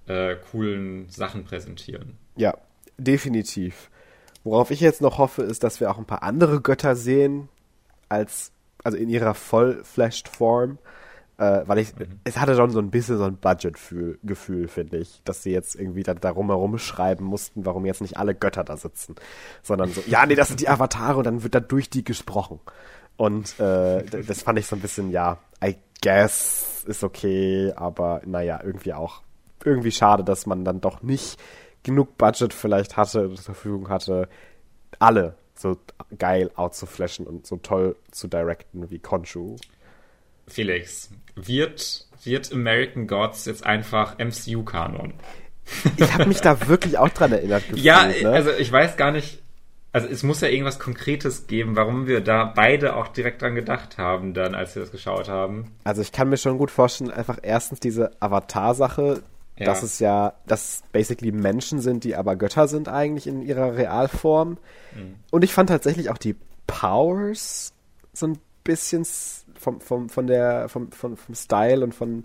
äh, 0.06 0.36
coolen 0.50 1.08
Sachen 1.08 1.44
präsentieren. 1.44 2.18
Ja, 2.36 2.56
definitiv. 2.98 3.90
Worauf 4.44 4.70
ich 4.70 4.80
jetzt 4.80 5.00
noch 5.00 5.18
hoffe, 5.18 5.42
ist, 5.42 5.64
dass 5.64 5.80
wir 5.80 5.90
auch 5.90 5.98
ein 5.98 6.04
paar 6.04 6.22
andere 6.22 6.60
Götter 6.60 6.96
sehen, 6.96 7.48
als, 8.08 8.52
also 8.82 8.96
in 8.96 9.08
ihrer 9.08 9.34
voll-flashed 9.34 10.28
Form. 10.28 10.78
Äh, 11.36 11.62
weil 11.66 11.78
ich, 11.78 11.96
mhm. 11.96 12.20
es 12.22 12.38
hatte 12.38 12.54
schon 12.54 12.70
so 12.70 12.78
ein 12.78 12.90
bisschen 12.90 13.18
so 13.18 13.24
ein 13.24 13.38
Budget-Gefühl, 13.38 14.68
finde 14.68 14.98
ich, 14.98 15.20
dass 15.24 15.42
sie 15.42 15.50
jetzt 15.50 15.74
irgendwie 15.74 16.04
da, 16.04 16.14
darum 16.14 16.46
herum 16.46 16.78
schreiben 16.78 17.24
mussten, 17.24 17.66
warum 17.66 17.86
jetzt 17.86 18.02
nicht 18.02 18.18
alle 18.18 18.36
Götter 18.36 18.62
da 18.62 18.76
sitzen, 18.76 19.16
sondern 19.60 19.90
so, 19.90 20.00
ja, 20.06 20.24
nee, 20.26 20.36
das 20.36 20.46
sind 20.48 20.60
die 20.60 20.68
Avatare 20.68 21.18
und 21.18 21.24
dann 21.24 21.42
wird 21.42 21.56
da 21.56 21.60
durch 21.60 21.90
die 21.90 22.04
gesprochen. 22.04 22.60
Und 23.16 23.58
äh, 23.58 24.04
das 24.04 24.42
fand 24.42 24.60
ich 24.60 24.66
so 24.66 24.76
ein 24.76 24.82
bisschen, 24.82 25.10
ja, 25.10 25.38
I 25.64 25.76
guess 26.02 26.84
ist 26.86 27.02
okay, 27.02 27.72
aber 27.74 28.20
naja, 28.24 28.60
irgendwie 28.62 28.92
auch 28.92 29.22
irgendwie 29.64 29.92
schade, 29.92 30.22
dass 30.22 30.46
man 30.46 30.64
dann 30.64 30.80
doch 30.80 31.02
nicht 31.02 31.40
genug 31.84 32.18
Budget 32.18 32.52
vielleicht 32.52 32.96
hatte, 32.96 33.32
zur 33.34 33.44
Verfügung 33.44 33.88
hatte, 33.88 34.28
alle 34.98 35.36
so 35.54 35.76
geil 36.18 36.50
outzuflashen 36.56 37.26
und 37.26 37.46
so 37.46 37.56
toll 37.56 37.96
zu 38.10 38.26
directen 38.26 38.90
wie 38.90 38.98
Konshu. 38.98 39.56
Felix, 40.48 41.10
wird, 41.36 42.06
wird 42.24 42.52
American 42.52 43.06
Gods 43.06 43.44
jetzt 43.46 43.64
einfach 43.64 44.18
MCU-Kanon? 44.18 45.14
Ich 45.96 46.12
habe 46.12 46.26
mich 46.26 46.40
da 46.40 46.68
wirklich 46.68 46.98
auch 46.98 47.08
dran 47.08 47.32
erinnert. 47.32 47.62
Gefühlt, 47.68 47.84
ja, 47.84 48.06
ne? 48.06 48.30
also 48.30 48.50
ich 48.50 48.70
weiß 48.70 48.96
gar 48.96 49.12
nicht, 49.12 49.38
also 49.92 50.08
es 50.08 50.22
muss 50.22 50.40
ja 50.40 50.48
irgendwas 50.48 50.78
Konkretes 50.78 51.46
geben, 51.46 51.76
warum 51.76 52.06
wir 52.06 52.20
da 52.20 52.44
beide 52.44 52.96
auch 52.96 53.08
direkt 53.08 53.40
dran 53.40 53.54
gedacht 53.54 53.96
haben, 53.96 54.34
dann, 54.34 54.54
als 54.54 54.74
wir 54.74 54.82
das 54.82 54.90
geschaut 54.90 55.28
haben. 55.28 55.70
Also 55.84 56.02
ich 56.02 56.12
kann 56.12 56.28
mir 56.28 56.36
schon 56.36 56.58
gut 56.58 56.70
vorstellen, 56.70 57.10
einfach 57.10 57.38
erstens 57.42 57.80
diese 57.80 58.10
Avatar-Sache, 58.20 59.22
ja. 59.56 59.66
Dass 59.66 59.82
es 59.82 60.00
ja, 60.00 60.34
dass 60.46 60.82
basically 60.90 61.30
Menschen 61.30 61.80
sind, 61.80 62.02
die 62.02 62.16
aber 62.16 62.34
Götter 62.34 62.66
sind 62.66 62.88
eigentlich 62.88 63.26
in 63.28 63.40
ihrer 63.40 63.76
Realform. 63.76 64.58
Mhm. 64.94 65.14
Und 65.30 65.44
ich 65.44 65.54
fand 65.54 65.68
tatsächlich 65.68 66.10
auch 66.10 66.18
die 66.18 66.34
Powers 66.66 67.72
so 68.12 68.26
ein 68.26 68.38
bisschen 68.64 69.06
vom, 69.56 69.80
vom, 69.80 70.08
von 70.08 70.26
der, 70.26 70.68
vom, 70.68 70.90
vom, 70.90 71.16
vom 71.16 71.34
Style 71.34 71.84
und 71.84 71.94
von, 71.94 72.24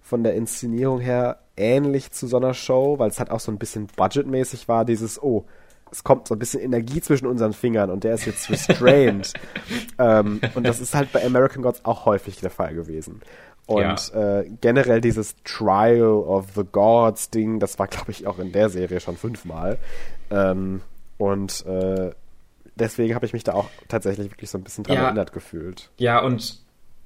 von 0.00 0.22
der 0.22 0.34
Inszenierung 0.34 1.00
her 1.00 1.40
ähnlich 1.56 2.12
zu 2.12 2.28
so 2.28 2.36
einer 2.36 2.54
Show, 2.54 2.98
weil 2.98 3.10
es 3.10 3.18
halt 3.18 3.30
auch 3.30 3.40
so 3.40 3.50
ein 3.50 3.58
bisschen 3.58 3.88
budgetmäßig 3.88 4.68
war, 4.68 4.84
dieses, 4.84 5.20
oh, 5.20 5.46
es 5.92 6.04
kommt 6.04 6.28
so 6.28 6.34
ein 6.34 6.38
bisschen 6.38 6.60
Energie 6.60 7.00
zwischen 7.00 7.26
unseren 7.26 7.52
Fingern 7.52 7.90
und 7.90 8.04
der 8.04 8.14
ist 8.14 8.24
jetzt 8.24 8.48
restrained. 8.48 9.32
ähm, 9.98 10.40
und 10.54 10.66
das 10.66 10.80
ist 10.80 10.94
halt 10.94 11.12
bei 11.12 11.24
American 11.24 11.62
Gods 11.62 11.84
auch 11.84 12.06
häufig 12.06 12.38
der 12.40 12.50
Fall 12.50 12.74
gewesen. 12.74 13.20
Und 13.70 14.12
ja. 14.12 14.40
äh, 14.40 14.50
generell 14.60 15.00
dieses 15.00 15.36
Trial 15.44 16.02
of 16.02 16.46
the 16.56 16.64
Gods 16.64 17.30
Ding, 17.30 17.60
das 17.60 17.78
war, 17.78 17.86
glaube 17.86 18.10
ich, 18.10 18.26
auch 18.26 18.40
in 18.40 18.50
der 18.50 18.68
Serie 18.68 18.98
schon 18.98 19.16
fünfmal. 19.16 19.78
Ähm, 20.28 20.80
und 21.18 21.64
äh, 21.66 22.10
deswegen 22.74 23.14
habe 23.14 23.26
ich 23.26 23.32
mich 23.32 23.44
da 23.44 23.52
auch 23.52 23.68
tatsächlich 23.86 24.32
wirklich 24.32 24.50
so 24.50 24.58
ein 24.58 24.64
bisschen 24.64 24.82
dran 24.82 24.96
ja, 24.96 25.04
erinnert 25.04 25.32
gefühlt. 25.32 25.88
Ja, 25.98 26.18
und 26.18 26.58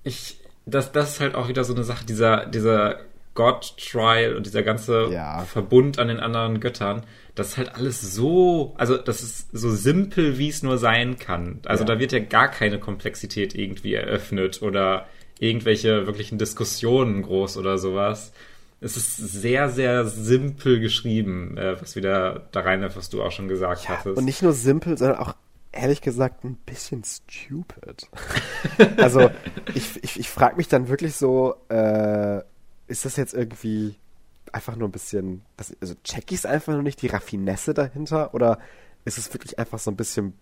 ich, 0.04 0.40
das, 0.64 0.90
das 0.90 1.12
ist 1.12 1.20
halt 1.20 1.34
auch 1.34 1.48
wieder 1.48 1.64
so 1.64 1.74
eine 1.74 1.84
Sache, 1.84 2.06
dieser, 2.06 2.46
dieser 2.46 3.00
God 3.34 3.76
Trial 3.76 4.34
und 4.34 4.46
dieser 4.46 4.62
ganze 4.62 5.08
Ja. 5.12 5.40
Verbund 5.40 5.98
an 5.98 6.08
den 6.08 6.20
anderen 6.20 6.60
Göttern, 6.60 7.02
das 7.34 7.48
ist 7.48 7.58
halt 7.58 7.74
alles 7.74 8.00
so, 8.00 8.72
also 8.78 8.96
das 8.96 9.22
ist 9.22 9.48
so 9.52 9.70
simpel, 9.70 10.38
wie 10.38 10.48
es 10.48 10.62
nur 10.62 10.78
sein 10.78 11.18
kann. 11.18 11.60
Also 11.66 11.84
da 11.84 11.98
wird 11.98 12.12
ja 12.12 12.20
gar 12.20 12.48
keine 12.48 12.78
Komplexität 12.78 13.54
irgendwie 13.54 13.92
eröffnet 13.92 14.62
oder 14.62 15.06
irgendwelche 15.38 16.06
wirklichen 16.06 16.38
Diskussionen 16.38 17.22
groß 17.22 17.56
oder 17.56 17.78
sowas. 17.78 18.32
Es 18.80 18.96
ist 18.96 19.16
sehr, 19.16 19.70
sehr 19.70 20.06
simpel 20.06 20.80
geschrieben, 20.80 21.56
äh, 21.56 21.80
was 21.80 21.96
wieder 21.96 22.48
da 22.52 22.60
rein 22.60 22.82
was 22.94 23.08
du 23.08 23.22
auch 23.22 23.32
schon 23.32 23.48
gesagt 23.48 23.88
hattest. 23.88 24.18
Und 24.18 24.24
nicht 24.24 24.42
nur 24.42 24.52
simpel, 24.52 24.98
sondern 24.98 25.18
auch 25.18 25.34
ehrlich 25.72 26.02
gesagt 26.02 26.44
ein 26.44 26.56
bisschen 26.66 27.02
stupid. 27.04 28.08
also 28.98 29.30
ich, 29.74 30.02
ich, 30.02 30.20
ich 30.20 30.28
frage 30.28 30.56
mich 30.56 30.68
dann 30.68 30.88
wirklich 30.88 31.14
so, 31.16 31.56
äh, 31.68 32.40
ist 32.86 33.04
das 33.04 33.16
jetzt 33.16 33.34
irgendwie 33.34 33.96
einfach 34.52 34.76
nur 34.76 34.88
ein 34.88 34.92
bisschen, 34.92 35.42
also 35.80 35.94
check 36.04 36.30
ich 36.30 36.38
es 36.38 36.46
einfach 36.46 36.72
nur 36.72 36.82
nicht, 36.82 37.02
die 37.02 37.08
Raffinesse 37.08 37.74
dahinter 37.74 38.34
oder 38.34 38.58
ist 39.04 39.18
es 39.18 39.32
wirklich 39.34 39.58
einfach 39.58 39.78
so 39.78 39.90
ein 39.90 39.96
bisschen 39.96 40.34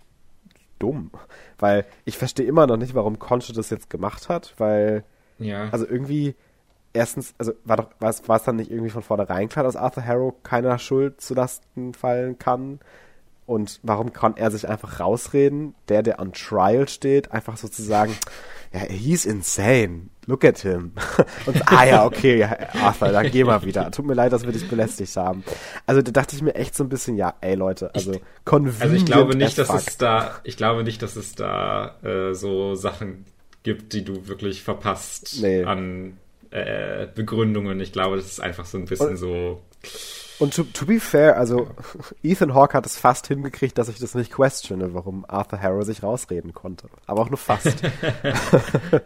dumm? 0.83 1.11
Weil 1.59 1.87
ich 2.05 2.19
verstehe 2.19 2.47
immer 2.47 2.67
noch 2.67 2.77
nicht, 2.77 2.95
warum 2.95 3.19
Concho 3.19 3.53
das 3.53 3.71
jetzt 3.71 3.91
gemacht 3.91 4.29
hat, 4.29 4.55
weil 4.59 5.05
ja. 5.39 5.69
also 5.71 5.87
irgendwie, 5.87 6.35
erstens, 6.93 7.35
also 7.39 7.53
war 7.65 7.77
doch, 7.77 7.91
war 8.01 8.11
es, 8.11 8.29
war 8.29 8.37
es 8.37 8.45
dann 8.45 8.57
nicht 8.57 8.71
irgendwie 8.71 8.91
von 8.91 9.03
vornherein 9.03 9.49
klar, 9.49 9.65
dass 9.65 9.77
Arthur 9.77 10.05
Harrow 10.05 10.35
keiner 10.43 10.79
Schuld 10.79 11.21
zu 11.21 11.35
Lasten 11.35 11.95
fallen 11.95 12.39
kann? 12.39 12.81
Und 13.45 13.81
warum 13.83 14.13
kann 14.13 14.37
er 14.37 14.51
sich 14.51 14.69
einfach 14.69 15.01
rausreden? 15.01 15.75
Der, 15.89 16.03
der 16.03 16.21
on 16.21 16.33
trial 16.33 16.89
steht, 16.89 17.33
einfach 17.33 17.57
sozusagen, 17.57 18.17
ja, 18.73 18.81
he's 18.89 19.25
insane. 19.25 20.09
Look 20.27 20.45
at 20.45 20.59
him. 20.61 20.93
Und 21.47 21.63
ah 21.73 21.85
ja, 21.85 22.05
okay, 22.07 22.45
Arthur, 22.45 23.09
dann 23.09 23.29
geh 23.31 23.43
mal 23.43 23.65
wieder. 23.65 23.91
Tut 23.91 24.07
mir 24.07 24.15
leid, 24.15 24.33
dass 24.33 24.45
wir 24.45 24.53
dich 24.53 24.69
belästigt 24.69 25.17
haben. 25.17 25.43
Also 25.85 26.01
da 26.01 26.13
dachte 26.13 26.37
ich 26.37 26.43
mir 26.43 26.55
echt 26.55 26.77
so 26.77 26.85
ein 26.85 26.89
bisschen, 26.89 27.17
ja, 27.17 27.35
ey 27.41 27.57
Leute, 27.57 27.93
also 27.95 28.13
convenient 28.45 28.83
Also 28.83 28.95
ich 28.95 29.05
glaube 29.05 29.35
nicht, 29.37 29.59
as 29.59 29.67
dass 29.67 29.67
fuck. 29.67 29.89
es 29.89 29.97
da, 29.97 30.41
ich 30.45 30.57
glaube 30.57 30.85
nicht, 30.85 31.03
dass 31.03 31.17
es 31.17 31.35
da 31.35 31.97
äh, 32.05 32.35
so 32.35 32.77
Sachen 32.77 33.25
gibt, 33.65 33.93
die 33.95 34.05
du 34.05 34.29
wirklich 34.29 34.63
verpasst 34.63 35.39
Nee. 35.43 35.65
an 35.65 36.17
äh, 36.51 37.09
Begründungen. 37.13 37.81
Ich 37.81 37.93
glaube, 37.93 38.15
das 38.17 38.27
ist 38.27 38.41
einfach 38.41 38.65
so 38.67 38.79
ein 38.79 38.85
bisschen 38.85 39.09
Und- 39.11 39.17
so. 39.17 39.61
Und 40.43 40.55
to, 40.55 40.65
to 40.65 40.87
be 40.87 40.99
fair, 40.99 41.37
also 41.39 41.69
Ethan 42.23 42.53
Hawke 42.55 42.75
hat 42.75 42.85
es 42.87 42.97
fast 42.99 43.29
hingekriegt, 43.29 43.79
dass 43.79 43.89
ich 43.89 43.99
das 43.99 44.15
nicht 44.15 44.33
questione, 44.33 44.93
warum 44.95 45.25
Arthur 45.29 45.61
Harrow 45.63 45.85
sich 45.85 46.03
rausreden 46.03 46.53
konnte. 46.53 46.89
Aber 47.07 47.23
auch 47.23 47.31
nur 47.31 47.39
fast. 47.39 47.83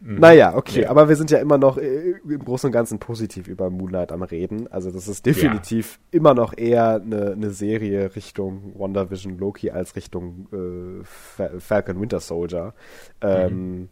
naja, 0.00 0.54
okay, 0.54 0.82
Ja. 0.82 0.90
aber 0.90 1.08
wir 1.08 1.16
sind 1.16 1.30
ja 1.30 1.38
immer 1.38 1.56
noch 1.56 1.78
äh, 1.78 2.10
im 2.28 2.44
Großen 2.44 2.68
und 2.68 2.72
Ganzen 2.72 2.98
positiv 2.98 3.48
über 3.48 3.70
Moonlight 3.70 4.12
am 4.12 4.22
Reden. 4.22 4.70
Also 4.70 4.90
das 4.90 5.08
ist 5.08 5.24
definitiv 5.24 5.98
immer 6.10 6.34
noch 6.34 6.52
eher 6.56 6.96
eine, 7.02 7.32
eine 7.32 7.50
Serie 7.50 8.14
Richtung 8.14 8.74
WandaVision 8.78 9.38
Loki 9.38 9.70
als 9.70 9.96
Richtung 9.96 10.48
äh, 10.52 11.04
Fa- 11.04 11.58
Falcon 11.58 11.98
Winter 12.00 12.20
Soldier. 12.20 12.74
Ähm, 13.22 13.88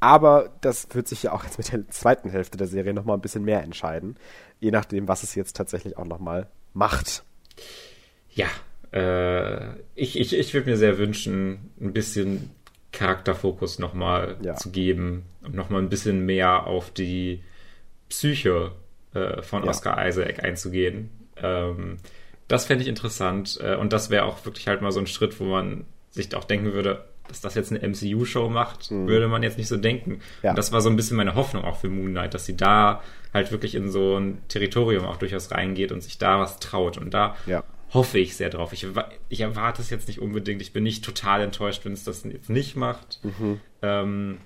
aber 0.00 0.50
das 0.60 0.88
wird 0.92 1.06
sich 1.08 1.22
ja 1.24 1.32
auch 1.32 1.44
jetzt 1.44 1.58
mit 1.58 1.72
der 1.72 1.88
zweiten 1.88 2.30
Hälfte 2.30 2.58
der 2.58 2.66
Serie 2.66 2.92
nochmal 2.94 3.16
ein 3.16 3.20
bisschen 3.20 3.44
mehr 3.44 3.62
entscheiden. 3.62 4.16
Je 4.60 4.70
nachdem, 4.70 5.08
was 5.08 5.22
es 5.22 5.34
jetzt 5.34 5.56
tatsächlich 5.56 5.96
auch 5.96 6.04
nochmal 6.04 6.48
macht. 6.74 7.22
Ja, 8.34 8.46
äh, 8.92 9.74
ich, 9.94 10.18
ich, 10.18 10.32
ich 10.36 10.54
würde 10.54 10.70
mir 10.70 10.76
sehr 10.76 10.98
wünschen, 10.98 11.70
ein 11.80 11.92
bisschen 11.92 12.50
Charakterfokus 12.92 13.78
nochmal 13.78 14.36
Ja. 14.42 14.54
zu 14.56 14.70
geben 14.70 15.24
und 15.42 15.54
nochmal 15.54 15.82
ein 15.82 15.88
bisschen 15.88 16.24
mehr 16.26 16.66
auf 16.66 16.90
die 16.90 17.42
Psyche 18.08 18.72
äh, 19.14 19.42
von 19.42 19.62
Ja. 19.64 19.70
Oscar 19.70 20.06
Isaac 20.08 20.42
einzugehen. 20.42 21.10
Ähm, 21.36 21.98
das 22.48 22.64
fände 22.64 22.82
ich 22.82 22.88
interessant 22.88 23.58
äh, 23.62 23.76
und 23.76 23.92
das 23.92 24.10
wäre 24.10 24.24
auch 24.24 24.44
wirklich 24.44 24.66
halt 24.68 24.80
mal 24.80 24.90
so 24.92 25.00
ein 25.00 25.06
Schritt, 25.06 25.38
wo 25.38 25.44
man 25.44 25.84
sich 26.10 26.34
auch 26.34 26.44
denken 26.44 26.72
würde, 26.72 27.04
dass 27.28 27.40
das 27.40 27.54
jetzt 27.54 27.70
eine 27.72 27.86
MCU-Show 27.86 28.48
macht, 28.48 28.90
würde 28.90 29.28
man 29.28 29.42
jetzt 29.42 29.58
nicht 29.58 29.68
so 29.68 29.76
denken. 29.76 30.10
Mhm. 30.12 30.20
Ja. 30.42 30.50
Und 30.50 30.56
das 30.58 30.72
war 30.72 30.80
so 30.80 30.88
ein 30.90 30.96
bisschen 30.96 31.16
meine 31.16 31.34
Hoffnung 31.34 31.64
auch 31.64 31.76
für 31.78 31.88
Moon 31.88 32.10
Knight, 32.10 32.34
dass 32.34 32.46
sie 32.46 32.56
da 32.56 33.02
halt 33.34 33.52
wirklich 33.52 33.74
in 33.74 33.90
so 33.90 34.16
ein 34.18 34.38
Territorium 34.48 35.04
auch 35.04 35.16
durchaus 35.16 35.50
reingeht 35.52 35.92
und 35.92 36.02
sich 36.02 36.18
da 36.18 36.40
was 36.40 36.58
traut. 36.58 36.96
Und 36.98 37.12
da 37.14 37.36
Ja. 37.46 37.62
hoffe 37.92 38.18
ich 38.18 38.36
sehr 38.36 38.50
drauf. 38.50 38.72
Ich, 38.72 38.86
ich 39.28 39.40
erwarte 39.40 39.82
es 39.82 39.90
jetzt 39.90 40.08
nicht 40.08 40.20
unbedingt. 40.20 40.62
Ich 40.62 40.72
bin 40.72 40.82
nicht 40.82 41.04
total 41.04 41.42
enttäuscht, 41.42 41.84
wenn 41.84 41.92
es 41.92 42.04
das 42.04 42.24
jetzt 42.24 42.50
nicht 42.50 42.74
macht. 42.76 43.20
Mhm. 43.22 43.60
Ähm, 43.82 44.38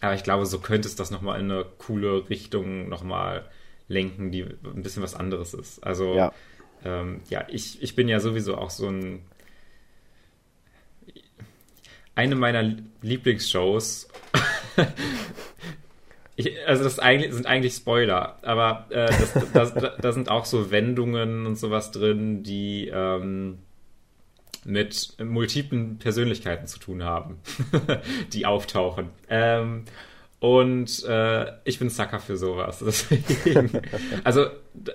aber 0.00 0.14
ich 0.14 0.22
glaube, 0.22 0.44
so 0.44 0.58
könnte 0.58 0.86
es 0.86 0.96
das 0.96 1.10
nochmal 1.10 1.40
in 1.40 1.50
eine 1.50 1.64
coole 1.78 2.28
Richtung 2.28 2.88
nochmal 2.90 3.46
lenken, 3.88 4.30
die 4.30 4.42
ein 4.42 4.82
bisschen 4.82 5.02
was 5.02 5.14
anderes 5.14 5.54
ist. 5.54 5.82
Also, 5.84 6.14
Ja. 6.14 6.32
ähm, 6.84 7.20
ja, 7.30 7.46
ich, 7.48 7.82
ich 7.82 7.94
bin 7.96 8.08
ja 8.08 8.20
sowieso 8.20 8.56
auch 8.58 8.70
so 8.70 8.88
ein. 8.88 9.20
Eine 12.14 12.36
meiner 12.36 12.74
Lieblingsshows. 13.02 14.08
ich, 16.36 16.52
also, 16.66 16.84
das 16.84 16.98
eigentlich, 16.98 17.32
sind 17.32 17.46
eigentlich 17.46 17.74
Spoiler, 17.74 18.38
aber 18.42 18.86
äh, 18.90 19.10
da 20.00 20.12
sind 20.12 20.30
auch 20.30 20.44
so 20.44 20.70
Wendungen 20.70 21.46
und 21.46 21.56
sowas 21.56 21.90
drin, 21.90 22.42
die. 22.42 22.88
Ähm, 22.92 23.58
mit 24.64 25.16
multiplen 25.22 25.98
Persönlichkeiten 25.98 26.66
zu 26.66 26.78
tun 26.78 27.04
haben, 27.04 27.38
die 28.32 28.46
auftauchen. 28.46 29.10
Ähm, 29.28 29.84
und 30.40 31.04
äh, 31.04 31.52
ich 31.64 31.78
bin 31.78 31.88
Sucker 31.90 32.20
für 32.20 32.36
sowas. 32.36 32.78
Deswegen, 32.84 33.80
also 34.24 34.46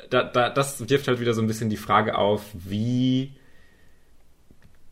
da, 0.09 0.24
da, 0.24 0.49
das 0.49 0.89
wirft 0.89 1.07
halt 1.07 1.20
wieder 1.20 1.34
so 1.34 1.41
ein 1.41 1.47
bisschen 1.47 1.70
die 1.70 1.78
Frage 1.78 2.17
auf, 2.17 2.43
wie 2.53 3.34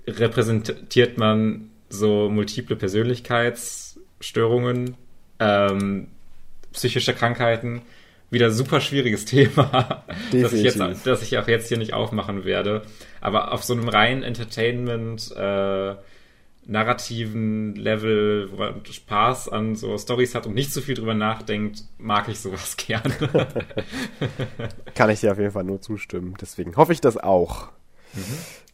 repräsentiert 0.07 1.17
man 1.17 1.69
so 1.89 2.29
multiple 2.29 2.75
Persönlichkeitsstörungen, 2.75 4.97
ähm, 5.39 6.07
psychische 6.73 7.13
Krankheiten. 7.13 7.83
Wieder 8.29 8.51
super 8.51 8.81
schwieriges 8.81 9.23
Thema, 9.25 10.03
das 10.33 10.51
ich, 10.51 10.63
jetzt, 10.63 10.75
Definitiv. 10.75 11.03
das 11.03 11.21
ich 11.21 11.37
auch 11.37 11.47
jetzt 11.47 11.69
hier 11.69 11.77
nicht 11.77 11.93
aufmachen 11.93 12.43
werde. 12.43 12.81
Aber 13.21 13.53
auf 13.53 13.63
so 13.63 13.71
einem 13.73 13.87
reinen 13.87 14.23
Entertainment, 14.23 15.31
äh, 15.31 15.95
narrativen 16.65 17.75
Level, 17.75 18.51
wo 18.51 18.57
man 18.57 18.85
Spaß 18.85 19.47
an 19.47 19.75
so 19.75 19.97
Stories 19.97 20.35
hat 20.35 20.45
und 20.45 20.53
nicht 20.53 20.73
so 20.73 20.81
viel 20.81 20.95
drüber 20.95 21.13
nachdenkt, 21.13 21.85
mag 21.97 22.27
ich 22.27 22.41
sowas 22.41 22.75
gerne. 22.77 23.15
Kann 24.93 25.09
ich 25.09 25.21
dir 25.21 25.31
auf 25.31 25.39
jeden 25.39 25.51
Fall 25.51 25.63
nur 25.63 25.81
zustimmen. 25.81 26.33
Deswegen 26.39 26.75
hoffe 26.75 26.91
ich 26.91 26.99
das 26.99 27.15
auch. 27.15 27.69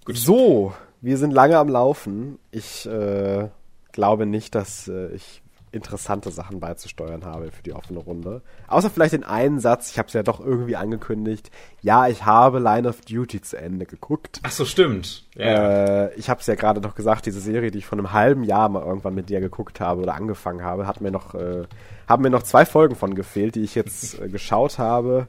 Gut. 0.05 0.17
So, 0.17 0.73
wir 1.03 1.17
sind 1.17 1.31
lange 1.31 1.57
am 1.57 1.67
Laufen. 1.67 2.39
Ich 2.49 2.85
äh, 2.85 3.49
glaube 3.91 4.25
nicht, 4.25 4.55
dass 4.55 4.87
äh, 4.87 5.09
ich 5.13 5.43
interessante 5.73 6.31
Sachen 6.31 6.59
beizusteuern 6.59 7.25
habe 7.25 7.51
für 7.51 7.63
die 7.63 7.73
offene 7.73 7.99
Runde. 7.99 8.41
Außer 8.67 8.89
vielleicht 8.89 9.13
den 9.13 9.23
einen 9.23 9.59
Satz, 9.59 9.91
ich 9.91 9.97
habe 9.97 10.07
es 10.07 10.13
ja 10.13 10.23
doch 10.23 10.39
irgendwie 10.39 10.75
angekündigt. 10.75 11.51
Ja, 11.81 12.07
ich 12.07 12.25
habe 12.25 12.59
Line 12.59 12.87
of 12.87 13.01
Duty 13.01 13.41
zu 13.41 13.57
Ende 13.57 13.85
geguckt. 13.85 14.39
Ach 14.43 14.51
so, 14.51 14.65
stimmt. 14.65 15.25
Ja. 15.35 16.05
Äh, 16.05 16.13
ich 16.15 16.29
habe 16.29 16.39
es 16.39 16.47
ja 16.47 16.55
gerade 16.55 16.79
noch 16.79 16.95
gesagt, 16.95 17.25
diese 17.25 17.41
Serie, 17.41 17.71
die 17.71 17.79
ich 17.79 17.85
vor 17.85 17.97
einem 17.97 18.13
halben 18.13 18.43
Jahr 18.43 18.69
mal 18.69 18.83
irgendwann 18.83 19.15
mit 19.15 19.29
dir 19.29 19.41
geguckt 19.41 19.81
habe 19.81 20.01
oder 20.03 20.13
angefangen 20.13 20.63
habe, 20.63 20.87
hat 20.87 21.01
mir 21.01 21.11
noch, 21.11 21.33
äh, 21.33 21.63
haben 22.07 22.23
mir 22.23 22.29
noch 22.29 22.43
zwei 22.43 22.65
Folgen 22.65 22.95
von 22.95 23.15
gefehlt, 23.15 23.55
die 23.55 23.63
ich 23.63 23.75
jetzt 23.75 24.21
äh, 24.21 24.29
geschaut 24.29 24.77
habe. 24.77 25.27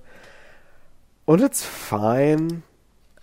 Und 1.25 1.41
it's 1.41 1.65
fine. 1.65 2.63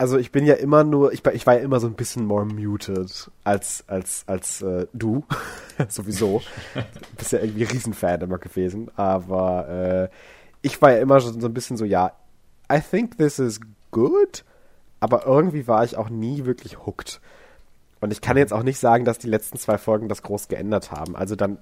Also 0.02 0.18
ich 0.18 0.32
bin 0.32 0.48
ja 0.48 0.56
immer 0.56 0.84
nur, 0.84 1.14
ich, 1.14 1.24
war- 1.24 1.34
ich 1.36 1.46
war 1.46 1.54
ja 1.54 1.60
immer 1.62 1.80
so 1.80 1.86
ein 1.86 1.94
bisschen 1.94 2.26
more 2.26 2.44
muted 2.44 3.30
als 3.44 3.84
als 3.86 4.24
als 4.26 4.62
äh, 4.64 4.88
du 4.94 5.24
sowieso. 5.90 6.42
Du 6.74 6.82
bist 7.18 7.32
ja 7.34 7.40
irgendwie 7.40 7.64
Riesenfan 7.66 8.20
immer 8.22 8.40
gewesen, 8.40 8.90
aber 8.96 9.70
äh, 9.70 10.16
ich 10.64 10.82
war 10.82 10.92
ja 10.94 10.98
immer 10.98 11.20
so, 11.20 11.40
so 11.40 11.46
ein 11.48 11.54
bisschen 11.54 11.78
so, 11.78 11.86
ja, 11.86 12.14
I 12.74 12.80
think 12.80 13.20
this 13.20 13.38
is 13.38 13.60
good, 13.92 14.44
aber 15.00 15.28
irgendwie 15.28 15.68
war 15.68 15.84
ich 15.84 15.98
auch 15.98 16.10
nie 16.10 16.46
wirklich 16.46 16.84
hooked. 16.86 17.22
Und 18.00 18.12
ich 18.12 18.22
kann 18.22 18.38
jetzt 18.38 18.54
auch 18.54 18.64
nicht 18.64 18.80
sagen, 18.80 19.06
dass 19.06 19.20
die 19.20 19.30
letzten 19.30 19.60
zwei 19.60 19.78
Folgen 19.78 20.10
das 20.10 20.24
groß 20.24 20.48
geändert 20.48 20.92
haben. 20.92 21.16
Also 21.16 21.36
dann 21.36 21.60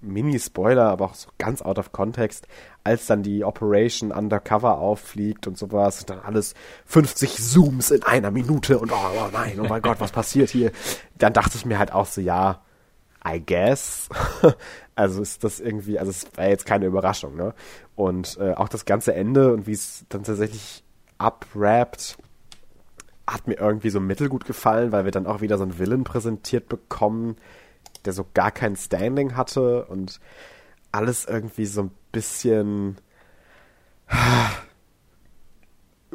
Mini-Spoiler, 0.00 0.90
aber 0.90 1.06
auch 1.06 1.14
so 1.14 1.30
ganz 1.38 1.62
out 1.62 1.78
of 1.78 1.92
context, 1.92 2.46
als 2.82 3.06
dann 3.06 3.22
die 3.22 3.44
Operation 3.44 4.12
Undercover 4.12 4.78
auffliegt 4.78 5.46
und 5.46 5.56
sowas 5.56 6.00
und 6.00 6.10
dann 6.10 6.20
alles 6.20 6.54
50 6.86 7.36
Zooms 7.36 7.90
in 7.90 8.02
einer 8.02 8.30
Minute 8.30 8.78
und 8.78 8.92
oh, 8.92 8.96
oh 8.96 9.28
nein, 9.32 9.58
oh 9.60 9.66
mein 9.68 9.82
Gott, 9.82 10.00
was 10.00 10.12
passiert 10.12 10.50
hier? 10.50 10.72
Dann 11.16 11.32
dachte 11.32 11.56
ich 11.56 11.64
mir 11.64 11.78
halt 11.78 11.92
auch 11.92 12.06
so, 12.06 12.20
ja, 12.20 12.60
I 13.26 13.40
guess. 13.44 14.08
also 14.94 15.22
ist 15.22 15.44
das 15.44 15.60
irgendwie, 15.60 15.98
also 15.98 16.10
es 16.10 16.26
war 16.36 16.46
jetzt 16.46 16.66
keine 16.66 16.86
Überraschung, 16.86 17.36
ne? 17.36 17.54
Und 17.96 18.36
äh, 18.38 18.52
auch 18.52 18.68
das 18.68 18.84
ganze 18.84 19.14
Ende 19.14 19.52
und 19.52 19.66
wie 19.66 19.72
es 19.72 20.04
dann 20.08 20.24
tatsächlich 20.24 20.84
abrappt, 21.18 22.18
hat 23.26 23.46
mir 23.46 23.54
irgendwie 23.54 23.90
so 23.90 24.00
mittelgut 24.00 24.44
gefallen, 24.44 24.92
weil 24.92 25.04
wir 25.04 25.12
dann 25.12 25.26
auch 25.26 25.40
wieder 25.40 25.56
so 25.56 25.62
einen 25.62 25.78
Villain 25.78 26.04
präsentiert 26.04 26.68
bekommen, 26.68 27.36
der 28.04 28.12
so 28.12 28.26
gar 28.34 28.50
kein 28.50 28.76
Standing 28.76 29.36
hatte 29.36 29.84
und 29.86 30.20
alles 30.92 31.24
irgendwie 31.24 31.66
so 31.66 31.82
ein 31.82 31.90
bisschen 32.12 32.98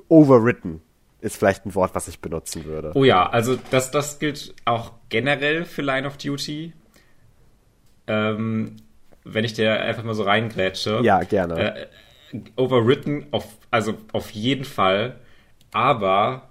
Overwritten 0.08 0.82
ist 1.22 1.38
vielleicht 1.38 1.66
ein 1.66 1.76
Wort, 1.76 1.96
was 1.96 2.08
ich 2.08 2.20
benutzen 2.20 2.66
würde. 2.66 2.92
Oh 2.96 3.04
ja, 3.04 3.28
also 3.30 3.58
das, 3.72 3.92
das 3.92 4.20
gilt 4.20 4.56
auch 4.66 4.94
generell 5.10 5.66
für 5.66 5.82
Line 5.82 6.08
of 6.08 6.18
Duty. 6.18 6.74
Ähm, 8.08 8.78
wenn 9.26 9.44
ich 9.44 9.54
dir 9.54 9.82
einfach 9.82 10.04
mal 10.04 10.14
so 10.14 10.24
reingrätsche. 10.24 11.02
Ja, 11.04 11.20
gerne. 11.24 11.76
Äh, 11.76 11.88
overwritten 12.56 13.28
auf, 13.32 13.46
also 13.70 13.96
auf 14.14 14.32
jeden 14.32 14.64
Fall. 14.64 15.20
Aber 15.72 16.50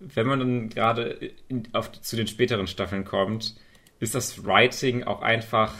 wenn 0.00 0.26
man 0.26 0.38
dann 0.38 0.68
gerade 0.70 1.32
zu 2.00 2.16
den 2.16 2.26
späteren 2.26 2.66
Staffeln 2.66 3.04
kommt, 3.04 3.54
ist 4.04 4.14
das 4.14 4.44
Writing 4.44 5.02
auch 5.04 5.22
einfach 5.22 5.74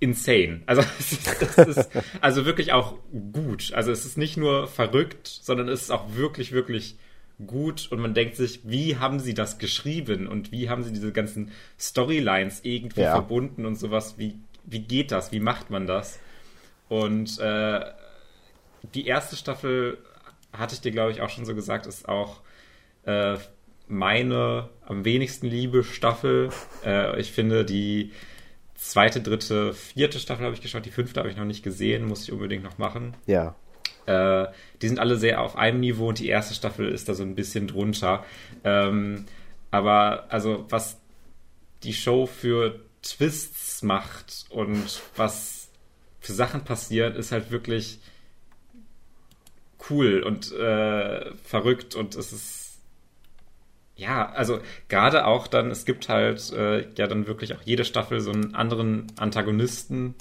insane. 0.00 0.62
Also, 0.66 0.82
ist 0.98 1.90
also 2.20 2.44
wirklich 2.44 2.72
auch 2.72 2.96
gut. 3.32 3.72
Also 3.74 3.90
es 3.90 4.04
ist 4.04 4.18
nicht 4.18 4.36
nur 4.36 4.66
verrückt, 4.68 5.26
sondern 5.26 5.68
es 5.68 5.82
ist 5.82 5.90
auch 5.90 6.14
wirklich, 6.14 6.52
wirklich 6.52 6.96
gut 7.44 7.88
und 7.90 8.00
man 8.00 8.14
denkt 8.14 8.36
sich, 8.36 8.60
wie 8.64 8.96
haben 8.96 9.20
sie 9.20 9.34
das 9.34 9.58
geschrieben 9.58 10.26
und 10.26 10.52
wie 10.52 10.70
haben 10.70 10.82
sie 10.82 10.92
diese 10.92 11.12
ganzen 11.12 11.50
Storylines 11.78 12.60
irgendwie 12.62 13.02
ja. 13.02 13.12
verbunden 13.12 13.66
und 13.66 13.76
sowas, 13.76 14.16
wie, 14.16 14.38
wie 14.64 14.80
geht 14.80 15.12
das, 15.12 15.32
wie 15.32 15.40
macht 15.40 15.68
man 15.68 15.86
das? 15.86 16.18
Und 16.88 17.38
äh, 17.38 17.80
die 18.94 19.06
erste 19.06 19.36
Staffel, 19.36 19.98
hatte 20.52 20.74
ich 20.74 20.80
dir 20.80 20.92
glaube 20.92 21.10
ich 21.10 21.20
auch 21.20 21.28
schon 21.28 21.44
so 21.44 21.54
gesagt, 21.54 21.86
ist 21.86 22.08
auch 22.08 22.40
äh, 23.04 23.36
meine 23.88 24.70
am 24.86 25.04
wenigsten 25.04 25.46
liebe 25.46 25.84
Staffel. 25.84 26.50
Äh, 26.84 27.20
ich 27.20 27.32
finde 27.32 27.64
die 27.64 28.12
zweite, 28.74 29.20
dritte, 29.20 29.72
vierte 29.72 30.18
Staffel 30.18 30.44
habe 30.44 30.54
ich 30.54 30.60
geschaut, 30.60 30.86
die 30.86 30.90
fünfte 30.90 31.20
habe 31.20 31.30
ich 31.30 31.36
noch 31.36 31.44
nicht 31.44 31.62
gesehen, 31.62 32.06
muss 32.06 32.24
ich 32.24 32.32
unbedingt 32.32 32.64
noch 32.64 32.78
machen. 32.78 33.14
Ja. 33.26 33.54
Äh, 34.06 34.46
die 34.82 34.88
sind 34.88 34.98
alle 34.98 35.16
sehr 35.16 35.40
auf 35.40 35.56
einem 35.56 35.80
Niveau 35.80 36.08
und 36.08 36.18
die 36.18 36.28
erste 36.28 36.54
Staffel 36.54 36.88
ist 36.88 37.08
da 37.08 37.14
so 37.14 37.22
ein 37.22 37.34
bisschen 37.34 37.66
drunter. 37.66 38.24
Ähm, 38.64 39.24
aber 39.70 40.26
also 40.28 40.66
was 40.68 41.00
die 41.82 41.92
Show 41.92 42.26
für 42.26 42.80
Twists 43.02 43.82
macht 43.82 44.46
und 44.50 45.00
was 45.16 45.68
für 46.20 46.32
Sachen 46.32 46.64
passiert, 46.64 47.16
ist 47.16 47.32
halt 47.32 47.50
wirklich 47.50 48.00
cool 49.90 50.22
und 50.22 50.52
äh, 50.52 51.32
verrückt 51.36 51.94
und 51.94 52.16
es 52.16 52.32
ist 52.32 52.65
ja, 53.96 54.30
also 54.30 54.60
gerade 54.88 55.26
auch 55.26 55.46
dann, 55.46 55.70
es 55.70 55.86
gibt 55.86 56.08
halt 56.08 56.52
äh, 56.52 56.86
ja 56.96 57.06
dann 57.06 57.26
wirklich 57.26 57.54
auch 57.54 57.62
jede 57.64 57.84
Staffel 57.84 58.20
so 58.20 58.30
einen 58.30 58.54
anderen 58.54 59.06
Antagonisten. 59.16 60.14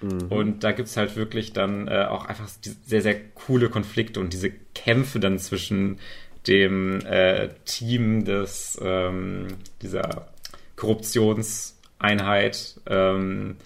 Mhm. 0.00 0.26
Und 0.30 0.64
da 0.64 0.72
gibt 0.72 0.88
es 0.88 0.96
halt 0.96 1.16
wirklich 1.16 1.52
dann 1.52 1.86
äh, 1.86 2.06
auch 2.08 2.24
einfach 2.24 2.48
sehr, 2.84 3.02
sehr 3.02 3.20
coole 3.34 3.68
Konflikte 3.68 4.18
und 4.18 4.32
diese 4.32 4.50
Kämpfe 4.74 5.20
dann 5.20 5.38
zwischen 5.38 5.98
dem 6.46 7.04
äh, 7.06 7.50
Team 7.66 8.24
des 8.24 8.78
ähm, 8.82 9.48
dieser 9.82 10.28
Korruptionseinheit 10.76 12.80
ähm, 12.86 13.56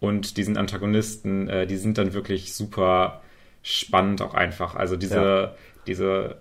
und 0.00 0.36
diesen 0.36 0.56
Antagonisten, 0.56 1.48
äh, 1.48 1.66
die 1.66 1.76
sind 1.76 1.98
dann 1.98 2.14
wirklich 2.14 2.54
super 2.54 3.22
spannend 3.62 4.22
auch 4.22 4.34
einfach. 4.34 4.76
Also 4.76 4.96
diese, 4.96 5.16
ja. 5.16 5.54
diese 5.86 6.36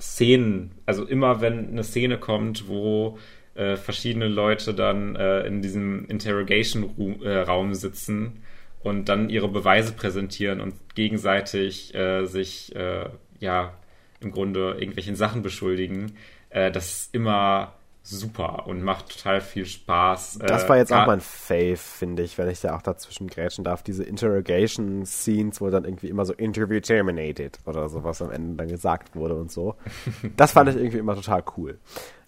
Szenen, 0.00 0.72
also 0.86 1.04
immer 1.04 1.40
wenn 1.40 1.68
eine 1.68 1.84
Szene 1.84 2.18
kommt, 2.18 2.68
wo 2.68 3.18
äh, 3.54 3.76
verschiedene 3.76 4.28
Leute 4.28 4.74
dann 4.74 5.16
äh, 5.16 5.46
in 5.46 5.62
diesem 5.62 6.06
Interrogation-Raum 6.06 7.70
äh, 7.70 7.74
sitzen 7.74 8.42
und 8.80 9.08
dann 9.08 9.28
ihre 9.30 9.48
Beweise 9.48 9.92
präsentieren 9.92 10.60
und 10.60 10.74
gegenseitig 10.94 11.94
äh, 11.94 12.24
sich 12.26 12.74
äh, 12.76 13.06
ja 13.40 13.74
im 14.20 14.30
Grunde 14.30 14.76
irgendwelchen 14.78 15.16
Sachen 15.16 15.42
beschuldigen, 15.42 16.16
äh, 16.50 16.70
das 16.70 17.02
ist 17.02 17.14
immer 17.14 17.74
super 18.02 18.66
und 18.66 18.82
macht 18.82 19.16
total 19.16 19.40
viel 19.40 19.66
Spaß. 19.66 20.38
Das 20.46 20.68
war 20.68 20.78
jetzt 20.78 20.90
äh, 20.90 20.94
auch 20.94 21.06
mein 21.06 21.20
Fave, 21.20 21.76
finde 21.76 22.22
ich, 22.22 22.38
wenn 22.38 22.48
ich 22.48 22.60
da 22.60 22.74
auch 22.76 22.82
dazwischen 22.82 23.26
grätschen 23.26 23.64
darf. 23.64 23.82
Diese 23.82 24.04
Interrogation-Scenes, 24.04 25.60
wo 25.60 25.68
dann 25.68 25.84
irgendwie 25.84 26.08
immer 26.08 26.24
so 26.24 26.32
Interview 26.32 26.80
terminated 26.80 27.58
oder 27.66 27.88
sowas 27.88 28.22
am 28.22 28.30
Ende 28.30 28.56
dann 28.56 28.68
gesagt 28.68 29.14
wurde 29.14 29.34
und 29.36 29.50
so. 29.50 29.76
Das 30.36 30.52
fand 30.52 30.70
ich 30.70 30.76
irgendwie 30.76 30.98
immer 30.98 31.14
total 31.14 31.42
cool. 31.56 31.78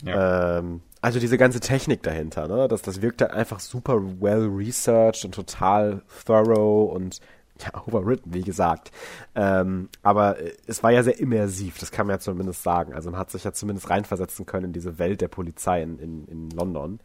Ja. 0.03 0.59
Ähm, 0.59 0.83
also 1.01 1.19
diese 1.19 1.39
ganze 1.39 1.61
Technik 1.61 2.03
dahinter, 2.03 2.49
ne? 2.49 2.69
Das, 2.69 2.83
das 2.83 3.01
wirkt 3.01 3.23
halt 3.23 3.33
einfach 3.33 3.61
super 3.61 4.03
well 4.21 4.49
researched 4.53 5.25
und 5.25 5.35
total 5.35 6.03
thorough 6.27 6.93
und 6.93 7.21
ja, 7.65 7.83
overwritten, 7.87 8.35
wie 8.35 8.43
gesagt. 8.43 8.91
Ähm, 9.35 9.89
aber 10.03 10.37
es 10.67 10.83
war 10.83 10.91
ja 10.91 11.03
sehr 11.03 11.19
immersiv, 11.19 11.79
das 11.79 11.91
kann 11.91 12.07
man 12.07 12.17
ja 12.17 12.21
zumindest 12.21 12.63
sagen. 12.63 12.95
Also 12.95 13.11
man 13.11 13.21
hat 13.21 13.31
sich 13.31 13.45
ja 13.45 13.53
zumindest 13.53 13.91
reinversetzen 13.91 14.47
können 14.47 14.67
in 14.67 14.73
diese 14.73 14.99
Welt 14.99 15.21
der 15.21 15.29
Polizei 15.29 15.83
in, 15.83 15.99
in, 15.99 16.25
in 16.27 16.51
London. 16.51 17.01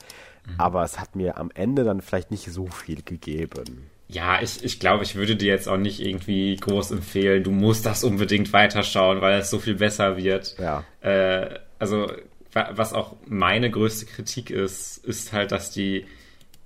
Mhm. 0.46 0.54
Aber 0.58 0.84
es 0.84 1.00
hat 1.00 1.16
mir 1.16 1.38
am 1.38 1.52
Ende 1.54 1.84
dann 1.84 2.02
vielleicht 2.02 2.32
nicht 2.32 2.52
so 2.52 2.68
viel 2.68 3.02
gegeben. 3.04 3.90
Ja, 4.08 4.42
ich, 4.42 4.64
ich 4.64 4.80
glaube, 4.80 5.04
ich 5.04 5.16
würde 5.16 5.36
dir 5.36 5.48
jetzt 5.48 5.68
auch 5.68 5.78
nicht 5.78 6.00
irgendwie 6.00 6.56
groß 6.58 6.92
empfehlen, 6.92 7.44
du 7.44 7.52
musst 7.52 7.86
das 7.86 8.04
unbedingt 8.04 8.54
weiterschauen, 8.54 9.22
weil 9.22 9.40
es 9.40 9.50
so 9.50 9.58
viel 9.58 9.76
besser 9.76 10.16
wird. 10.18 10.56
Ja. 10.60 10.84
Äh, 11.02 11.60
also, 11.80 12.12
was 12.54 12.94
auch 12.94 13.16
meine 13.26 13.70
größte 13.70 14.06
Kritik 14.06 14.50
ist, 14.50 15.04
ist 15.04 15.34
halt, 15.34 15.52
dass 15.52 15.72
die 15.72 16.06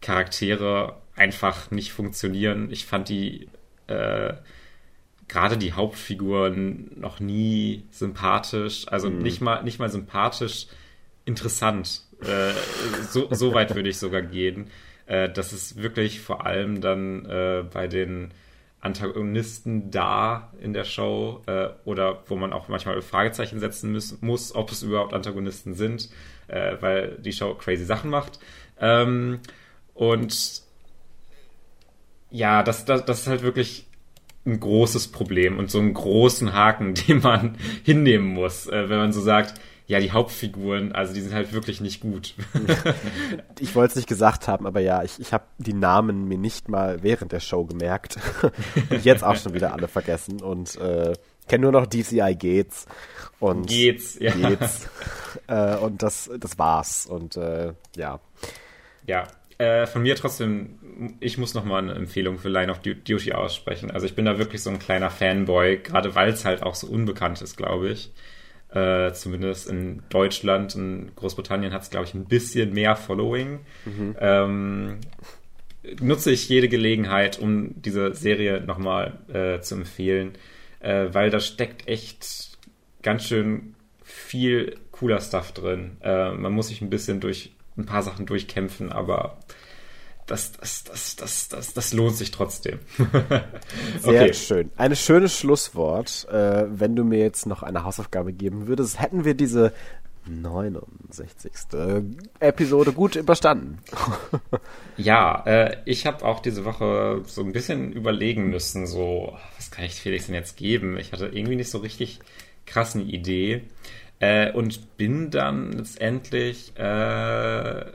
Charaktere 0.01 0.97
einfach 1.15 1.71
nicht 1.71 1.91
funktionieren. 1.91 2.69
Ich 2.71 2.85
fand 2.85 3.09
die 3.09 3.47
äh, 3.89 4.33
gerade 5.27 5.57
die 5.57 5.73
Hauptfiguren 5.73 6.91
noch 6.99 7.19
nie 7.19 7.85
sympathisch, 7.91 8.87
also 8.87 9.09
mhm. 9.09 9.19
nicht 9.19 9.41
mal 9.41 9.63
nicht 9.63 9.79
mal 9.79 9.89
sympathisch, 9.89 10.67
interessant. 11.25 12.01
Äh, 12.21 12.51
so, 13.09 13.27
so 13.31 13.53
weit 13.53 13.75
würde 13.75 13.89
ich 13.89 13.97
sogar 13.97 14.21
gehen. 14.21 14.69
Äh, 15.05 15.29
das 15.29 15.53
ist 15.53 15.81
wirklich 15.81 16.19
vor 16.19 16.45
allem 16.45 16.81
dann 16.81 17.25
äh, 17.25 17.63
bei 17.71 17.87
den 17.87 18.31
Antagonisten 18.81 19.91
da 19.91 20.53
in 20.61 20.73
der 20.73 20.85
Show 20.85 21.41
äh, 21.47 21.69
oder 21.83 22.23
wo 22.27 22.35
man 22.35 22.53
auch 22.53 22.69
manchmal 22.69 23.01
Fragezeichen 23.01 23.59
setzen 23.59 23.91
muss, 23.91 24.21
muss 24.21 24.55
ob 24.55 24.71
es 24.71 24.83
überhaupt 24.83 25.13
Antagonisten 25.13 25.73
sind, 25.73 26.09
äh, 26.47 26.77
weil 26.79 27.17
die 27.19 27.33
Show 27.33 27.55
crazy 27.55 27.83
Sachen 27.83 28.09
macht. 28.09 28.39
Ähm, 28.79 29.39
und 29.93 30.61
ja, 32.32 32.63
das, 32.63 32.86
das, 32.86 33.05
das 33.05 33.21
ist 33.21 33.27
halt 33.27 33.41
wirklich 33.41 33.88
ein 34.45 34.59
großes 34.59 35.09
Problem 35.09 35.57
und 35.57 35.69
so 35.69 35.80
einen 35.80 35.93
großen 35.93 36.53
Haken, 36.53 36.93
den 37.07 37.21
man 37.21 37.57
hinnehmen 37.84 38.27
muss, 38.27 38.67
äh, 38.67 38.89
wenn 38.89 38.97
man 38.97 39.13
so 39.13 39.21
sagt, 39.21 39.59
ja, 39.88 39.99
die 39.99 40.11
Hauptfiguren, 40.11 40.91
also 40.91 41.15
die 41.15 41.21
sind 41.21 41.34
halt 41.34 41.51
wirklich 41.51 41.82
nicht 41.82 41.99
gut. 41.99 42.36
ich 43.59 43.73
wollte 43.73 43.93
es 43.93 43.95
nicht 43.95 44.07
gesagt 44.07 44.47
haben, 44.47 44.67
aber 44.67 44.82
ja, 44.82 45.01
ich, 45.01 45.19
ich 45.19 45.34
habe 45.34 45.45
die 45.57 45.73
Namen 45.73 46.27
mir 46.27 46.38
nicht 46.38 46.69
mal 46.69 47.01
während 47.01 47.32
der 47.32 47.39
Show 47.39 47.65
gemerkt. 47.65 48.19
und 48.91 49.03
jetzt 49.03 49.23
auch 49.23 49.36
schon 49.36 49.55
wieder 49.55 49.73
alle 49.73 49.88
vergessen 49.88 50.43
und 50.43 50.75
äh, 50.75 51.13
kenne 51.47 51.63
nur 51.63 51.71
noch 51.71 51.88
DCI 51.88 52.36
Gates 52.36 52.86
und 53.39 53.67
Gates, 53.67 54.19
ja. 54.19 54.32
Gates. 54.36 54.88
Äh, 55.47 55.77
und 55.77 56.03
das, 56.03 56.30
das 56.39 56.59
war's. 56.59 57.07
Und 57.07 57.36
äh, 57.38 57.73
ja. 57.95 58.19
Ja, 59.07 59.27
äh, 59.60 59.86
von 59.88 60.01
mir 60.01 60.16
trotzdem, 60.16 61.16
ich 61.20 61.38
muss 61.38 61.53
nochmal 61.53 61.84
eine 61.84 61.93
Empfehlung 61.93 62.39
für 62.39 62.49
Line 62.49 62.72
of 62.72 62.80
Duty 62.80 63.34
aussprechen. 63.34 63.91
Also 63.91 64.06
ich 64.06 64.15
bin 64.15 64.26
da 64.26 64.40
wirklich 64.40 64.64
so 64.64 64.69
ein 64.69 64.80
kleiner 64.80 65.10
Fanboy, 65.10 65.77
gerade 65.77 66.15
weil 66.15 66.30
es 66.30 66.45
halt 66.45 66.64
auch 66.64 66.76
so 66.76 66.88
unbekannt 66.88 67.41
ist, 67.41 67.57
glaube 67.57 67.90
ich. 67.90 68.11
Äh, 68.72 69.11
zumindest 69.14 69.69
in 69.69 70.02
Deutschland 70.10 70.76
und 70.76 71.11
Großbritannien 71.15 71.73
hat 71.73 71.81
es, 71.81 71.90
glaube 71.90 72.06
ich, 72.06 72.14
ein 72.14 72.26
bisschen 72.26 72.73
mehr 72.73 72.95
Following. 72.95 73.60
Mhm. 73.84 74.15
Ähm, 74.19 74.98
nutze 75.99 76.31
ich 76.31 76.48
jede 76.48 76.69
Gelegenheit, 76.69 77.38
um 77.38 77.81
diese 77.81 78.15
Serie 78.15 78.61
nochmal 78.61 79.19
äh, 79.27 79.60
zu 79.60 79.76
empfehlen, 79.76 80.34
äh, 80.80 81.07
weil 81.11 81.31
da 81.31 81.41
steckt 81.41 81.88
echt 81.88 82.57
ganz 83.02 83.26
schön 83.26 83.76
viel 84.03 84.77
cooler 84.91 85.19
Stuff 85.19 85.52
drin. 85.52 85.98
Äh, 86.02 86.31
man 86.31 86.53
muss 86.53 86.69
sich 86.69 86.81
ein 86.81 86.90
bisschen 86.90 87.19
durch 87.19 87.52
ein 87.80 87.85
paar 87.85 88.03
Sachen 88.03 88.26
durchkämpfen, 88.26 88.91
aber 88.91 89.38
das, 90.27 90.51
das, 90.51 90.84
das, 90.84 91.15
das, 91.15 91.47
das, 91.49 91.73
das 91.73 91.93
lohnt 91.93 92.15
sich 92.15 92.30
trotzdem. 92.31 92.80
Sehr 93.99 94.22
okay. 94.22 94.34
schön. 94.34 94.69
Ein 94.77 94.95
schönes 94.95 95.38
Schlusswort. 95.38 96.27
Äh, 96.31 96.65
wenn 96.69 96.95
du 96.95 97.03
mir 97.03 97.19
jetzt 97.19 97.47
noch 97.47 97.64
eine 97.64 97.84
Hausaufgabe 97.84 98.31
geben 98.31 98.68
würdest, 98.68 98.99
hätten 98.99 99.26
wir 99.26 99.34
diese 99.34 99.73
69. 100.27 101.51
Episode 102.39 102.91
gut 102.93 103.15
überstanden. 103.15 103.80
ja, 104.97 105.43
äh, 105.45 105.77
ich 105.85 106.06
habe 106.06 106.23
auch 106.23 106.41
diese 106.41 106.65
Woche 106.65 107.23
so 107.26 107.41
ein 107.41 107.51
bisschen 107.51 107.91
überlegen 107.91 108.49
müssen, 108.49 108.85
so, 108.85 109.35
was 109.57 109.72
kann 109.72 109.85
ich 109.85 109.95
Felix 109.95 110.27
denn 110.27 110.35
jetzt 110.35 110.57
geben? 110.57 110.97
Ich 110.97 111.11
hatte 111.11 111.27
irgendwie 111.27 111.56
nicht 111.56 111.72
so 111.72 111.80
richtig 111.80 112.19
krassen 112.65 113.10
Idee. 113.10 113.64
Äh, 114.19 114.51
und 114.51 114.97
bin 114.97 115.31
dann 115.31 115.71
letztendlich 115.71 116.73
äh, 116.75 117.85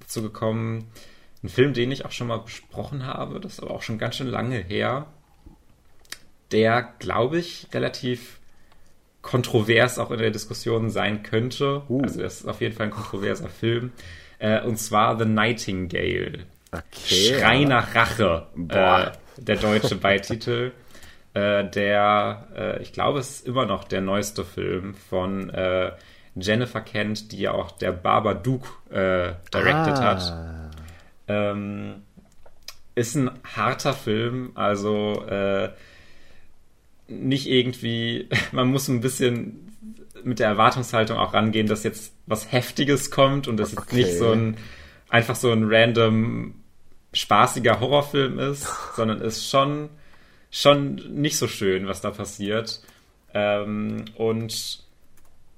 dazu 0.00 0.22
gekommen, 0.22 0.90
einen 1.42 1.50
Film, 1.50 1.74
den 1.74 1.92
ich 1.92 2.06
auch 2.06 2.12
schon 2.12 2.28
mal 2.28 2.38
besprochen 2.38 3.06
habe, 3.06 3.40
das 3.40 3.54
ist 3.54 3.60
aber 3.60 3.72
auch 3.72 3.82
schon 3.82 3.98
ganz 3.98 4.16
schön 4.16 4.28
lange 4.28 4.56
her, 4.56 5.06
der, 6.52 6.94
glaube 6.98 7.38
ich, 7.38 7.68
relativ 7.74 8.40
kontrovers 9.20 9.98
auch 9.98 10.10
in 10.10 10.18
der 10.18 10.30
Diskussion 10.30 10.90
sein 10.90 11.22
könnte. 11.22 11.82
Uh. 11.88 12.02
Also 12.02 12.20
das 12.20 12.40
ist 12.40 12.46
auf 12.46 12.60
jeden 12.60 12.74
Fall 12.74 12.86
ein 12.86 12.92
kontroverser 12.92 13.48
Film. 13.48 13.92
Äh, 14.38 14.62
und 14.62 14.78
zwar 14.78 15.18
The 15.18 15.24
Nightingale. 15.24 16.46
Okay, 16.70 17.38
Schrei 17.38 17.64
nach 17.64 17.94
Rache. 17.94 18.46
Äh, 18.68 19.10
der 19.36 19.56
deutsche 19.56 19.96
Beititel. 19.96 20.72
Äh, 21.34 21.68
der, 21.68 22.46
äh, 22.56 22.82
ich 22.82 22.92
glaube, 22.92 23.18
es 23.18 23.30
ist 23.30 23.46
immer 23.46 23.66
noch 23.66 23.84
der 23.84 24.00
neueste 24.00 24.44
Film 24.44 24.94
von 24.94 25.50
äh, 25.50 25.92
Jennifer 26.36 26.80
Kent, 26.80 27.32
die 27.32 27.40
ja 27.40 27.52
auch 27.52 27.72
der 27.72 27.92
Babadook 27.92 28.66
äh, 28.90 29.32
directed 29.52 29.98
ah. 29.98 30.02
hat. 30.02 30.70
Ähm, 31.26 32.02
ist 32.94 33.16
ein 33.16 33.30
harter 33.56 33.94
Film, 33.94 34.52
also 34.54 35.24
äh, 35.26 35.70
nicht 37.08 37.48
irgendwie, 37.48 38.28
man 38.52 38.68
muss 38.68 38.88
ein 38.88 39.00
bisschen 39.00 39.72
mit 40.22 40.38
der 40.38 40.48
Erwartungshaltung 40.48 41.18
auch 41.18 41.34
rangehen, 41.34 41.66
dass 41.66 41.82
jetzt 41.82 42.14
was 42.26 42.50
Heftiges 42.52 43.10
kommt 43.10 43.48
und 43.48 43.56
dass 43.56 43.76
okay. 43.76 43.82
jetzt 43.82 43.92
nicht 43.92 44.18
so 44.18 44.30
ein 44.30 44.56
einfach 45.10 45.34
so 45.36 45.50
ein 45.50 45.64
random 45.66 46.54
spaßiger 47.12 47.80
Horrorfilm 47.80 48.38
ist, 48.38 48.66
sondern 48.96 49.20
ist 49.20 49.48
schon 49.48 49.90
schon 50.54 50.94
nicht 51.20 51.36
so 51.36 51.48
schön, 51.48 51.88
was 51.88 52.00
da 52.00 52.12
passiert. 52.12 52.80
Ähm, 53.34 54.04
und 54.14 54.52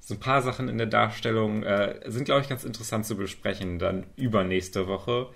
so 0.01 0.14
ein 0.14 0.20
paar 0.20 0.40
Sachen 0.40 0.68
in 0.68 0.78
der 0.78 0.86
Darstellung 0.86 1.62
äh, 1.64 2.01
sind, 2.06 2.24
glaube 2.24 2.40
ich, 2.40 2.48
ganz 2.48 2.64
interessant 2.64 3.05
zu 3.05 3.16
besprechen, 3.16 3.78
dann 3.78 4.06
übernächste 4.16 4.86
Woche. 4.86 5.28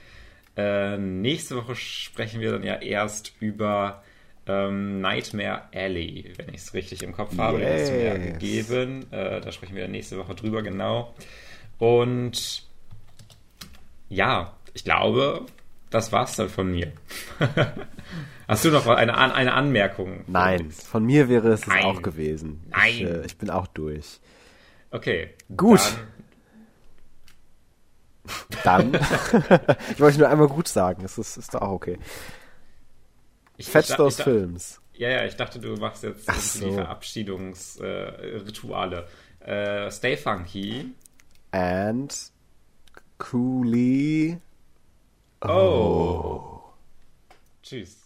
Äh, 0.56 0.96
nächste 0.96 1.56
Woche 1.56 1.76
sprechen 1.76 2.40
wir 2.40 2.52
dann 2.52 2.62
ja 2.62 2.76
erst 2.76 3.34
über 3.40 4.02
ähm, 4.46 5.02
Nightmare 5.02 5.64
Alley, 5.74 6.32
wenn 6.36 6.48
ich 6.48 6.62
es 6.62 6.72
richtig 6.72 7.02
im 7.02 7.12
Kopf 7.12 7.36
habe. 7.36 7.60
Yes. 7.60 7.90
Den 7.90 7.98
mir 7.98 8.32
gegeben. 8.32 9.12
Äh, 9.12 9.42
da 9.42 9.52
sprechen 9.52 9.76
wir 9.76 9.86
nächste 9.88 10.16
Woche 10.16 10.34
drüber, 10.34 10.62
genau. 10.62 11.14
Und 11.78 12.66
ja, 14.08 14.56
ich 14.72 14.84
glaube, 14.84 15.44
das 15.90 16.12
war's 16.12 16.36
dann 16.36 16.48
von 16.48 16.70
mir. 16.70 16.92
Hast 18.48 18.64
du 18.64 18.70
noch 18.70 18.86
eine, 18.86 19.16
eine 19.16 19.54
Anmerkung? 19.54 20.24
Nein, 20.26 20.70
von 20.70 21.04
mir 21.04 21.28
wäre 21.28 21.50
es 21.50 21.66
Nein. 21.66 21.84
auch 21.84 22.00
gewesen. 22.02 22.62
Nein. 22.70 22.94
Ich, 22.94 23.02
äh, 23.02 23.26
ich, 23.26 23.36
bin 23.38 23.50
auch 23.50 23.66
durch. 23.68 24.20
Okay. 24.90 25.34
Gut. 25.56 25.80
Dann. 28.64 28.92
dann 28.92 29.00
ich 29.92 30.00
wollte 30.00 30.18
nur 30.18 30.28
einmal 30.28 30.48
gut 30.48 30.66
sagen. 30.68 31.02
Das 31.02 31.16
ist, 31.18 31.36
ist 31.36 31.54
doch 31.54 31.62
auch 31.62 31.72
okay. 31.72 31.98
Ich, 33.56 33.68
Fetch 33.68 33.96
those 33.96 34.22
Films. 34.22 34.80
Ja, 34.94 35.10
ja, 35.10 35.24
ich 35.24 35.34
dachte, 35.36 35.60
du 35.60 35.76
machst 35.76 36.02
jetzt 36.02 36.26
so. 36.26 36.68
die 36.68 36.74
Verabschiedungsrituale. 36.74 39.06
Äh, 39.40 39.86
äh, 39.86 39.90
stay 39.90 40.16
funky. 40.16 40.92
And 41.52 42.12
coolly. 43.18 44.40
Oh. 45.42 45.48
oh. 45.48 46.74
Tschüss. 47.62 47.99